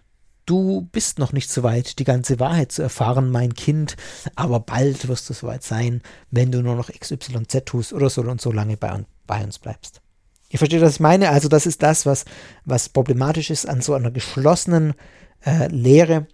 Du 0.51 0.89
bist 0.91 1.21
noch 1.21 1.33
nicht 1.33 1.49
so 1.49 1.63
weit, 1.63 2.01
die 2.01 2.05
ganze 2.05 2.41
Wahrheit 2.41 2.73
zu 2.73 2.83
erfahren, 2.83 3.31
mein 3.31 3.55
Kind, 3.55 3.97
aber 4.35 4.59
bald 4.59 5.07
wirst 5.07 5.31
du 5.31 5.33
soweit 5.33 5.63
sein, 5.63 6.03
wenn 6.33 6.51
du 6.51 6.61
nur 6.61 6.75
noch 6.75 6.91
XYZ 6.91 7.65
tust 7.67 7.93
oder 7.93 8.11
so 8.11 8.23
und 8.23 8.41
so 8.41 8.51
lange 8.51 8.77
bei, 8.77 9.05
bei 9.29 9.45
uns 9.45 9.61
bleibst. 9.61 10.01
Ihr 10.49 10.59
versteht, 10.59 10.81
was 10.81 10.95
ich 10.95 11.01
meine? 11.01 11.29
Also 11.29 11.49
das 11.49 11.67
ist 11.67 11.85
das, 11.85 12.05
was, 12.05 12.25
was 12.65 12.89
problematisch 12.89 13.51
ist 13.51 13.69
an 13.69 13.81
so 13.81 13.95
einer 13.95 14.11
geschlossenen 14.11 14.95
äh, 15.47 15.69
Lehre, 15.69 16.27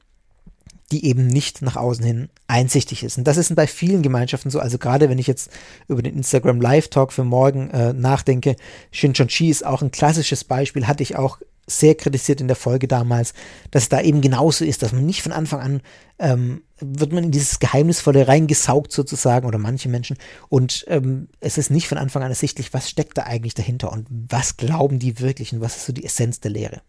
die 0.92 1.04
eben 1.04 1.26
nicht 1.26 1.60
nach 1.60 1.76
außen 1.76 2.02
hin 2.02 2.30
einsichtig 2.46 3.02
ist. 3.02 3.18
Und 3.18 3.24
das 3.24 3.36
ist 3.36 3.54
bei 3.54 3.66
vielen 3.66 4.00
Gemeinschaften 4.00 4.48
so. 4.48 4.60
Also 4.60 4.78
gerade 4.78 5.10
wenn 5.10 5.18
ich 5.18 5.26
jetzt 5.26 5.50
über 5.88 6.00
den 6.00 6.16
Instagram 6.16 6.62
Live 6.62 6.88
Talk 6.88 7.12
für 7.12 7.24
morgen 7.24 7.68
äh, 7.68 7.92
nachdenke, 7.92 8.56
Shinchonchi 8.92 9.50
ist 9.50 9.66
auch 9.66 9.82
ein 9.82 9.90
klassisches 9.90 10.42
Beispiel, 10.42 10.86
hatte 10.86 11.02
ich 11.02 11.16
auch 11.16 11.38
sehr 11.66 11.94
kritisiert 11.94 12.40
in 12.40 12.46
der 12.46 12.56
Folge 12.56 12.88
damals, 12.88 13.34
dass 13.70 13.84
es 13.84 13.88
da 13.88 14.00
eben 14.00 14.20
genauso 14.20 14.64
ist, 14.64 14.82
dass 14.82 14.92
man 14.92 15.04
nicht 15.04 15.22
von 15.22 15.32
Anfang 15.32 15.60
an 15.60 15.80
ähm, 16.18 16.62
wird 16.78 17.12
man 17.12 17.24
in 17.24 17.30
dieses 17.30 17.58
Geheimnisvolle 17.58 18.28
reingesaugt 18.28 18.92
sozusagen 18.92 19.46
oder 19.46 19.58
manche 19.58 19.88
Menschen 19.88 20.16
und 20.48 20.84
ähm, 20.88 21.28
es 21.40 21.58
ist 21.58 21.70
nicht 21.70 21.88
von 21.88 21.98
Anfang 21.98 22.22
an 22.22 22.30
ersichtlich, 22.30 22.72
was 22.72 22.88
steckt 22.88 23.18
da 23.18 23.22
eigentlich 23.22 23.54
dahinter 23.54 23.92
und 23.92 24.06
was 24.10 24.56
glauben 24.56 24.98
die 24.98 25.20
wirklich 25.20 25.52
und 25.52 25.60
was 25.60 25.76
ist 25.76 25.86
so 25.86 25.92
die 25.92 26.04
Essenz 26.04 26.40
der 26.40 26.50
Lehre. 26.50 26.82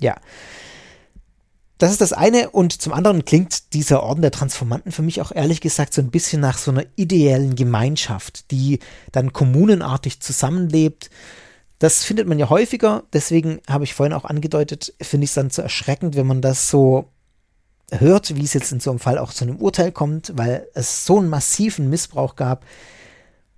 Ja. 0.00 0.16
Das 1.78 1.90
ist 1.90 2.00
das 2.00 2.12
eine 2.12 2.50
und 2.50 2.80
zum 2.80 2.92
anderen 2.92 3.24
klingt 3.24 3.74
dieser 3.74 4.04
Orden 4.04 4.22
der 4.22 4.30
Transformanten 4.30 4.92
für 4.92 5.02
mich 5.02 5.20
auch 5.20 5.32
ehrlich 5.32 5.60
gesagt 5.60 5.92
so 5.92 6.00
ein 6.00 6.12
bisschen 6.12 6.40
nach 6.40 6.56
so 6.56 6.70
einer 6.70 6.84
ideellen 6.94 7.56
Gemeinschaft, 7.56 8.52
die 8.52 8.78
dann 9.10 9.32
kommunenartig 9.32 10.20
zusammenlebt 10.20 11.10
das 11.82 12.04
findet 12.04 12.28
man 12.28 12.38
ja 12.38 12.48
häufiger, 12.48 13.02
deswegen 13.12 13.60
habe 13.68 13.82
ich 13.82 13.94
vorhin 13.94 14.12
auch 14.12 14.24
angedeutet, 14.24 14.94
finde 15.02 15.24
ich 15.24 15.30
es 15.30 15.34
dann 15.34 15.50
zu 15.50 15.62
erschreckend, 15.62 16.14
wenn 16.14 16.28
man 16.28 16.40
das 16.40 16.70
so 16.70 17.08
hört, 17.90 18.36
wie 18.36 18.44
es 18.44 18.52
jetzt 18.52 18.70
in 18.70 18.78
so 18.78 18.90
einem 18.90 19.00
Fall 19.00 19.18
auch 19.18 19.32
zu 19.32 19.42
einem 19.42 19.56
Urteil 19.56 19.90
kommt, 19.90 20.32
weil 20.36 20.68
es 20.74 21.04
so 21.04 21.18
einen 21.18 21.28
massiven 21.28 21.90
Missbrauch 21.90 22.36
gab, 22.36 22.64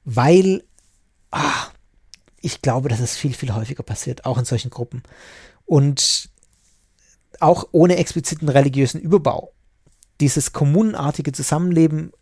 weil 0.06 0.64
ah, 1.32 1.66
ich 2.40 2.62
glaube, 2.62 2.88
dass 2.88 3.00
es 3.00 3.14
viel, 3.14 3.34
viel 3.34 3.54
häufiger 3.54 3.82
passiert, 3.82 4.24
auch 4.24 4.38
in 4.38 4.46
solchen 4.46 4.70
Gruppen. 4.70 5.02
Und 5.66 6.30
auch 7.40 7.68
ohne 7.72 7.98
expliziten 7.98 8.48
religiösen 8.48 9.02
Überbau. 9.02 9.52
Dieses 10.22 10.54
kommunenartige 10.54 11.32
Zusammenleben 11.32 12.12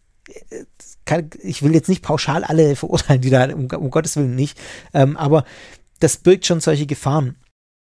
äh, 0.50 0.64
kann, 1.04 1.30
ich 1.44 1.62
will 1.62 1.74
jetzt 1.74 1.88
nicht 1.88 2.02
pauschal 2.02 2.42
alle 2.42 2.74
verurteilen, 2.74 3.20
die 3.20 3.30
da, 3.30 3.44
um, 3.54 3.66
um 3.66 3.90
Gottes 3.90 4.16
Willen 4.16 4.34
nicht, 4.34 4.58
ähm, 4.94 5.16
aber 5.16 5.44
das 6.02 6.16
birgt 6.16 6.46
schon 6.46 6.60
solche 6.60 6.86
Gefahren, 6.86 7.36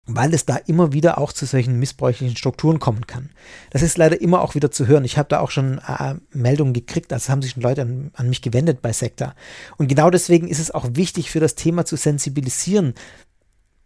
weil 0.06 0.32
es 0.32 0.46
da 0.46 0.56
immer 0.56 0.92
wieder 0.92 1.18
auch 1.18 1.32
zu 1.32 1.44
solchen 1.46 1.78
missbräuchlichen 1.78 2.36
Strukturen 2.36 2.78
kommen 2.78 3.06
kann. 3.06 3.30
Das 3.70 3.82
ist 3.82 3.98
leider 3.98 4.20
immer 4.20 4.40
auch 4.40 4.54
wieder 4.54 4.70
zu 4.70 4.86
hören. 4.86 5.04
Ich 5.04 5.18
habe 5.18 5.28
da 5.28 5.40
auch 5.40 5.50
schon 5.50 5.78
äh, 5.78 6.14
Meldungen 6.30 6.72
gekriegt, 6.72 7.12
also 7.12 7.30
haben 7.30 7.42
sich 7.42 7.52
schon 7.52 7.62
Leute 7.62 7.82
an, 7.82 8.10
an 8.14 8.28
mich 8.28 8.40
gewendet 8.40 8.80
bei 8.80 8.92
Sekta. 8.92 9.34
Und 9.76 9.88
genau 9.88 10.10
deswegen 10.10 10.48
ist 10.48 10.60
es 10.60 10.70
auch 10.70 10.86
wichtig, 10.92 11.30
für 11.30 11.40
das 11.40 11.56
Thema 11.56 11.84
zu 11.84 11.96
sensibilisieren, 11.96 12.94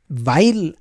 weil 0.08 0.76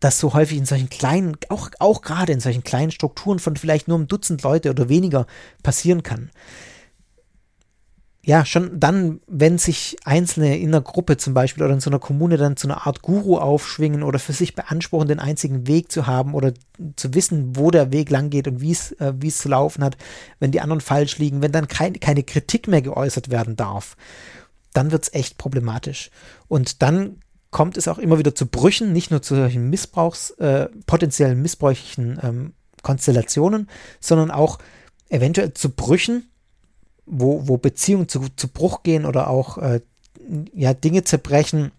das 0.00 0.20
so 0.20 0.34
häufig 0.34 0.58
in 0.58 0.66
solchen 0.66 0.90
kleinen, 0.90 1.36
auch, 1.48 1.70
auch 1.78 2.02
gerade 2.02 2.32
in 2.32 2.40
solchen 2.40 2.62
kleinen 2.62 2.90
Strukturen 2.90 3.38
von 3.38 3.56
vielleicht 3.56 3.88
nur 3.88 3.96
einem 3.96 4.08
Dutzend 4.08 4.42
Leute 4.42 4.70
oder 4.70 4.88
weniger 4.88 5.26
passieren 5.62 6.02
kann 6.02 6.30
ja, 8.26 8.46
schon 8.46 8.80
dann, 8.80 9.20
wenn 9.26 9.58
sich 9.58 9.98
Einzelne 10.04 10.58
in 10.58 10.68
einer 10.68 10.80
Gruppe 10.80 11.18
zum 11.18 11.34
Beispiel 11.34 11.62
oder 11.62 11.74
in 11.74 11.80
so 11.80 11.90
einer 11.90 11.98
Kommune 11.98 12.38
dann 12.38 12.56
zu 12.56 12.66
einer 12.66 12.86
Art 12.86 13.02
Guru 13.02 13.36
aufschwingen 13.36 14.02
oder 14.02 14.18
für 14.18 14.32
sich 14.32 14.54
beanspruchen, 14.54 15.08
den 15.08 15.18
einzigen 15.18 15.66
Weg 15.66 15.92
zu 15.92 16.06
haben 16.06 16.32
oder 16.32 16.54
zu 16.96 17.12
wissen, 17.12 17.54
wo 17.54 17.70
der 17.70 17.92
Weg 17.92 18.08
lang 18.08 18.30
geht 18.30 18.48
und 18.48 18.62
wie 18.62 18.72
es 18.72 18.92
äh, 18.92 19.12
es 19.22 19.38
zu 19.38 19.50
laufen 19.50 19.84
hat, 19.84 19.98
wenn 20.40 20.52
die 20.52 20.62
anderen 20.62 20.80
falsch 20.80 21.18
liegen, 21.18 21.42
wenn 21.42 21.52
dann 21.52 21.68
kein, 21.68 22.00
keine 22.00 22.22
Kritik 22.22 22.66
mehr 22.66 22.80
geäußert 22.80 23.30
werden 23.30 23.56
darf, 23.56 23.94
dann 24.72 24.90
wird 24.90 25.02
es 25.02 25.12
echt 25.12 25.36
problematisch. 25.36 26.10
Und 26.48 26.80
dann 26.80 27.20
kommt 27.50 27.76
es 27.76 27.88
auch 27.88 27.98
immer 27.98 28.18
wieder 28.18 28.34
zu 28.34 28.46
Brüchen, 28.46 28.94
nicht 28.94 29.10
nur 29.10 29.20
zu 29.20 29.36
solchen 29.36 29.68
Missbrauchs, 29.68 30.30
äh, 30.30 30.68
potenziellen 30.86 31.42
missbräuchlichen 31.42 32.18
ähm, 32.22 32.52
Konstellationen, 32.82 33.68
sondern 34.00 34.30
auch 34.30 34.58
eventuell 35.10 35.52
zu 35.52 35.68
Brüchen, 35.70 36.30
wo, 37.06 37.46
wo 37.48 37.56
Beziehungen 37.56 38.08
zu, 38.08 38.26
zu 38.36 38.48
Bruch 38.48 38.82
gehen 38.82 39.04
oder 39.04 39.28
auch 39.28 39.58
äh, 39.58 39.80
ja, 40.54 40.74
Dinge 40.74 41.04
zerbrechen, 41.04 41.72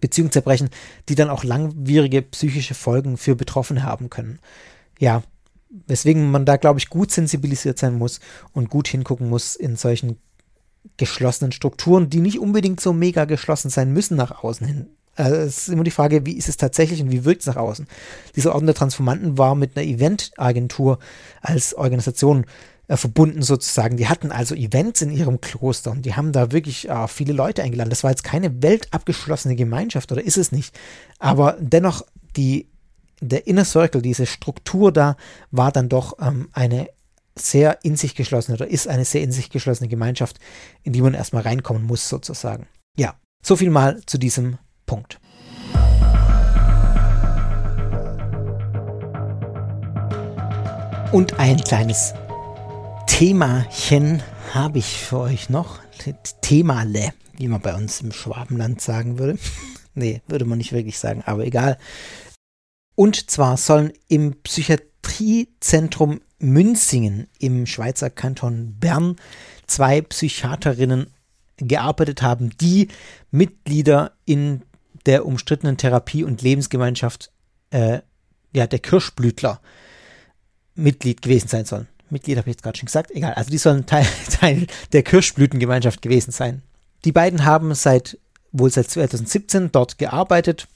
Beziehungen 0.00 0.32
zerbrechen, 0.32 0.70
die 1.08 1.14
dann 1.14 1.30
auch 1.30 1.44
langwierige 1.44 2.22
psychische 2.22 2.74
Folgen 2.74 3.16
für 3.16 3.34
Betroffene 3.34 3.82
haben 3.82 4.10
können. 4.10 4.38
Ja, 4.98 5.22
weswegen 5.86 6.30
man 6.30 6.44
da, 6.44 6.56
glaube 6.56 6.78
ich, 6.78 6.88
gut 6.88 7.10
sensibilisiert 7.10 7.78
sein 7.78 7.96
muss 7.96 8.20
und 8.52 8.70
gut 8.70 8.88
hingucken 8.88 9.28
muss 9.28 9.56
in 9.56 9.76
solchen 9.76 10.18
geschlossenen 10.96 11.52
Strukturen, 11.52 12.10
die 12.10 12.20
nicht 12.20 12.38
unbedingt 12.38 12.80
so 12.80 12.92
mega 12.92 13.24
geschlossen 13.24 13.70
sein 13.70 13.92
müssen 13.92 14.16
nach 14.16 14.42
außen 14.42 14.66
hin. 14.66 14.86
Also 15.16 15.36
es 15.36 15.58
ist 15.58 15.68
immer 15.68 15.84
die 15.84 15.90
Frage, 15.90 16.24
wie 16.24 16.36
ist 16.36 16.48
es 16.48 16.56
tatsächlich 16.56 17.02
und 17.02 17.10
wie 17.10 17.24
wirkt 17.24 17.42
es 17.42 17.46
nach 17.46 17.56
außen. 17.56 17.86
Dieser 18.36 18.54
Orden 18.54 18.66
der 18.66 18.74
Transformanten 18.74 19.36
war 19.36 19.54
mit 19.54 19.76
einer 19.76 19.86
Eventagentur 19.86 20.98
als 21.42 21.74
Organisation 21.74 22.46
äh, 22.90 22.96
verbunden 22.96 23.42
sozusagen. 23.42 23.96
Die 23.96 24.08
hatten 24.08 24.32
also 24.32 24.56
Events 24.56 25.00
in 25.00 25.12
ihrem 25.12 25.40
Kloster 25.40 25.92
und 25.92 26.04
die 26.04 26.16
haben 26.16 26.32
da 26.32 26.50
wirklich 26.50 26.88
äh, 26.88 27.06
viele 27.06 27.32
Leute 27.32 27.62
eingeladen. 27.62 27.88
Das 27.88 28.02
war 28.02 28.10
jetzt 28.10 28.24
keine 28.24 28.64
weltabgeschlossene 28.64 29.54
Gemeinschaft 29.54 30.10
oder 30.10 30.24
ist 30.24 30.36
es 30.36 30.50
nicht. 30.50 30.76
Aber 31.20 31.56
dennoch 31.60 32.04
die, 32.36 32.68
der 33.20 33.46
Inner 33.46 33.64
Circle, 33.64 34.02
diese 34.02 34.26
Struktur 34.26 34.90
da, 34.90 35.16
war 35.52 35.70
dann 35.70 35.88
doch 35.88 36.18
ähm, 36.20 36.48
eine 36.52 36.88
sehr 37.38 37.78
in 37.84 37.94
sich 37.94 38.16
geschlossene 38.16 38.56
oder 38.56 38.66
ist 38.66 38.88
eine 38.88 39.04
sehr 39.04 39.22
in 39.22 39.30
sich 39.30 39.50
geschlossene 39.50 39.88
Gemeinschaft, 39.88 40.40
in 40.82 40.92
die 40.92 41.00
man 41.00 41.14
erstmal 41.14 41.44
reinkommen 41.44 41.84
muss 41.84 42.08
sozusagen. 42.08 42.66
Ja, 42.98 43.14
so 43.40 43.54
viel 43.54 43.70
mal 43.70 44.00
zu 44.06 44.18
diesem 44.18 44.58
Punkt. 44.86 45.20
Und 51.12 51.38
ein 51.38 51.58
kleines 51.58 52.14
Themachen 53.10 54.22
habe 54.54 54.78
ich 54.78 54.98
für 54.98 55.18
euch 55.18 55.50
noch. 55.50 55.80
Themale, 56.40 57.12
wie 57.36 57.48
man 57.48 57.60
bei 57.60 57.74
uns 57.74 58.00
im 58.00 58.12
Schwabenland 58.12 58.80
sagen 58.80 59.18
würde. 59.18 59.38
nee, 59.94 60.22
würde 60.26 60.46
man 60.46 60.56
nicht 60.56 60.72
wirklich 60.72 60.98
sagen, 60.98 61.22
aber 61.26 61.44
egal. 61.44 61.76
Und 62.94 63.30
zwar 63.30 63.58
sollen 63.58 63.92
im 64.08 64.40
Psychiatriezentrum 64.42 66.20
Münzingen 66.38 67.26
im 67.38 67.66
Schweizer 67.66 68.08
Kanton 68.08 68.76
Bern 68.78 69.16
zwei 69.66 70.00
Psychiaterinnen 70.00 71.08
gearbeitet 71.58 72.22
haben, 72.22 72.56
die 72.58 72.88
Mitglieder 73.30 74.12
in 74.24 74.62
der 75.04 75.26
umstrittenen 75.26 75.76
Therapie- 75.76 76.24
und 76.24 76.40
Lebensgemeinschaft 76.40 77.32
äh, 77.70 78.00
ja, 78.54 78.66
der 78.66 78.78
Kirschblütler 78.78 79.60
Mitglied 80.74 81.20
gewesen 81.20 81.48
sein 81.48 81.66
sollen. 81.66 81.88
Mitglied 82.10 82.38
habe 82.38 82.48
ich 82.48 82.54
jetzt 82.54 82.62
gerade 82.62 82.78
schon 82.78 82.86
gesagt, 82.86 83.10
egal. 83.10 83.34
Also 83.34 83.50
die 83.50 83.58
sollen 83.58 83.86
Teil, 83.86 84.06
Teil 84.40 84.66
der 84.92 85.02
Kirschblütengemeinschaft 85.02 86.02
gewesen 86.02 86.32
sein. 86.32 86.62
Die 87.04 87.12
beiden 87.12 87.44
haben 87.44 87.74
seit 87.74 88.18
wohl 88.52 88.70
seit 88.70 88.90
2017 88.90 89.70
dort 89.72 89.98
gearbeitet 89.98 90.66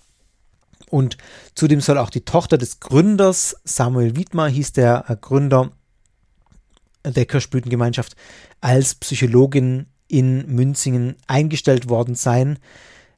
und 0.91 1.17
zudem 1.55 1.81
soll 1.81 1.99
auch 1.99 2.11
die 2.11 2.25
Tochter 2.25 2.59
des 2.59 2.81
Gründers, 2.81 3.57
Samuel 3.65 4.17
Wiedmer 4.17 4.47
hieß 4.47 4.73
der 4.73 5.05
äh, 5.09 5.17
Gründer 5.21 5.73
der 7.05 7.27
Kirschblütengemeinschaft, 7.27 8.17
als 8.61 8.95
Psychologin 8.95 9.87
in 10.09 10.47
Münzingen 10.47 11.17
eingestellt 11.27 11.89
worden 11.89 12.15
sein 12.15 12.59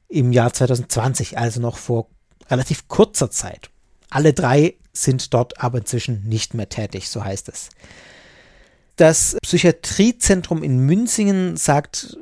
im 0.07 0.31
Jahr 0.31 0.51
2020, 0.51 1.37
also 1.37 1.61
noch 1.61 1.77
vor 1.77 2.09
relativ 2.49 2.87
kurzer 2.87 3.29
Zeit. 3.29 3.69
Alle 4.09 4.33
drei 4.33 4.75
sind 5.03 5.33
dort 5.33 5.61
aber 5.61 5.79
inzwischen 5.79 6.23
nicht 6.27 6.53
mehr 6.53 6.69
tätig, 6.69 7.09
so 7.09 7.23
heißt 7.23 7.49
es. 7.49 7.69
Das 8.95 9.37
Psychiatriezentrum 9.43 10.63
in 10.63 10.79
Münzingen 10.79 11.55
sagt 11.55 12.17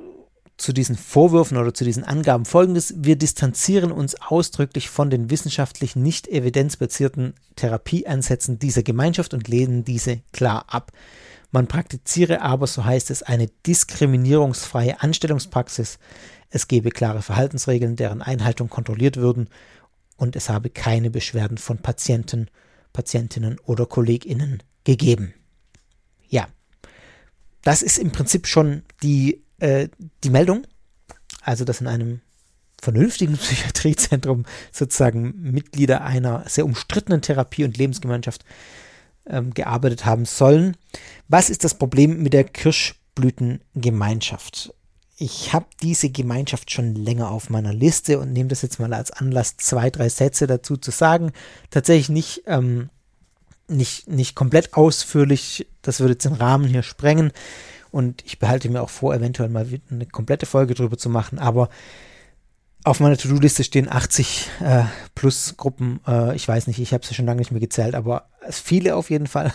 zu 0.58 0.72
diesen 0.72 0.96
Vorwürfen 0.96 1.58
oder 1.58 1.74
zu 1.74 1.84
diesen 1.84 2.04
Angaben 2.04 2.46
folgendes. 2.46 2.94
Wir 2.98 3.18
distanzieren 3.18 3.92
uns 3.92 4.16
ausdrücklich 4.22 4.90
von 4.90 5.10
den 5.10 5.30
wissenschaftlich 5.30 5.96
nicht 5.96 6.28
evidenzbasierten 6.28 7.34
Therapieansätzen 7.56 8.60
dieser 8.60 8.84
Gemeinschaft 8.84 9.34
und 9.34 9.48
lehnen 9.48 9.84
diese 9.84 10.22
klar 10.32 10.66
ab. 10.68 10.92
Man 11.52 11.68
praktiziere 11.68 12.42
aber, 12.42 12.68
so 12.68 12.84
heißt 12.84 13.12
es, 13.12 13.24
eine 13.24 13.48
diskriminierungsfreie 13.66 15.02
Anstellungspraxis. 15.02 16.00
Es 16.50 16.68
gebe 16.68 16.90
klare 16.90 17.22
Verhaltensregeln, 17.22 17.96
deren 17.96 18.22
Einhaltung 18.22 18.70
kontrolliert 18.70 19.18
würden 19.18 19.50
und 20.18 20.36
es 20.36 20.50
habe 20.50 20.70
keine 20.70 21.10
Beschwerden 21.10 21.58
von 21.58 21.80
Patienten, 21.80 22.50
Patientinnen 22.94 23.60
oder 23.66 23.86
KollegInnen 23.86 24.64
gegeben. 24.84 25.34
Ja, 26.28 26.48
das 27.64 27.82
ist 27.82 27.98
im 27.98 28.12
Prinzip 28.12 28.48
schon 28.48 28.84
die, 29.04 29.44
äh, 29.60 29.90
die 30.24 30.30
Meldung. 30.30 30.66
Also, 31.42 31.66
dass 31.66 31.82
in 31.82 31.88
einem 31.88 32.22
vernünftigen 32.82 33.38
Psychiatriezentrum 33.38 34.46
sozusagen 34.72 35.34
Mitglieder 35.42 36.04
einer 36.04 36.48
sehr 36.48 36.66
umstrittenen 36.66 37.22
Therapie- 37.22 37.66
und 37.66 37.78
Lebensgemeinschaft 37.78 38.46
ähm, 39.28 39.54
gearbeitet 39.54 40.06
haben 40.06 40.26
sollen. 40.26 40.76
Was 41.28 41.50
ist 41.50 41.64
das 41.64 41.78
Problem 41.78 42.22
mit 42.22 42.34
der 42.34 42.44
Kirschblütengemeinschaft? 42.44 44.74
Ich 45.18 45.54
habe 45.54 45.66
diese 45.82 46.10
Gemeinschaft 46.10 46.72
schon 46.72 46.94
länger 46.96 47.32
auf 47.32 47.50
meiner 47.50 47.74
Liste 47.74 48.20
und 48.20 48.34
nehme 48.34 48.50
das 48.50 48.62
jetzt 48.62 48.80
mal 48.80 48.94
als 48.94 49.12
Anlass, 49.12 49.56
zwei, 49.58 49.90
drei 49.90 50.10
Sätze 50.10 50.46
dazu 50.46 50.76
zu 50.76 50.92
sagen. 50.92 51.32
Tatsächlich 51.70 52.10
nicht 52.10 52.44
ähm, 52.48 52.90
nicht, 53.68 54.08
nicht 54.08 54.36
komplett 54.36 54.74
ausführlich, 54.74 55.68
das 55.82 56.00
würde 56.00 56.14
jetzt 56.14 56.26
den 56.26 56.34
Rahmen 56.34 56.68
hier 56.68 56.84
sprengen. 56.84 57.32
Und 57.92 58.24
ich 58.26 58.40
behalte 58.40 58.70
mir 58.70 58.82
auch 58.82 58.90
vor, 58.90 59.16
eventuell 59.16 59.50
mal 59.50 59.68
eine 59.90 60.06
komplette 60.06 60.46
Folge 60.46 60.74
drüber 60.74 60.98
zu 60.98 61.10
machen. 61.10 61.40
Aber 61.40 61.70
auf 62.84 63.00
meiner 63.00 63.18
To-Do-Liste 63.18 63.64
stehen 63.64 63.90
80 63.90 64.50
äh, 64.60 64.84
plus 65.16 65.56
Gruppen. 65.58 66.02
Äh, 66.06 66.36
ich 66.36 66.48
weiß 66.48 66.68
nicht, 66.68 66.80
ich 66.80 66.94
habe 66.94 67.06
sie 67.06 67.14
schon 67.14 67.26
lange 67.26 67.40
nicht 67.40 67.52
mehr 67.52 67.62
gezählt, 67.62 67.96
aber 67.96 68.28
viele 68.50 68.96
auf 68.96 69.10
jeden 69.10 69.28
Fall. 69.28 69.54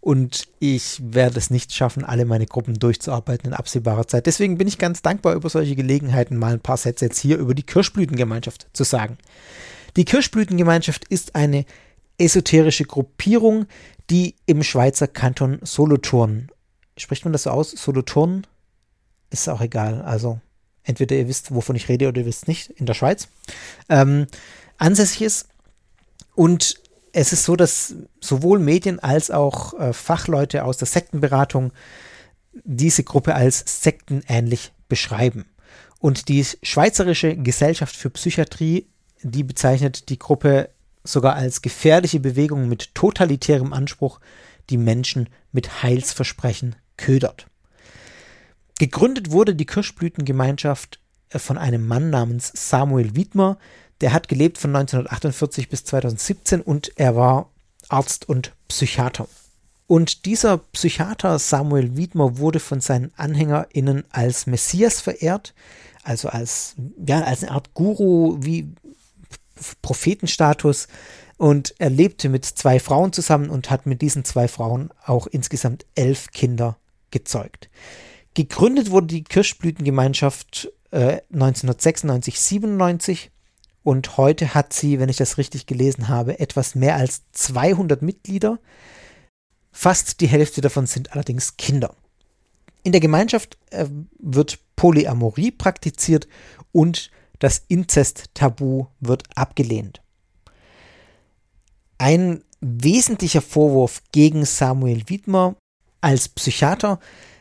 Und 0.00 0.48
ich 0.60 1.00
werde 1.02 1.38
es 1.38 1.50
nicht 1.50 1.74
schaffen, 1.74 2.04
alle 2.04 2.24
meine 2.24 2.46
Gruppen 2.46 2.74
durchzuarbeiten 2.74 3.48
in 3.48 3.54
absehbarer 3.54 4.06
Zeit. 4.06 4.26
Deswegen 4.26 4.56
bin 4.56 4.66
ich 4.66 4.78
ganz 4.78 5.02
dankbar 5.02 5.34
über 5.34 5.50
solche 5.50 5.76
Gelegenheiten, 5.76 6.36
mal 6.36 6.54
ein 6.54 6.60
paar 6.60 6.78
Sätze 6.78 7.04
jetzt 7.04 7.18
hier 7.18 7.36
über 7.36 7.54
die 7.54 7.62
Kirschblütengemeinschaft 7.62 8.68
zu 8.72 8.84
sagen. 8.84 9.18
Die 9.96 10.06
Kirschblütengemeinschaft 10.06 11.04
ist 11.08 11.34
eine 11.34 11.66
esoterische 12.16 12.84
Gruppierung, 12.84 13.66
die 14.08 14.36
im 14.46 14.62
Schweizer 14.62 15.06
Kanton 15.06 15.58
Solothurn, 15.62 16.48
spricht 16.96 17.24
man 17.24 17.32
das 17.32 17.44
so 17.44 17.50
aus? 17.50 17.70
Solothurn? 17.70 18.46
Ist 19.30 19.48
auch 19.48 19.60
egal. 19.60 20.02
Also 20.02 20.40
entweder 20.82 21.16
ihr 21.16 21.28
wisst, 21.28 21.54
wovon 21.54 21.76
ich 21.76 21.88
rede, 21.88 22.08
oder 22.08 22.20
ihr 22.20 22.26
wisst 22.26 22.48
nicht, 22.48 22.70
in 22.70 22.86
der 22.86 22.94
Schweiz, 22.94 23.28
ähm, 23.88 24.26
ansässig 24.78 25.22
ist. 25.22 25.48
Und 26.34 26.80
es 27.12 27.32
ist 27.32 27.44
so, 27.44 27.56
dass 27.56 27.94
sowohl 28.20 28.58
Medien 28.58 28.98
als 28.98 29.30
auch 29.30 29.78
äh, 29.78 29.92
Fachleute 29.92 30.64
aus 30.64 30.76
der 30.76 30.86
Sektenberatung 30.86 31.72
diese 32.64 33.04
Gruppe 33.04 33.34
als 33.34 33.82
sektenähnlich 33.82 34.72
beschreiben. 34.88 35.46
Und 35.98 36.28
die 36.28 36.44
Schweizerische 36.62 37.36
Gesellschaft 37.36 37.94
für 37.94 38.10
Psychiatrie, 38.10 38.86
die 39.22 39.44
bezeichnet 39.44 40.08
die 40.08 40.18
Gruppe 40.18 40.70
sogar 41.04 41.34
als 41.34 41.62
gefährliche 41.62 42.20
Bewegung 42.20 42.68
mit 42.68 42.94
totalitärem 42.94 43.72
Anspruch, 43.72 44.20
die 44.70 44.78
Menschen 44.78 45.28
mit 45.52 45.82
Heilsversprechen 45.82 46.76
ködert. 46.96 47.46
Gegründet 48.78 49.30
wurde 49.30 49.54
die 49.54 49.66
Kirschblütengemeinschaft 49.66 51.00
äh, 51.30 51.38
von 51.38 51.58
einem 51.58 51.86
Mann 51.86 52.10
namens 52.10 52.52
Samuel 52.54 53.14
Wiedmer, 53.14 53.58
der 54.00 54.12
hat 54.12 54.28
gelebt 54.28 54.58
von 54.58 54.74
1948 54.74 55.68
bis 55.68 55.84
2017 55.84 56.60
und 56.60 56.92
er 56.96 57.16
war 57.16 57.50
Arzt 57.88 58.28
und 58.28 58.52
Psychiater. 58.68 59.28
Und 59.86 60.24
dieser 60.24 60.58
Psychiater 60.58 61.38
Samuel 61.38 61.96
Wiedmer 61.96 62.38
wurde 62.38 62.60
von 62.60 62.80
seinen 62.80 63.12
AnhängerInnen 63.16 64.04
als 64.10 64.46
Messias 64.46 65.00
verehrt, 65.00 65.52
also 66.04 66.28
als, 66.28 66.76
ja, 67.04 67.22
als 67.22 67.42
eine 67.42 67.52
Art 67.52 67.74
Guru, 67.74 68.36
wie 68.40 68.68
Prophetenstatus 69.82 70.86
und 71.36 71.74
er 71.78 71.90
lebte 71.90 72.28
mit 72.28 72.44
zwei 72.44 72.78
Frauen 72.78 73.12
zusammen 73.12 73.50
und 73.50 73.70
hat 73.70 73.86
mit 73.86 74.00
diesen 74.00 74.24
zwei 74.24 74.46
Frauen 74.46 74.90
auch 75.04 75.26
insgesamt 75.26 75.86
elf 75.94 76.30
Kinder 76.30 76.76
gezeugt. 77.10 77.68
Gegründet 78.34 78.90
wurde 78.90 79.08
die 79.08 79.24
Kirschblütengemeinschaft 79.24 80.70
äh, 80.92 81.20
1996, 81.32 82.38
97 82.40 83.30
und 83.82 84.16
heute 84.16 84.54
hat 84.54 84.72
sie, 84.72 84.98
wenn 84.98 85.08
ich 85.08 85.16
das 85.16 85.38
richtig 85.38 85.66
gelesen 85.66 86.08
habe, 86.08 86.38
etwas 86.38 86.74
mehr 86.74 86.96
als 86.96 87.22
200 87.32 88.02
Mitglieder. 88.02 88.58
Fast 89.72 90.20
die 90.20 90.26
Hälfte 90.26 90.60
davon 90.60 90.86
sind 90.86 91.12
allerdings 91.12 91.56
Kinder. 91.56 91.94
In 92.82 92.92
der 92.92 93.00
Gemeinschaft 93.00 93.58
äh, 93.70 93.86
wird 94.18 94.58
Polyamorie 94.76 95.50
praktiziert 95.50 96.28
und 96.72 97.10
das 97.38 97.62
Inzest-Tabu 97.68 98.86
wird 99.00 99.24
abgelehnt. 99.34 100.02
Ein 101.98 102.44
wesentlicher 102.60 103.42
Vorwurf 103.42 104.02
gegen 104.12 104.44
Samuel 104.44 105.08
Wiedmer 105.08 105.56
als 106.00 106.28
Psychiater 106.28 107.00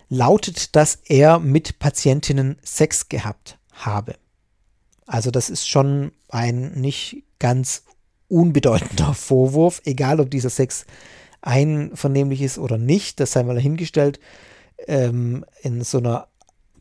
lautet, 0.09 0.75
dass 0.75 0.99
er 1.05 1.39
mit 1.39 1.79
Patientinnen 1.79 2.57
Sex 2.63 3.09
gehabt 3.09 3.57
habe. 3.73 4.15
Also 5.09 5.31
das 5.31 5.49
ist 5.49 5.67
schon 5.67 6.11
ein 6.29 6.73
nicht 6.73 7.23
ganz 7.39 7.83
unbedeutender 8.27 9.15
Vorwurf, 9.15 9.81
egal 9.85 10.19
ob 10.19 10.29
dieser 10.29 10.51
Sex 10.51 10.85
einvernehmlich 11.41 12.43
ist 12.43 12.59
oder 12.59 12.77
nicht, 12.77 13.19
das 13.19 13.31
sei 13.31 13.41
mal 13.41 13.55
dahingestellt. 13.55 14.19
Ähm, 14.87 15.45
in 15.63 15.81
so 15.83 15.97
einer 15.97 16.27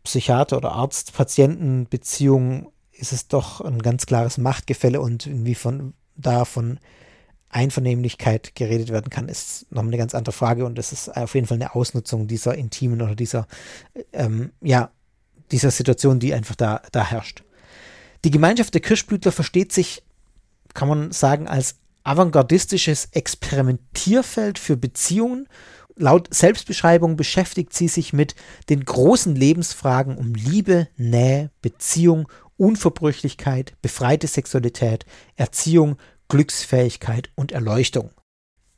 Psychiater- 0.04 0.58
oder 0.58 0.72
Arzt-Patienten-Beziehung 0.72 2.70
ist 2.92 3.12
es 3.12 3.28
doch 3.28 3.62
ein 3.62 3.80
ganz 3.80 4.04
klares 4.04 4.36
Machtgefälle 4.36 5.00
und 5.00 5.26
inwiefern 5.26 5.94
da 6.14 6.44
von 6.44 6.78
Einvernehmlichkeit 7.48 8.54
geredet 8.54 8.90
werden 8.90 9.08
kann, 9.08 9.30
ist 9.30 9.72
noch 9.72 9.84
eine 9.84 9.96
ganz 9.96 10.14
andere 10.14 10.34
Frage 10.34 10.66
und 10.66 10.76
das 10.76 10.92
ist 10.92 11.16
auf 11.16 11.34
jeden 11.34 11.46
Fall 11.46 11.56
eine 11.56 11.74
Ausnutzung 11.74 12.26
dieser 12.26 12.54
intimen 12.56 13.00
oder 13.00 13.14
dieser, 13.14 13.46
ähm, 14.12 14.52
ja, 14.60 14.90
dieser 15.50 15.70
Situation, 15.70 16.18
die 16.20 16.34
einfach 16.34 16.56
da, 16.56 16.82
da 16.92 17.06
herrscht. 17.06 17.42
Die 18.24 18.30
Gemeinschaft 18.30 18.74
der 18.74 18.80
Kirschblütler 18.80 19.32
versteht 19.32 19.72
sich, 19.72 20.02
kann 20.74 20.88
man 20.88 21.12
sagen, 21.12 21.48
als 21.48 21.76
avantgardistisches 22.04 23.08
Experimentierfeld 23.12 24.58
für 24.58 24.76
Beziehungen. 24.76 25.48
Laut 25.96 26.32
Selbstbeschreibung 26.32 27.16
beschäftigt 27.16 27.74
sie 27.74 27.88
sich 27.88 28.12
mit 28.12 28.34
den 28.68 28.84
großen 28.84 29.34
Lebensfragen 29.34 30.16
um 30.16 30.34
Liebe, 30.34 30.88
Nähe, 30.96 31.50
Beziehung, 31.60 32.28
Unverbrüchlichkeit, 32.56 33.74
befreite 33.82 34.26
Sexualität, 34.26 35.04
Erziehung, 35.36 35.96
Glücksfähigkeit 36.28 37.30
und 37.34 37.52
Erleuchtung. 37.52 38.10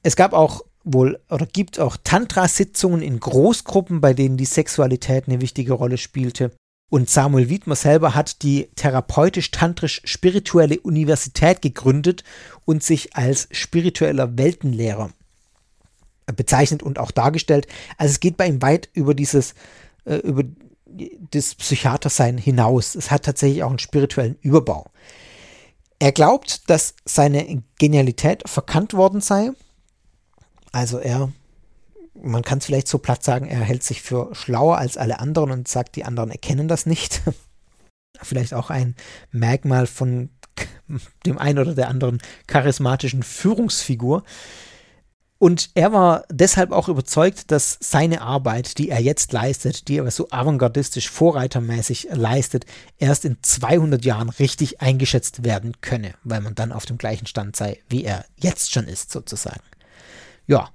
Es 0.02 0.16
gab 0.16 0.32
auch 0.32 0.64
wohl 0.82 1.20
oder 1.28 1.46
gibt 1.46 1.78
auch 1.78 1.96
Tantra-Sitzungen 2.02 3.02
in 3.02 3.20
Großgruppen, 3.20 4.00
bei 4.00 4.14
denen 4.14 4.36
die 4.36 4.46
Sexualität 4.46 5.28
eine 5.28 5.40
wichtige 5.40 5.72
Rolle 5.72 5.98
spielte. 5.98 6.52
Und 6.90 7.08
Samuel 7.08 7.48
Wiedmer 7.48 7.76
selber 7.76 8.16
hat 8.16 8.42
die 8.42 8.68
therapeutisch-tantrisch-spirituelle 8.74 10.80
Universität 10.80 11.62
gegründet 11.62 12.24
und 12.64 12.82
sich 12.82 13.16
als 13.16 13.48
spiritueller 13.52 14.36
Weltenlehrer 14.36 15.10
bezeichnet 16.36 16.82
und 16.82 16.98
auch 16.98 17.12
dargestellt. 17.12 17.68
Also 17.96 18.12
es 18.12 18.20
geht 18.20 18.36
bei 18.36 18.48
ihm 18.48 18.60
weit 18.60 18.90
über 18.92 19.14
dieses, 19.14 19.54
äh, 20.04 20.16
über 20.16 20.42
das 21.30 21.54
Psychiatersein 21.54 22.36
hinaus. 22.38 22.96
Es 22.96 23.12
hat 23.12 23.24
tatsächlich 23.24 23.62
auch 23.62 23.70
einen 23.70 23.78
spirituellen 23.78 24.36
Überbau. 24.42 24.90
Er 26.00 26.12
glaubt, 26.12 26.68
dass 26.68 26.94
seine 27.04 27.62
Genialität 27.78 28.42
verkannt 28.48 28.94
worden 28.94 29.20
sei. 29.20 29.50
Also 30.72 30.98
er 30.98 31.30
man 32.22 32.42
kann 32.42 32.58
es 32.58 32.66
vielleicht 32.66 32.88
so 32.88 32.98
platt 32.98 33.22
sagen, 33.22 33.46
er 33.46 33.60
hält 33.60 33.82
sich 33.82 34.02
für 34.02 34.34
schlauer 34.34 34.78
als 34.78 34.96
alle 34.96 35.20
anderen 35.20 35.50
und 35.50 35.68
sagt, 35.68 35.96
die 35.96 36.04
anderen 36.04 36.30
erkennen 36.30 36.68
das 36.68 36.86
nicht. 36.86 37.22
vielleicht 38.22 38.54
auch 38.54 38.70
ein 38.70 38.94
Merkmal 39.30 39.86
von 39.86 40.30
dem 41.26 41.38
einen 41.38 41.58
oder 41.58 41.74
der 41.74 41.88
anderen 41.88 42.18
charismatischen 42.46 43.22
Führungsfigur. 43.22 44.24
Und 45.38 45.70
er 45.74 45.90
war 45.94 46.24
deshalb 46.30 46.70
auch 46.70 46.90
überzeugt, 46.90 47.50
dass 47.50 47.78
seine 47.80 48.20
Arbeit, 48.20 48.76
die 48.76 48.90
er 48.90 49.00
jetzt 49.00 49.32
leistet, 49.32 49.88
die 49.88 49.96
er 49.96 50.10
so 50.10 50.28
avantgardistisch, 50.30 51.08
vorreitermäßig 51.08 52.08
leistet, 52.12 52.66
erst 52.98 53.24
in 53.24 53.38
200 53.40 54.04
Jahren 54.04 54.28
richtig 54.28 54.82
eingeschätzt 54.82 55.42
werden 55.42 55.80
könne, 55.80 56.12
weil 56.24 56.42
man 56.42 56.54
dann 56.54 56.72
auf 56.72 56.84
dem 56.84 56.98
gleichen 56.98 57.24
Stand 57.24 57.56
sei, 57.56 57.80
wie 57.88 58.04
er 58.04 58.26
jetzt 58.36 58.70
schon 58.70 58.86
ist, 58.86 59.10
sozusagen. 59.10 59.62
Ja, 60.46 60.68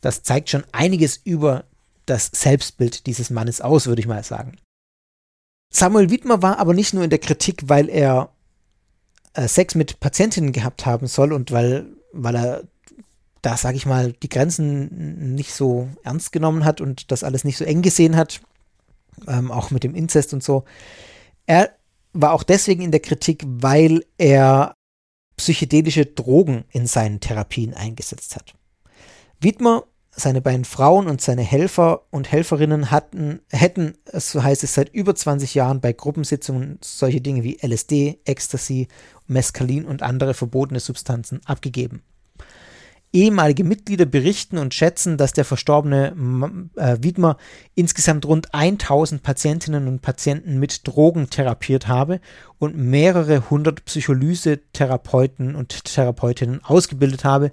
das 0.00 0.22
zeigt 0.22 0.50
schon 0.50 0.64
einiges 0.72 1.16
über 1.16 1.64
das 2.06 2.30
Selbstbild 2.32 3.06
dieses 3.06 3.30
Mannes 3.30 3.60
aus, 3.60 3.86
würde 3.86 4.00
ich 4.00 4.08
mal 4.08 4.24
sagen. 4.24 4.56
Samuel 5.72 6.10
Wiedmer 6.10 6.42
war 6.42 6.58
aber 6.58 6.74
nicht 6.74 6.94
nur 6.94 7.04
in 7.04 7.10
der 7.10 7.20
Kritik, 7.20 7.68
weil 7.68 7.88
er 7.88 8.30
äh, 9.34 9.46
Sex 9.46 9.74
mit 9.74 10.00
Patientinnen 10.00 10.52
gehabt 10.52 10.86
haben 10.86 11.06
soll 11.06 11.32
und 11.32 11.52
weil, 11.52 11.86
weil 12.12 12.34
er 12.34 12.64
da, 13.42 13.56
sage 13.56 13.76
ich 13.76 13.86
mal, 13.86 14.12
die 14.12 14.28
Grenzen 14.28 15.34
nicht 15.34 15.54
so 15.54 15.88
ernst 16.02 16.32
genommen 16.32 16.64
hat 16.64 16.80
und 16.80 17.10
das 17.10 17.24
alles 17.24 17.44
nicht 17.44 17.56
so 17.56 17.64
eng 17.64 17.82
gesehen 17.82 18.16
hat, 18.16 18.40
ähm, 19.26 19.50
auch 19.50 19.70
mit 19.70 19.84
dem 19.84 19.94
Inzest 19.94 20.34
und 20.34 20.42
so. 20.42 20.64
Er 21.46 21.70
war 22.12 22.32
auch 22.32 22.42
deswegen 22.42 22.82
in 22.82 22.90
der 22.90 23.00
Kritik, 23.00 23.44
weil 23.46 24.04
er 24.18 24.74
psychedelische 25.36 26.04
Drogen 26.04 26.64
in 26.70 26.86
seinen 26.86 27.20
Therapien 27.20 27.72
eingesetzt 27.72 28.36
hat. 28.36 28.54
Wiedmer, 29.40 29.84
seine 30.12 30.40
beiden 30.40 30.64
Frauen 30.64 31.08
und 31.08 31.20
seine 31.20 31.42
Helfer 31.42 32.02
und 32.10 32.30
Helferinnen 32.30 32.90
hatten, 32.90 33.40
hätten, 33.50 33.94
so 34.12 34.42
heißt 34.42 34.64
es, 34.64 34.74
seit 34.74 34.88
über 34.92 35.14
20 35.14 35.54
Jahren 35.54 35.80
bei 35.80 35.92
Gruppensitzungen 35.92 36.78
solche 36.82 37.20
Dinge 37.20 37.44
wie 37.44 37.58
LSD, 37.62 38.20
Ecstasy, 38.24 38.88
Mescalin 39.26 39.84
und 39.84 40.02
andere 40.02 40.34
verbotene 40.34 40.80
Substanzen 40.80 41.40
abgegeben. 41.44 42.02
Ehemalige 43.12 43.64
Mitglieder 43.64 44.06
berichten 44.06 44.56
und 44.56 44.72
schätzen, 44.72 45.16
dass 45.16 45.32
der 45.32 45.44
verstorbene 45.44 46.14
äh, 46.76 46.96
Wiedmer 47.00 47.38
insgesamt 47.74 48.24
rund 48.24 48.54
1000 48.54 49.22
Patientinnen 49.22 49.88
und 49.88 50.00
Patienten 50.00 50.60
mit 50.60 50.86
Drogen 50.86 51.28
therapiert 51.28 51.88
habe 51.88 52.20
und 52.58 52.76
mehrere 52.76 53.50
hundert 53.50 53.84
Psycholyse-Therapeuten 53.84 55.56
und 55.56 55.84
Therapeutinnen 55.86 56.62
ausgebildet 56.62 57.24
habe, 57.24 57.50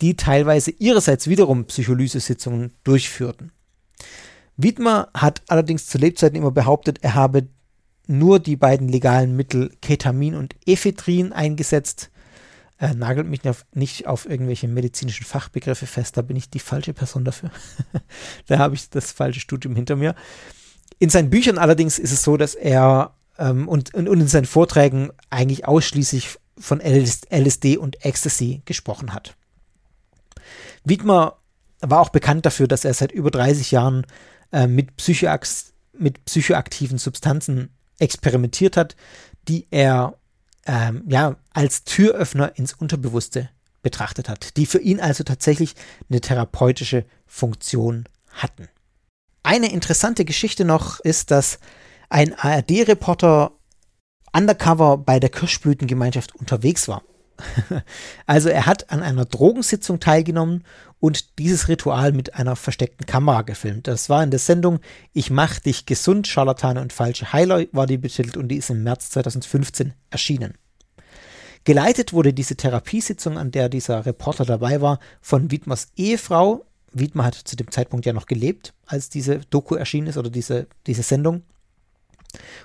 die 0.00 0.14
teilweise 0.14 0.70
ihrerseits 0.70 1.26
wiederum 1.26 1.64
Psycholyse-Sitzungen 1.64 2.74
durchführten. 2.84 3.50
Wiedmer 4.56 5.08
hat 5.12 5.42
allerdings 5.48 5.86
zu 5.86 5.98
Lebzeiten 5.98 6.36
immer 6.36 6.52
behauptet, 6.52 6.98
er 7.02 7.16
habe 7.16 7.48
nur 8.06 8.38
die 8.38 8.56
beiden 8.56 8.88
legalen 8.88 9.34
Mittel 9.34 9.72
Ketamin 9.82 10.36
und 10.36 10.54
Ephedrin 10.66 11.32
eingesetzt 11.32 12.10
äh, 12.80 12.94
nagelt 12.94 13.28
mich 13.28 13.40
nicht 13.74 14.06
auf 14.06 14.28
irgendwelche 14.28 14.66
medizinischen 14.66 15.24
Fachbegriffe 15.24 15.86
fest, 15.86 16.16
da 16.16 16.22
bin 16.22 16.36
ich 16.36 16.48
die 16.48 16.58
falsche 16.58 16.94
Person 16.94 17.24
dafür. 17.24 17.50
da 18.46 18.58
habe 18.58 18.74
ich 18.74 18.88
das 18.88 19.12
falsche 19.12 19.40
Studium 19.40 19.76
hinter 19.76 19.96
mir. 19.96 20.14
In 20.98 21.10
seinen 21.10 21.30
Büchern 21.30 21.58
allerdings 21.58 21.98
ist 21.98 22.12
es 22.12 22.22
so, 22.22 22.36
dass 22.38 22.54
er 22.54 23.14
ähm, 23.38 23.68
und, 23.68 23.94
und, 23.94 24.08
und 24.08 24.20
in 24.20 24.28
seinen 24.28 24.46
Vorträgen 24.46 25.10
eigentlich 25.28 25.66
ausschließlich 25.66 26.38
von 26.58 26.80
LSD 26.80 27.76
und 27.76 28.04
Ecstasy 28.04 28.62
gesprochen 28.64 29.12
hat. 29.12 29.36
Wiedmer 30.84 31.36
war 31.80 32.00
auch 32.00 32.10
bekannt 32.10 32.46
dafür, 32.46 32.66
dass 32.66 32.84
er 32.84 32.94
seit 32.94 33.12
über 33.12 33.30
30 33.30 33.70
Jahren 33.70 34.06
äh, 34.52 34.66
mit, 34.66 34.96
Psychoax 34.96 35.74
mit 35.92 36.24
psychoaktiven 36.24 36.96
Substanzen 36.96 37.70
experimentiert 37.98 38.78
hat, 38.78 38.96
die 39.48 39.66
er 39.70 40.19
ähm, 40.66 41.04
ja, 41.08 41.36
als 41.52 41.84
Türöffner 41.84 42.56
ins 42.56 42.72
Unterbewusste 42.72 43.48
betrachtet 43.82 44.28
hat, 44.28 44.56
die 44.56 44.66
für 44.66 44.78
ihn 44.78 45.00
also 45.00 45.24
tatsächlich 45.24 45.74
eine 46.08 46.20
therapeutische 46.20 47.04
Funktion 47.26 48.04
hatten. 48.30 48.68
Eine 49.42 49.72
interessante 49.72 50.24
Geschichte 50.24 50.64
noch 50.64 51.00
ist, 51.00 51.30
dass 51.30 51.58
ein 52.10 52.34
ARD-Reporter 52.38 53.52
undercover 54.32 54.98
bei 54.98 55.18
der 55.18 55.30
Kirschblütengemeinschaft 55.30 56.34
unterwegs 56.34 56.88
war. 56.88 57.02
also 58.26 58.48
er 58.50 58.66
hat 58.66 58.90
an 58.90 59.02
einer 59.02 59.24
Drogensitzung 59.24 59.98
teilgenommen 59.98 60.64
und 61.00 61.38
dieses 61.38 61.68
Ritual 61.68 62.12
mit 62.12 62.34
einer 62.34 62.56
versteckten 62.56 63.06
Kamera 63.06 63.42
gefilmt. 63.42 63.88
Das 63.88 64.08
war 64.08 64.22
in 64.22 64.30
der 64.30 64.38
Sendung 64.38 64.80
Ich 65.12 65.30
mach 65.30 65.58
dich 65.58 65.86
gesund, 65.86 66.28
Scharlatane 66.28 66.80
und 66.80 66.92
falsche 66.92 67.32
Heiler 67.32 67.64
war 67.72 67.86
die 67.86 67.98
betitelt 67.98 68.36
und 68.36 68.48
die 68.48 68.56
ist 68.56 68.70
im 68.70 68.82
März 68.82 69.10
2015 69.10 69.94
erschienen. 70.10 70.54
Geleitet 71.64 72.12
wurde 72.12 72.32
diese 72.32 72.56
Therapiesitzung, 72.56 73.36
an 73.36 73.50
der 73.50 73.68
dieser 73.68 74.06
Reporter 74.06 74.44
dabei 74.44 74.80
war, 74.80 74.98
von 75.20 75.50
Wiedmers 75.50 75.88
Ehefrau. 75.96 76.64
Wiedmer 76.92 77.24
hat 77.24 77.34
zu 77.34 77.56
dem 77.56 77.70
Zeitpunkt 77.70 78.06
ja 78.06 78.12
noch 78.12 78.26
gelebt, 78.26 78.74
als 78.86 79.10
diese 79.10 79.40
Doku 79.50 79.74
erschienen 79.74 80.08
ist 80.08 80.16
oder 80.16 80.30
diese, 80.30 80.66
diese 80.86 81.02
Sendung. 81.02 81.42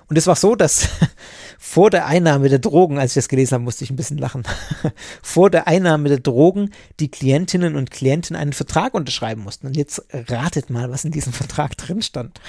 Und 0.08 0.18
es 0.18 0.28
war 0.28 0.36
so, 0.36 0.56
dass 0.56 0.88
vor 1.60 1.90
der 1.90 2.06
Einnahme 2.06 2.50
der 2.50 2.60
Drogen, 2.60 3.00
als 3.00 3.12
ich 3.12 3.16
das 3.16 3.30
gelesen 3.30 3.56
habe, 3.56 3.64
musste 3.64 3.84
ich 3.84 3.90
ein 3.90 3.96
bisschen 3.96 4.18
lachen, 4.18 4.44
vor 5.22 5.50
der 5.50 5.68
Einnahme 5.68 6.10
der 6.10 6.20
Drogen 6.20 6.72
die 7.00 7.10
Klientinnen 7.10 7.76
und 7.76 7.92
Klienten 7.92 8.36
einen 8.36 8.54
Vertrag 8.54 8.94
unterschreiben 8.94 9.44
mussten. 9.44 9.68
Und 9.68 9.76
jetzt 9.76 10.04
ratet 10.12 10.70
mal, 10.70 10.92
was 10.92 11.06
in 11.06 11.12
diesem 11.12 11.34
Vertrag 11.34 11.78
drin 11.78 12.02
stand. 12.02 12.40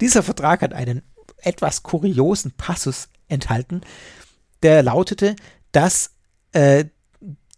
Dieser 0.00 0.22
Vertrag 0.22 0.62
hat 0.62 0.72
einen 0.72 1.02
etwas 1.38 1.82
kuriosen 1.82 2.52
Passus 2.52 3.08
enthalten, 3.28 3.82
der 4.62 4.82
lautete, 4.82 5.34
dass 5.72 6.12
äh, 6.52 6.84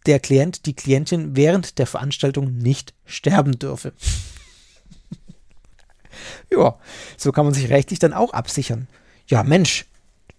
der 0.05 0.19
Klient, 0.19 0.65
die 0.65 0.75
Klientin 0.75 1.35
während 1.35 1.77
der 1.77 1.87
Veranstaltung 1.87 2.57
nicht 2.57 2.93
sterben 3.05 3.57
dürfe. 3.57 3.93
Ja, 6.51 6.77
so 7.17 7.31
kann 7.31 7.45
man 7.45 7.53
sich 7.53 7.69
rechtlich 7.69 7.99
dann 7.99 8.13
auch 8.13 8.33
absichern. 8.33 8.87
Ja, 9.27 9.43
Mensch, 9.43 9.85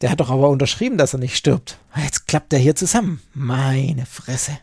der 0.01 0.11
hat 0.11 0.21
doch 0.21 0.31
aber 0.31 0.49
unterschrieben, 0.49 0.99
dass 0.99 1.15
er 1.15 1.19
nicht 1.19 1.37
stirbt. 1.37 1.79
Jetzt 1.97 2.27
klappt 2.27 2.53
er 2.53 2.59
hier 2.59 2.75
zusammen. 2.75 3.21
Meine 3.35 4.07
Fresse. 4.07 4.59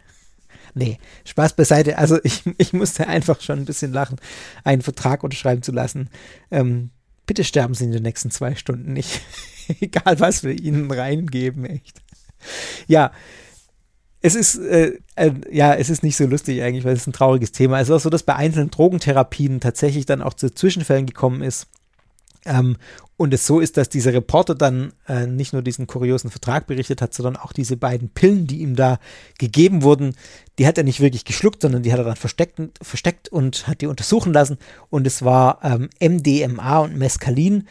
Nee, 0.75 0.97
Spaß 1.25 1.55
beiseite. 1.55 1.97
Also 1.97 2.19
ich, 2.23 2.43
ich 2.57 2.73
musste 2.73 3.07
einfach 3.07 3.41
schon 3.41 3.59
ein 3.59 3.65
bisschen 3.65 3.93
lachen, 3.93 4.17
einen 4.63 4.81
Vertrag 4.81 5.23
unterschreiben 5.23 5.61
zu 5.61 5.71
lassen. 5.71 6.09
Ähm, 6.51 6.91
bitte 7.25 7.43
sterben 7.43 7.73
Sie 7.73 7.85
in 7.85 7.91
den 7.91 8.03
nächsten 8.03 8.31
zwei 8.31 8.55
Stunden 8.55 8.93
nicht. 8.93 9.21
Egal, 9.79 10.19
was 10.19 10.43
wir 10.43 10.51
Ihnen 10.51 10.91
reingeben, 10.91 11.65
echt. 11.65 12.01
Ja, 12.87 13.11
es 14.25 14.35
ist, 14.35 14.55
äh, 14.55 14.97
äh, 15.15 15.31
ja, 15.51 15.75
es 15.75 15.89
ist 15.89 16.01
nicht 16.01 16.15
so 16.15 16.25
lustig 16.25 16.63
eigentlich, 16.63 16.85
weil 16.85 16.95
es 16.95 17.05
ein 17.05 17.13
trauriges 17.13 17.51
Thema 17.51 17.77
ist. 17.79 17.83
Es 17.83 17.89
ist 17.89 17.95
auch 17.95 18.03
so, 18.05 18.09
dass 18.09 18.23
bei 18.23 18.35
einzelnen 18.35 18.71
Drogentherapien 18.71 19.59
tatsächlich 19.59 20.05
dann 20.05 20.21
auch 20.21 20.33
zu 20.33 20.49
Zwischenfällen 20.49 21.05
gekommen 21.05 21.43
ist. 21.43 21.67
Ähm, 22.45 22.77
und 23.17 23.33
es 23.33 23.45
so 23.45 23.59
ist, 23.59 23.75
dass 23.75 23.89
dieser 23.89 24.13
Reporter 24.13 24.55
dann 24.55 24.93
äh, 25.09 25.27
nicht 25.27 25.51
nur 25.51 25.61
diesen 25.61 25.87
kuriosen 25.87 26.29
Vertrag 26.29 26.67
berichtet 26.67 27.01
hat, 27.01 27.13
sondern 27.13 27.35
auch 27.35 27.51
diese 27.51 27.75
beiden 27.75 28.09
Pillen, 28.09 28.47
die 28.47 28.61
ihm 28.61 28.77
da 28.77 28.97
gegeben 29.39 29.83
wurden, 29.83 30.15
die 30.57 30.67
hat 30.67 30.77
er 30.77 30.85
nicht 30.85 31.01
wirklich 31.01 31.25
geschluckt, 31.25 31.61
sondern 31.61 31.83
die 31.83 31.91
hat 31.91 31.99
er 31.99 32.05
dann 32.05 32.15
versteckt, 32.15 32.61
versteckt 32.81 33.27
und 33.27 33.67
hat 33.67 33.81
die 33.81 33.87
untersuchen 33.87 34.31
lassen. 34.31 34.57
Und 34.89 35.05
es 35.05 35.23
war 35.23 35.59
ähm, 35.63 35.89
MDMA 36.01 36.79
und 36.79 36.97
Mescalin. 36.97 37.67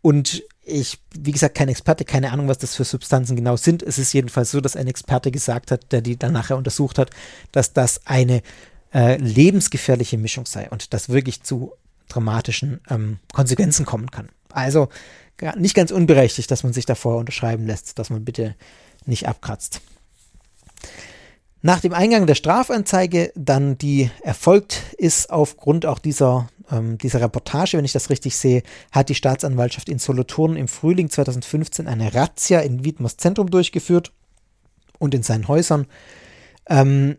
Und 0.00 0.44
ich, 0.68 0.98
wie 1.18 1.32
gesagt, 1.32 1.56
kein 1.56 1.68
Experte, 1.68 2.04
keine 2.04 2.32
Ahnung, 2.32 2.48
was 2.48 2.58
das 2.58 2.74
für 2.76 2.84
Substanzen 2.84 3.36
genau 3.36 3.56
sind. 3.56 3.82
Es 3.82 3.98
ist 3.98 4.12
jedenfalls 4.12 4.50
so, 4.50 4.60
dass 4.60 4.76
ein 4.76 4.86
Experte 4.86 5.30
gesagt 5.30 5.70
hat, 5.70 5.92
der 5.92 6.00
die 6.00 6.18
dann 6.18 6.32
nachher 6.32 6.56
untersucht 6.56 6.98
hat, 6.98 7.10
dass 7.52 7.72
das 7.72 8.06
eine 8.06 8.42
äh, 8.92 9.16
lebensgefährliche 9.16 10.18
Mischung 10.18 10.46
sei 10.46 10.68
und 10.70 10.92
das 10.92 11.08
wirklich 11.08 11.42
zu 11.42 11.72
dramatischen 12.08 12.80
ähm, 12.88 13.18
Konsequenzen 13.32 13.84
kommen 13.84 14.10
kann. 14.10 14.28
Also 14.50 14.88
nicht 15.56 15.74
ganz 15.74 15.90
unberechtigt, 15.90 16.50
dass 16.50 16.64
man 16.64 16.72
sich 16.72 16.86
davor 16.86 17.16
unterschreiben 17.16 17.66
lässt, 17.66 17.98
dass 17.98 18.10
man 18.10 18.24
bitte 18.24 18.56
nicht 19.06 19.28
abkratzt. 19.28 19.80
Nach 21.60 21.80
dem 21.80 21.92
Eingang 21.92 22.26
der 22.26 22.34
Strafanzeige, 22.34 23.32
dann 23.34 23.78
die 23.78 24.10
erfolgt 24.22 24.82
ist 24.96 25.30
aufgrund 25.30 25.86
auch 25.86 25.98
dieser 25.98 26.48
ähm, 26.70 26.98
dieser 26.98 27.20
Reportage, 27.20 27.76
wenn 27.76 27.84
ich 27.84 27.92
das 27.92 28.10
richtig 28.10 28.36
sehe, 28.36 28.62
hat 28.92 29.08
die 29.08 29.14
Staatsanwaltschaft 29.14 29.88
in 29.88 29.98
Solothurn 29.98 30.56
im 30.56 30.68
Frühling 30.68 31.10
2015 31.10 31.86
eine 31.86 32.14
Razzia 32.14 32.60
in 32.60 32.84
Wiedmers 32.84 33.16
Zentrum 33.16 33.50
durchgeführt 33.50 34.12
und 34.98 35.14
in 35.14 35.22
seinen 35.22 35.48
Häusern. 35.48 35.86
Ähm, 36.68 37.16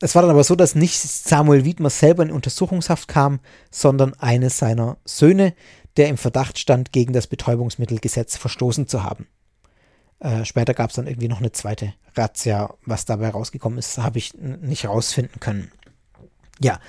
es 0.00 0.14
war 0.14 0.22
dann 0.22 0.30
aber 0.30 0.44
so, 0.44 0.54
dass 0.54 0.74
nicht 0.74 0.98
Samuel 0.98 1.64
Wiedmer 1.64 1.90
selber 1.90 2.22
in 2.22 2.30
Untersuchungshaft 2.30 3.08
kam, 3.08 3.40
sondern 3.70 4.14
eines 4.14 4.58
seiner 4.58 4.98
Söhne, 5.04 5.54
der 5.96 6.08
im 6.08 6.18
Verdacht 6.18 6.58
stand, 6.58 6.92
gegen 6.92 7.12
das 7.12 7.26
Betäubungsmittelgesetz 7.26 8.36
verstoßen 8.36 8.86
zu 8.86 9.02
haben. 9.02 9.26
Äh, 10.20 10.44
später 10.44 10.74
gab 10.74 10.90
es 10.90 10.96
dann 10.96 11.08
irgendwie 11.08 11.28
noch 11.28 11.40
eine 11.40 11.50
zweite 11.50 11.94
Razzia. 12.16 12.74
Was 12.84 13.04
dabei 13.06 13.30
rausgekommen 13.30 13.78
ist, 13.78 13.98
habe 13.98 14.18
ich 14.18 14.34
nicht 14.34 14.86
rausfinden 14.86 15.40
können. 15.40 15.72
Ja, 16.60 16.80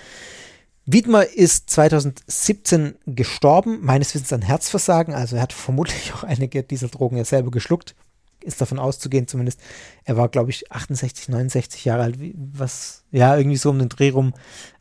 Wiedmer 0.86 1.26
ist 1.26 1.70
2017 1.70 2.96
gestorben, 3.06 3.80
meines 3.82 4.14
Wissens 4.16 4.34
an 4.34 4.42
Herzversagen. 4.42 5.14
Also 5.14 5.36
er 5.36 5.44
hat 5.44 5.54
vermutlich 5.54 6.14
auch 6.14 6.24
einige 6.24 6.64
dieser 6.64 6.88
Drogen 6.88 7.18
ja 7.18 7.26
selber 7.26 7.52
geschluckt. 7.52 7.96
Ist 8.42 8.62
davon 8.62 8.80
auszugehen 8.80 9.28
zumindest. 9.28 9.60
Er 10.06 10.18
war, 10.18 10.30
glaube 10.30 10.50
ich, 10.50 10.72
68, 10.72 11.30
69 11.30 11.86
Jahre 11.86 12.04
alt. 12.04 12.18
Was, 12.54 13.04
ja, 13.12 13.38
irgendwie 13.38 13.58
so 13.58 13.70
um 13.70 13.80
den 13.80 13.90
Dreh 13.90 14.10
rum. 14.10 14.34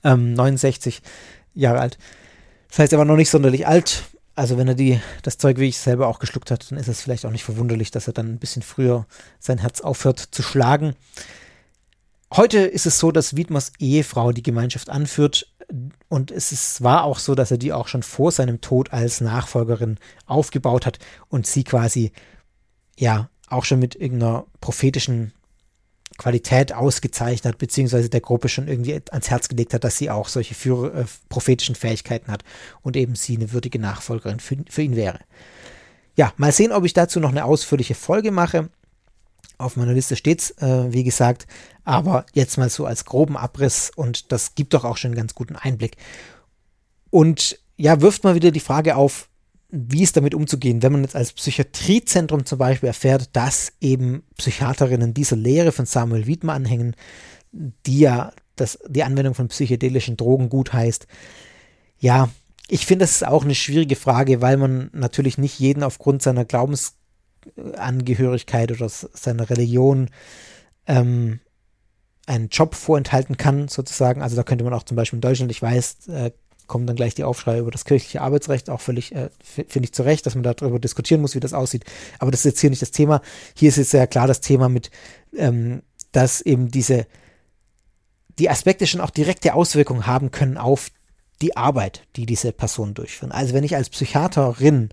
Ähm, 0.04 0.32
69 0.32 1.02
Jahre 1.54 1.80
alt. 1.80 1.98
Das 2.70 2.78
heißt, 2.78 2.92
er 2.92 2.98
war 2.98 3.04
noch 3.04 3.16
nicht 3.16 3.30
sonderlich 3.30 3.66
alt. 3.66 4.04
Also 4.34 4.56
wenn 4.56 4.68
er 4.68 4.74
die, 4.74 5.00
das 5.22 5.36
Zeug 5.36 5.58
wie 5.58 5.68
ich 5.68 5.78
selber 5.78 6.06
auch 6.06 6.20
geschluckt 6.20 6.52
hat, 6.52 6.70
dann 6.70 6.78
ist 6.78 6.86
es 6.86 7.00
vielleicht 7.00 7.26
auch 7.26 7.32
nicht 7.32 7.42
verwunderlich, 7.42 7.90
dass 7.90 8.06
er 8.06 8.12
dann 8.12 8.28
ein 8.28 8.38
bisschen 8.38 8.62
früher 8.62 9.06
sein 9.40 9.58
Herz 9.58 9.80
aufhört 9.80 10.20
zu 10.20 10.44
schlagen. 10.44 10.94
Heute 12.32 12.58
ist 12.58 12.86
es 12.86 13.00
so, 13.00 13.10
dass 13.10 13.36
Wiedmers 13.36 13.72
Ehefrau 13.80 14.30
die 14.30 14.44
Gemeinschaft 14.44 14.90
anführt 14.90 15.52
und 16.08 16.30
es 16.30 16.52
ist, 16.52 16.82
war 16.82 17.04
auch 17.04 17.18
so, 17.18 17.34
dass 17.34 17.50
er 17.50 17.58
die 17.58 17.72
auch 17.72 17.88
schon 17.88 18.02
vor 18.02 18.32
seinem 18.32 18.60
Tod 18.60 18.92
als 18.92 19.20
Nachfolgerin 19.20 19.98
aufgebaut 20.26 20.86
hat 20.86 20.98
und 21.28 21.46
sie 21.46 21.64
quasi 21.64 22.12
ja 22.96 23.28
auch 23.48 23.64
schon 23.64 23.78
mit 23.78 23.94
irgendeiner 23.94 24.46
prophetischen 24.60 25.32
Qualität 26.16 26.72
ausgezeichnet 26.72 27.54
hat, 27.54 27.58
beziehungsweise 27.58 28.08
der 28.08 28.20
Gruppe 28.20 28.48
schon 28.48 28.66
irgendwie 28.66 29.00
ans 29.10 29.30
Herz 29.30 29.48
gelegt 29.48 29.74
hat, 29.74 29.84
dass 29.84 29.98
sie 29.98 30.10
auch 30.10 30.28
solche 30.28 30.54
Führer, 30.54 30.94
äh, 30.94 31.04
prophetischen 31.28 31.74
Fähigkeiten 31.74 32.32
hat 32.32 32.44
und 32.82 32.96
eben 32.96 33.14
sie 33.14 33.36
eine 33.36 33.52
würdige 33.52 33.78
Nachfolgerin 33.78 34.40
für, 34.40 34.56
für 34.68 34.82
ihn 34.82 34.96
wäre. 34.96 35.20
Ja, 36.16 36.32
mal 36.36 36.50
sehen, 36.50 36.72
ob 36.72 36.84
ich 36.84 36.94
dazu 36.94 37.20
noch 37.20 37.30
eine 37.30 37.44
ausführliche 37.44 37.94
Folge 37.94 38.32
mache. 38.32 38.70
Auf 39.58 39.76
meiner 39.76 39.92
Liste 39.92 40.16
steht's, 40.16 40.50
äh, 40.58 40.92
wie 40.92 41.04
gesagt, 41.04 41.46
aber 41.84 42.26
jetzt 42.32 42.58
mal 42.58 42.70
so 42.70 42.86
als 42.86 43.04
groben 43.04 43.36
Abriss 43.36 43.90
und 43.94 44.30
das 44.32 44.54
gibt 44.54 44.74
doch 44.74 44.84
auch 44.84 44.96
schon 44.96 45.10
einen 45.10 45.18
ganz 45.18 45.34
guten 45.34 45.56
Einblick. 45.56 45.96
Und 47.10 47.58
ja, 47.76 48.00
wirft 48.00 48.24
mal 48.24 48.34
wieder 48.34 48.50
die 48.50 48.60
Frage 48.60 48.96
auf, 48.96 49.28
wie 49.70 50.02
ist 50.02 50.16
damit 50.16 50.34
umzugehen, 50.34 50.82
wenn 50.82 50.92
man 50.92 51.02
jetzt 51.02 51.16
als 51.16 51.32
Psychiatriezentrum 51.32 52.46
zum 52.46 52.58
Beispiel 52.58 52.86
erfährt, 52.86 53.30
dass 53.34 53.72
eben 53.80 54.22
Psychiaterinnen 54.36 55.12
dieser 55.12 55.36
Lehre 55.36 55.72
von 55.72 55.86
Samuel 55.86 56.26
Wiedmer 56.26 56.54
anhängen, 56.54 56.96
die 57.52 58.00
ja 58.00 58.32
das, 58.56 58.78
die 58.88 59.04
Anwendung 59.04 59.34
von 59.34 59.48
psychedelischen 59.48 60.16
Drogen 60.16 60.48
gut 60.48 60.72
heißt. 60.72 61.06
Ja, 61.98 62.30
ich 62.68 62.86
finde, 62.86 63.04
das 63.04 63.12
ist 63.12 63.26
auch 63.26 63.44
eine 63.44 63.54
schwierige 63.54 63.96
Frage, 63.96 64.40
weil 64.40 64.56
man 64.56 64.90
natürlich 64.92 65.38
nicht 65.38 65.58
jeden 65.58 65.82
aufgrund 65.82 66.22
seiner 66.22 66.44
Glaubens 66.44 66.94
Angehörigkeit 67.76 68.70
oder 68.70 68.88
seiner 68.88 69.50
Religion 69.50 70.10
ähm, 70.86 71.40
einen 72.26 72.48
Job 72.48 72.74
vorenthalten 72.74 73.36
kann, 73.36 73.68
sozusagen. 73.68 74.22
Also 74.22 74.36
da 74.36 74.42
könnte 74.42 74.64
man 74.64 74.74
auch 74.74 74.82
zum 74.82 74.96
Beispiel 74.96 75.16
in 75.16 75.22
Deutschland, 75.22 75.50
ich 75.50 75.62
weiß, 75.62 76.08
äh, 76.08 76.30
kommen 76.66 76.86
dann 76.86 76.96
gleich 76.96 77.14
die 77.14 77.24
Aufschrei 77.24 77.58
über 77.58 77.70
das 77.70 77.84
kirchliche 77.84 78.20
Arbeitsrecht, 78.20 78.70
auch 78.70 78.80
völlig, 78.80 79.14
äh, 79.14 79.30
finde 79.42 79.86
ich 79.86 79.94
zu 79.94 80.02
Recht, 80.02 80.26
dass 80.26 80.34
man 80.34 80.44
darüber 80.44 80.78
diskutieren 80.78 81.22
muss, 81.22 81.34
wie 81.34 81.40
das 81.40 81.54
aussieht. 81.54 81.84
Aber 82.18 82.30
das 82.30 82.40
ist 82.40 82.44
jetzt 82.44 82.60
hier 82.60 82.70
nicht 82.70 82.82
das 82.82 82.90
Thema. 82.90 83.22
Hier 83.56 83.70
ist 83.70 83.76
jetzt 83.76 83.90
sehr 83.90 84.06
klar 84.06 84.26
das 84.26 84.40
Thema 84.40 84.68
mit, 84.68 84.90
ähm, 85.36 85.82
dass 86.12 86.40
eben 86.42 86.70
diese, 86.70 87.06
die 88.38 88.50
Aspekte 88.50 88.86
schon 88.86 89.00
auch 89.00 89.10
direkte 89.10 89.54
Auswirkungen 89.54 90.06
haben 90.06 90.30
können 90.30 90.58
auf 90.58 90.90
die 91.40 91.56
Arbeit, 91.56 92.02
die 92.16 92.26
diese 92.26 92.52
Personen 92.52 92.94
durchführen. 92.94 93.32
Also 93.32 93.54
wenn 93.54 93.64
ich 93.64 93.74
als 93.74 93.88
Psychiaterin 93.88 94.90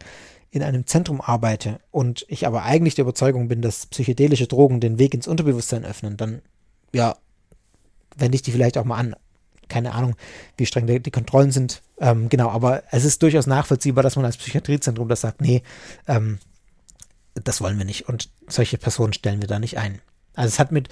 in 0.55 0.63
einem 0.63 0.87
Zentrum 0.87 1.19
arbeite 1.19 1.79
und 1.91 2.25
ich 2.29 2.47
aber 2.47 2.63
eigentlich 2.63 2.95
der 2.95 3.03
Überzeugung 3.03 3.49
bin, 3.49 3.61
dass 3.61 3.87
psychedelische 3.87 4.47
Drogen 4.47 4.79
den 4.79 4.97
Weg 4.97 5.13
ins 5.13 5.27
Unterbewusstsein 5.27 5.83
öffnen, 5.83 6.15
dann 6.15 6.41
ja, 6.93 7.17
wende 8.15 8.37
ich 8.37 8.41
die 8.41 8.51
vielleicht 8.51 8.77
auch 8.77 8.85
mal 8.85 8.97
an. 8.97 9.15
Keine 9.67 9.93
Ahnung, 9.93 10.15
wie 10.55 10.65
streng 10.65 10.87
die, 10.87 11.01
die 11.01 11.11
Kontrollen 11.11 11.51
sind. 11.51 11.81
Ähm, 11.99 12.29
genau, 12.29 12.49
aber 12.49 12.83
es 12.91 13.03
ist 13.03 13.21
durchaus 13.21 13.47
nachvollziehbar, 13.47 14.01
dass 14.01 14.15
man 14.15 14.23
als 14.23 14.37
Psychiatriezentrum 14.37 15.09
das 15.09 15.21
sagt, 15.21 15.41
nee, 15.41 15.61
ähm, 16.07 16.39
das 17.33 17.59
wollen 17.59 17.77
wir 17.77 17.85
nicht. 17.85 18.07
Und 18.07 18.29
solche 18.47 18.77
Personen 18.77 19.11
stellen 19.11 19.41
wir 19.41 19.49
da 19.49 19.59
nicht 19.59 19.77
ein. 19.77 19.99
Also 20.35 20.47
es 20.47 20.59
hat 20.59 20.71
mit 20.71 20.87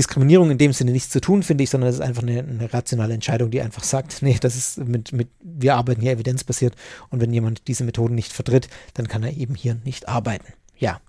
Diskriminierung 0.00 0.50
in 0.50 0.56
dem 0.56 0.72
Sinne 0.72 0.92
nichts 0.92 1.10
zu 1.10 1.20
tun, 1.20 1.42
finde 1.42 1.62
ich, 1.62 1.68
sondern 1.68 1.90
es 1.90 1.96
ist 1.96 2.00
einfach 2.00 2.22
eine, 2.22 2.38
eine, 2.38 2.72
rationale 2.72 3.12
Entscheidung, 3.12 3.50
die 3.50 3.60
einfach 3.60 3.84
sagt, 3.84 4.22
nee, 4.22 4.38
das 4.40 4.56
ist 4.56 4.78
mit, 4.78 5.12
mit, 5.12 5.28
wir 5.42 5.74
arbeiten 5.74 6.00
hier 6.00 6.12
evidenzbasiert 6.12 6.74
und 7.10 7.20
wenn 7.20 7.34
jemand 7.34 7.68
diese 7.68 7.84
Methoden 7.84 8.14
nicht 8.14 8.32
vertritt, 8.32 8.70
dann 8.94 9.08
kann 9.08 9.22
er 9.22 9.36
eben 9.36 9.54
hier 9.54 9.76
nicht 9.84 10.08
arbeiten. 10.08 10.54
Ja. 10.78 11.02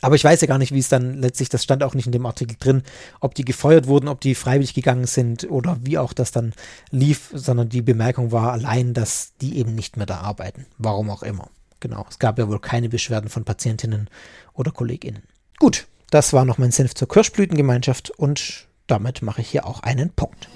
Aber 0.00 0.14
ich 0.14 0.24
weiß 0.24 0.40
ja 0.40 0.46
gar 0.46 0.56
nicht, 0.56 0.72
wie 0.72 0.78
es 0.78 0.88
dann 0.88 1.20
letztlich, 1.20 1.50
das 1.50 1.62
stand 1.62 1.82
auch 1.82 1.92
nicht 1.92 2.06
in 2.06 2.12
dem 2.12 2.24
Artikel 2.24 2.56
drin, 2.58 2.82
ob 3.20 3.34
die 3.34 3.44
gefeuert 3.44 3.86
wurden, 3.86 4.08
ob 4.08 4.22
die 4.22 4.34
freiwillig 4.34 4.72
gegangen 4.72 5.06
sind 5.06 5.50
oder 5.50 5.78
wie 5.82 5.98
auch 5.98 6.14
das 6.14 6.32
dann 6.32 6.54
lief, 6.90 7.30
sondern 7.34 7.68
die 7.68 7.82
Bemerkung 7.82 8.32
war 8.32 8.52
allein, 8.52 8.94
dass 8.94 9.32
die 9.42 9.58
eben 9.58 9.74
nicht 9.74 9.98
mehr 9.98 10.06
da 10.06 10.20
arbeiten. 10.20 10.64
Warum 10.78 11.10
auch 11.10 11.22
immer. 11.22 11.50
Genau. 11.80 12.06
Es 12.08 12.18
gab 12.18 12.38
ja 12.38 12.48
wohl 12.48 12.60
keine 12.60 12.88
Beschwerden 12.88 13.28
von 13.28 13.44
Patientinnen 13.44 14.08
oder 14.54 14.70
KollegInnen. 14.70 15.22
Gut, 15.58 15.86
das 16.16 16.32
war 16.32 16.46
noch 16.46 16.56
mein 16.56 16.70
Senf 16.70 16.94
zur 16.94 17.08
Kirschblütengemeinschaft 17.08 18.08
und 18.08 18.68
damit 18.86 19.20
mache 19.20 19.42
ich 19.42 19.50
hier 19.50 19.66
auch 19.66 19.80
einen 19.80 20.08
Punkt. 20.08 20.48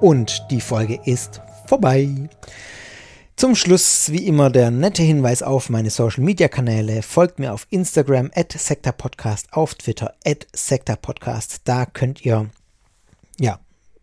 Und 0.00 0.48
die 0.50 0.60
Folge 0.60 0.98
ist 1.04 1.40
vorbei. 1.68 2.08
Zum 3.36 3.54
Schluss 3.54 4.10
wie 4.10 4.26
immer 4.26 4.50
der 4.50 4.72
nette 4.72 5.04
Hinweis 5.04 5.44
auf 5.44 5.70
meine 5.70 5.90
Social 5.90 6.24
Media 6.24 6.48
Kanäle. 6.48 7.02
Folgt 7.02 7.38
mir 7.38 7.54
auf 7.54 7.68
Instagram 7.70 8.32
at 8.34 8.56
Podcast, 8.98 9.46
auf 9.52 9.76
Twitter 9.76 10.12
at 10.26 10.48
Podcast. 11.02 11.60
Da 11.66 11.86
könnt 11.86 12.24
ihr 12.24 12.50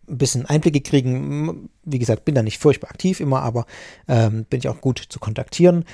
ein 0.09 0.17
bisschen 0.17 0.45
Einblicke 0.45 0.81
kriegen. 0.81 1.69
Wie 1.83 1.99
gesagt, 1.99 2.25
bin 2.25 2.35
da 2.35 2.43
nicht 2.43 2.59
furchtbar 2.59 2.89
aktiv 2.89 3.19
immer, 3.19 3.41
aber 3.41 3.65
ähm, 4.07 4.45
bin 4.49 4.59
ich 4.59 4.67
auch 4.67 4.81
gut 4.81 5.03
zu 5.09 5.19
kontaktieren. 5.19 5.85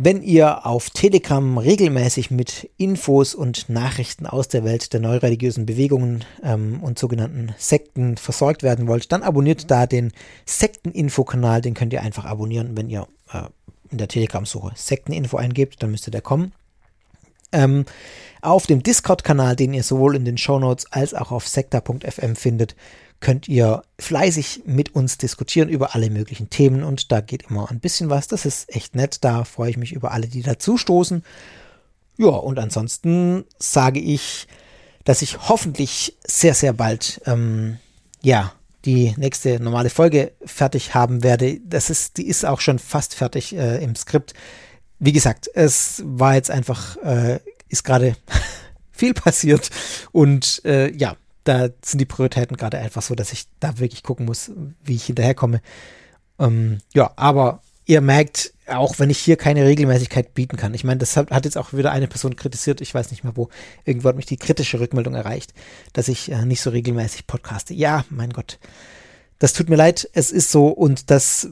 Wenn 0.00 0.22
ihr 0.22 0.64
auf 0.64 0.90
Telegram 0.90 1.58
regelmäßig 1.58 2.30
mit 2.30 2.70
Infos 2.76 3.34
und 3.34 3.68
Nachrichten 3.68 4.26
aus 4.26 4.46
der 4.46 4.62
Welt 4.62 4.92
der 4.92 5.00
neureligiösen 5.00 5.66
Bewegungen 5.66 6.24
ähm, 6.44 6.80
und 6.84 7.00
sogenannten 7.00 7.52
Sekten 7.58 8.16
versorgt 8.16 8.62
werden 8.62 8.86
wollt, 8.86 9.10
dann 9.10 9.24
abonniert 9.24 9.72
da 9.72 9.86
den 9.86 10.12
Sekteninfo-Kanal. 10.46 11.62
Den 11.62 11.74
könnt 11.74 11.92
ihr 11.92 12.02
einfach 12.02 12.26
abonnieren, 12.26 12.76
wenn 12.76 12.88
ihr 12.88 13.08
äh, 13.32 13.42
in 13.90 13.98
der 13.98 14.06
Telegram-Suche 14.06 14.70
Sekteninfo 14.76 15.36
eingebt, 15.36 15.82
dann 15.82 15.90
müsste 15.90 16.12
der 16.12 16.22
kommen. 16.22 16.52
Ähm, 17.50 17.84
auf 18.40 18.66
dem 18.66 18.84
Discord-Kanal, 18.84 19.56
den 19.56 19.74
ihr 19.74 19.82
sowohl 19.82 20.14
in 20.14 20.24
den 20.24 20.38
Shownotes 20.38 20.92
als 20.92 21.12
auch 21.12 21.32
auf 21.32 21.48
sekta.fm 21.48 22.36
findet, 22.36 22.76
könnt 23.20 23.48
ihr 23.48 23.82
fleißig 23.98 24.62
mit 24.64 24.94
uns 24.94 25.18
diskutieren 25.18 25.68
über 25.68 25.94
alle 25.94 26.10
möglichen 26.10 26.50
Themen 26.50 26.84
und 26.84 27.10
da 27.10 27.20
geht 27.20 27.50
immer 27.50 27.70
ein 27.70 27.80
bisschen 27.80 28.10
was. 28.10 28.28
Das 28.28 28.44
ist 28.44 28.74
echt 28.74 28.94
nett. 28.94 29.24
Da 29.24 29.44
freue 29.44 29.70
ich 29.70 29.76
mich 29.76 29.92
über 29.92 30.12
alle, 30.12 30.28
die 30.28 30.42
dazustoßen. 30.42 31.24
Ja, 32.16 32.28
und 32.28 32.58
ansonsten 32.58 33.44
sage 33.58 34.00
ich, 34.00 34.46
dass 35.04 35.22
ich 35.22 35.48
hoffentlich 35.48 36.16
sehr, 36.26 36.54
sehr 36.54 36.72
bald, 36.72 37.20
ähm, 37.26 37.78
ja, 38.22 38.52
die 38.84 39.14
nächste 39.16 39.60
normale 39.60 39.90
Folge 39.90 40.32
fertig 40.44 40.94
haben 40.94 41.22
werde. 41.22 41.60
Das 41.64 41.90
ist, 41.90 42.16
die 42.16 42.26
ist 42.26 42.44
auch 42.44 42.60
schon 42.60 42.78
fast 42.78 43.14
fertig 43.14 43.54
äh, 43.54 43.82
im 43.82 43.96
Skript. 43.96 44.34
Wie 44.98 45.12
gesagt, 45.12 45.50
es 45.54 46.02
war 46.04 46.34
jetzt 46.34 46.50
einfach, 46.50 46.96
äh, 46.98 47.40
ist 47.68 47.84
gerade 47.84 48.16
viel 48.92 49.14
passiert 49.14 49.70
und 50.12 50.62
äh, 50.64 50.90
ja, 50.96 51.16
da 51.44 51.68
sind 51.84 52.00
die 52.00 52.06
Prioritäten 52.06 52.56
gerade 52.56 52.78
einfach 52.78 53.02
so, 53.02 53.14
dass 53.14 53.32
ich 53.32 53.46
da 53.60 53.78
wirklich 53.78 54.02
gucken 54.02 54.26
muss, 54.26 54.50
wie 54.82 54.96
ich 54.96 55.04
hinterherkomme. 55.04 55.60
Ähm, 56.38 56.78
ja, 56.94 57.12
aber 57.16 57.62
ihr 57.86 58.00
merkt, 58.00 58.52
auch 58.66 58.98
wenn 58.98 59.08
ich 59.08 59.18
hier 59.18 59.36
keine 59.36 59.64
Regelmäßigkeit 59.64 60.34
bieten 60.34 60.56
kann. 60.56 60.74
Ich 60.74 60.84
meine, 60.84 60.98
das 60.98 61.16
hat, 61.16 61.30
hat, 61.30 61.46
jetzt 61.46 61.56
auch 61.56 61.72
wieder 61.72 61.90
eine 61.90 62.06
Person 62.06 62.36
kritisiert, 62.36 62.82
ich 62.82 62.92
weiß 62.94 63.10
nicht 63.10 63.24
mehr 63.24 63.36
wo. 63.36 63.48
Irgendwo 63.84 64.10
hat 64.10 64.16
mich 64.16 64.26
die 64.26 64.36
kritische 64.36 64.78
Rückmeldung 64.78 65.14
erreicht, 65.14 65.54
dass 65.94 66.08
ich 66.08 66.30
äh, 66.30 66.44
nicht 66.44 66.60
so 66.60 66.70
regelmäßig 66.70 67.26
podcaste. 67.26 67.72
Ja, 67.72 68.04
mein 68.10 68.30
Gott. 68.30 68.58
Das 69.38 69.54
tut 69.54 69.70
mir 69.70 69.76
leid, 69.76 70.08
es 70.12 70.30
ist 70.30 70.50
so 70.50 70.68
und 70.68 71.10
das 71.10 71.48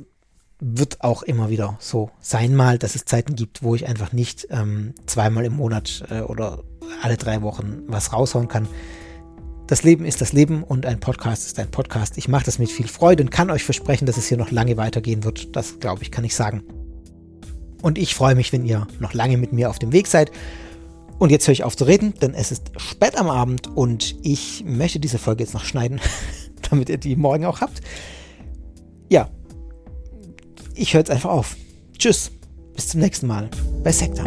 wird 0.59 1.03
auch 1.03 1.22
immer 1.22 1.51
wieder 1.51 1.76
so 1.80 2.11
sein 2.20 2.55
mal, 2.55 2.78
dass 2.78 2.95
es 2.95 3.05
Zeiten 3.05 3.34
gibt, 3.34 3.62
wo 3.62 3.74
ich 3.74 3.87
einfach 3.87 4.12
nicht 4.12 4.49
ähm, 4.51 4.95
zweimal 5.07 5.45
im 5.45 5.55
Monat 5.55 6.05
äh, 6.11 6.20
oder 6.20 6.64
alle 7.03 7.16
drei 7.16 7.43
Wochen 7.43 7.82
was 7.87 8.12
raushauen 8.12 8.49
kann. 8.49 8.68
Das 9.66 9.82
Leben 9.82 10.04
ist 10.04 10.20
das 10.20 10.32
Leben 10.32 10.62
und 10.62 10.86
ein 10.86 11.00
Podcast 11.00 11.44
ist 11.44 11.58
ein 11.58 11.70
Podcast. 11.70 12.18
Ich 12.18 12.28
mache 12.28 12.44
das 12.44 12.60
mit 12.60 12.70
viel 12.70 12.86
Freude 12.86 13.24
und 13.24 13.30
kann 13.30 13.50
euch 13.50 13.64
versprechen, 13.64 14.06
dass 14.06 14.16
es 14.16 14.28
hier 14.28 14.38
noch 14.38 14.52
lange 14.52 14.76
weitergehen 14.76 15.24
wird. 15.24 15.56
Das 15.56 15.80
glaube 15.80 16.04
ich, 16.04 16.12
kann 16.12 16.22
ich 16.22 16.36
sagen. 16.36 16.62
Und 17.82 17.98
ich 17.98 18.14
freue 18.14 18.36
mich, 18.36 18.52
wenn 18.52 18.64
ihr 18.64 18.86
noch 19.00 19.12
lange 19.12 19.36
mit 19.36 19.52
mir 19.52 19.68
auf 19.68 19.80
dem 19.80 19.92
Weg 19.92 20.06
seid. 20.06 20.30
Und 21.18 21.30
jetzt 21.30 21.48
höre 21.48 21.52
ich 21.52 21.64
auf 21.64 21.76
zu 21.76 21.84
reden, 21.84 22.14
denn 22.22 22.34
es 22.34 22.52
ist 22.52 22.70
spät 22.76 23.18
am 23.18 23.28
Abend 23.28 23.66
und 23.74 24.14
ich 24.22 24.62
möchte 24.64 25.00
diese 25.00 25.18
Folge 25.18 25.42
jetzt 25.42 25.54
noch 25.54 25.64
schneiden, 25.64 26.00
damit 26.70 26.88
ihr 26.88 26.98
die 26.98 27.16
morgen 27.16 27.44
auch 27.44 27.60
habt. 27.60 27.80
Ja, 29.08 29.30
ich 30.74 30.94
höre 30.94 31.00
jetzt 31.00 31.10
einfach 31.10 31.30
auf. 31.30 31.56
Tschüss, 31.98 32.30
bis 32.74 32.88
zum 32.88 33.00
nächsten 33.00 33.26
Mal 33.26 33.48
bei 33.82 33.90
Sektor. 33.90 34.26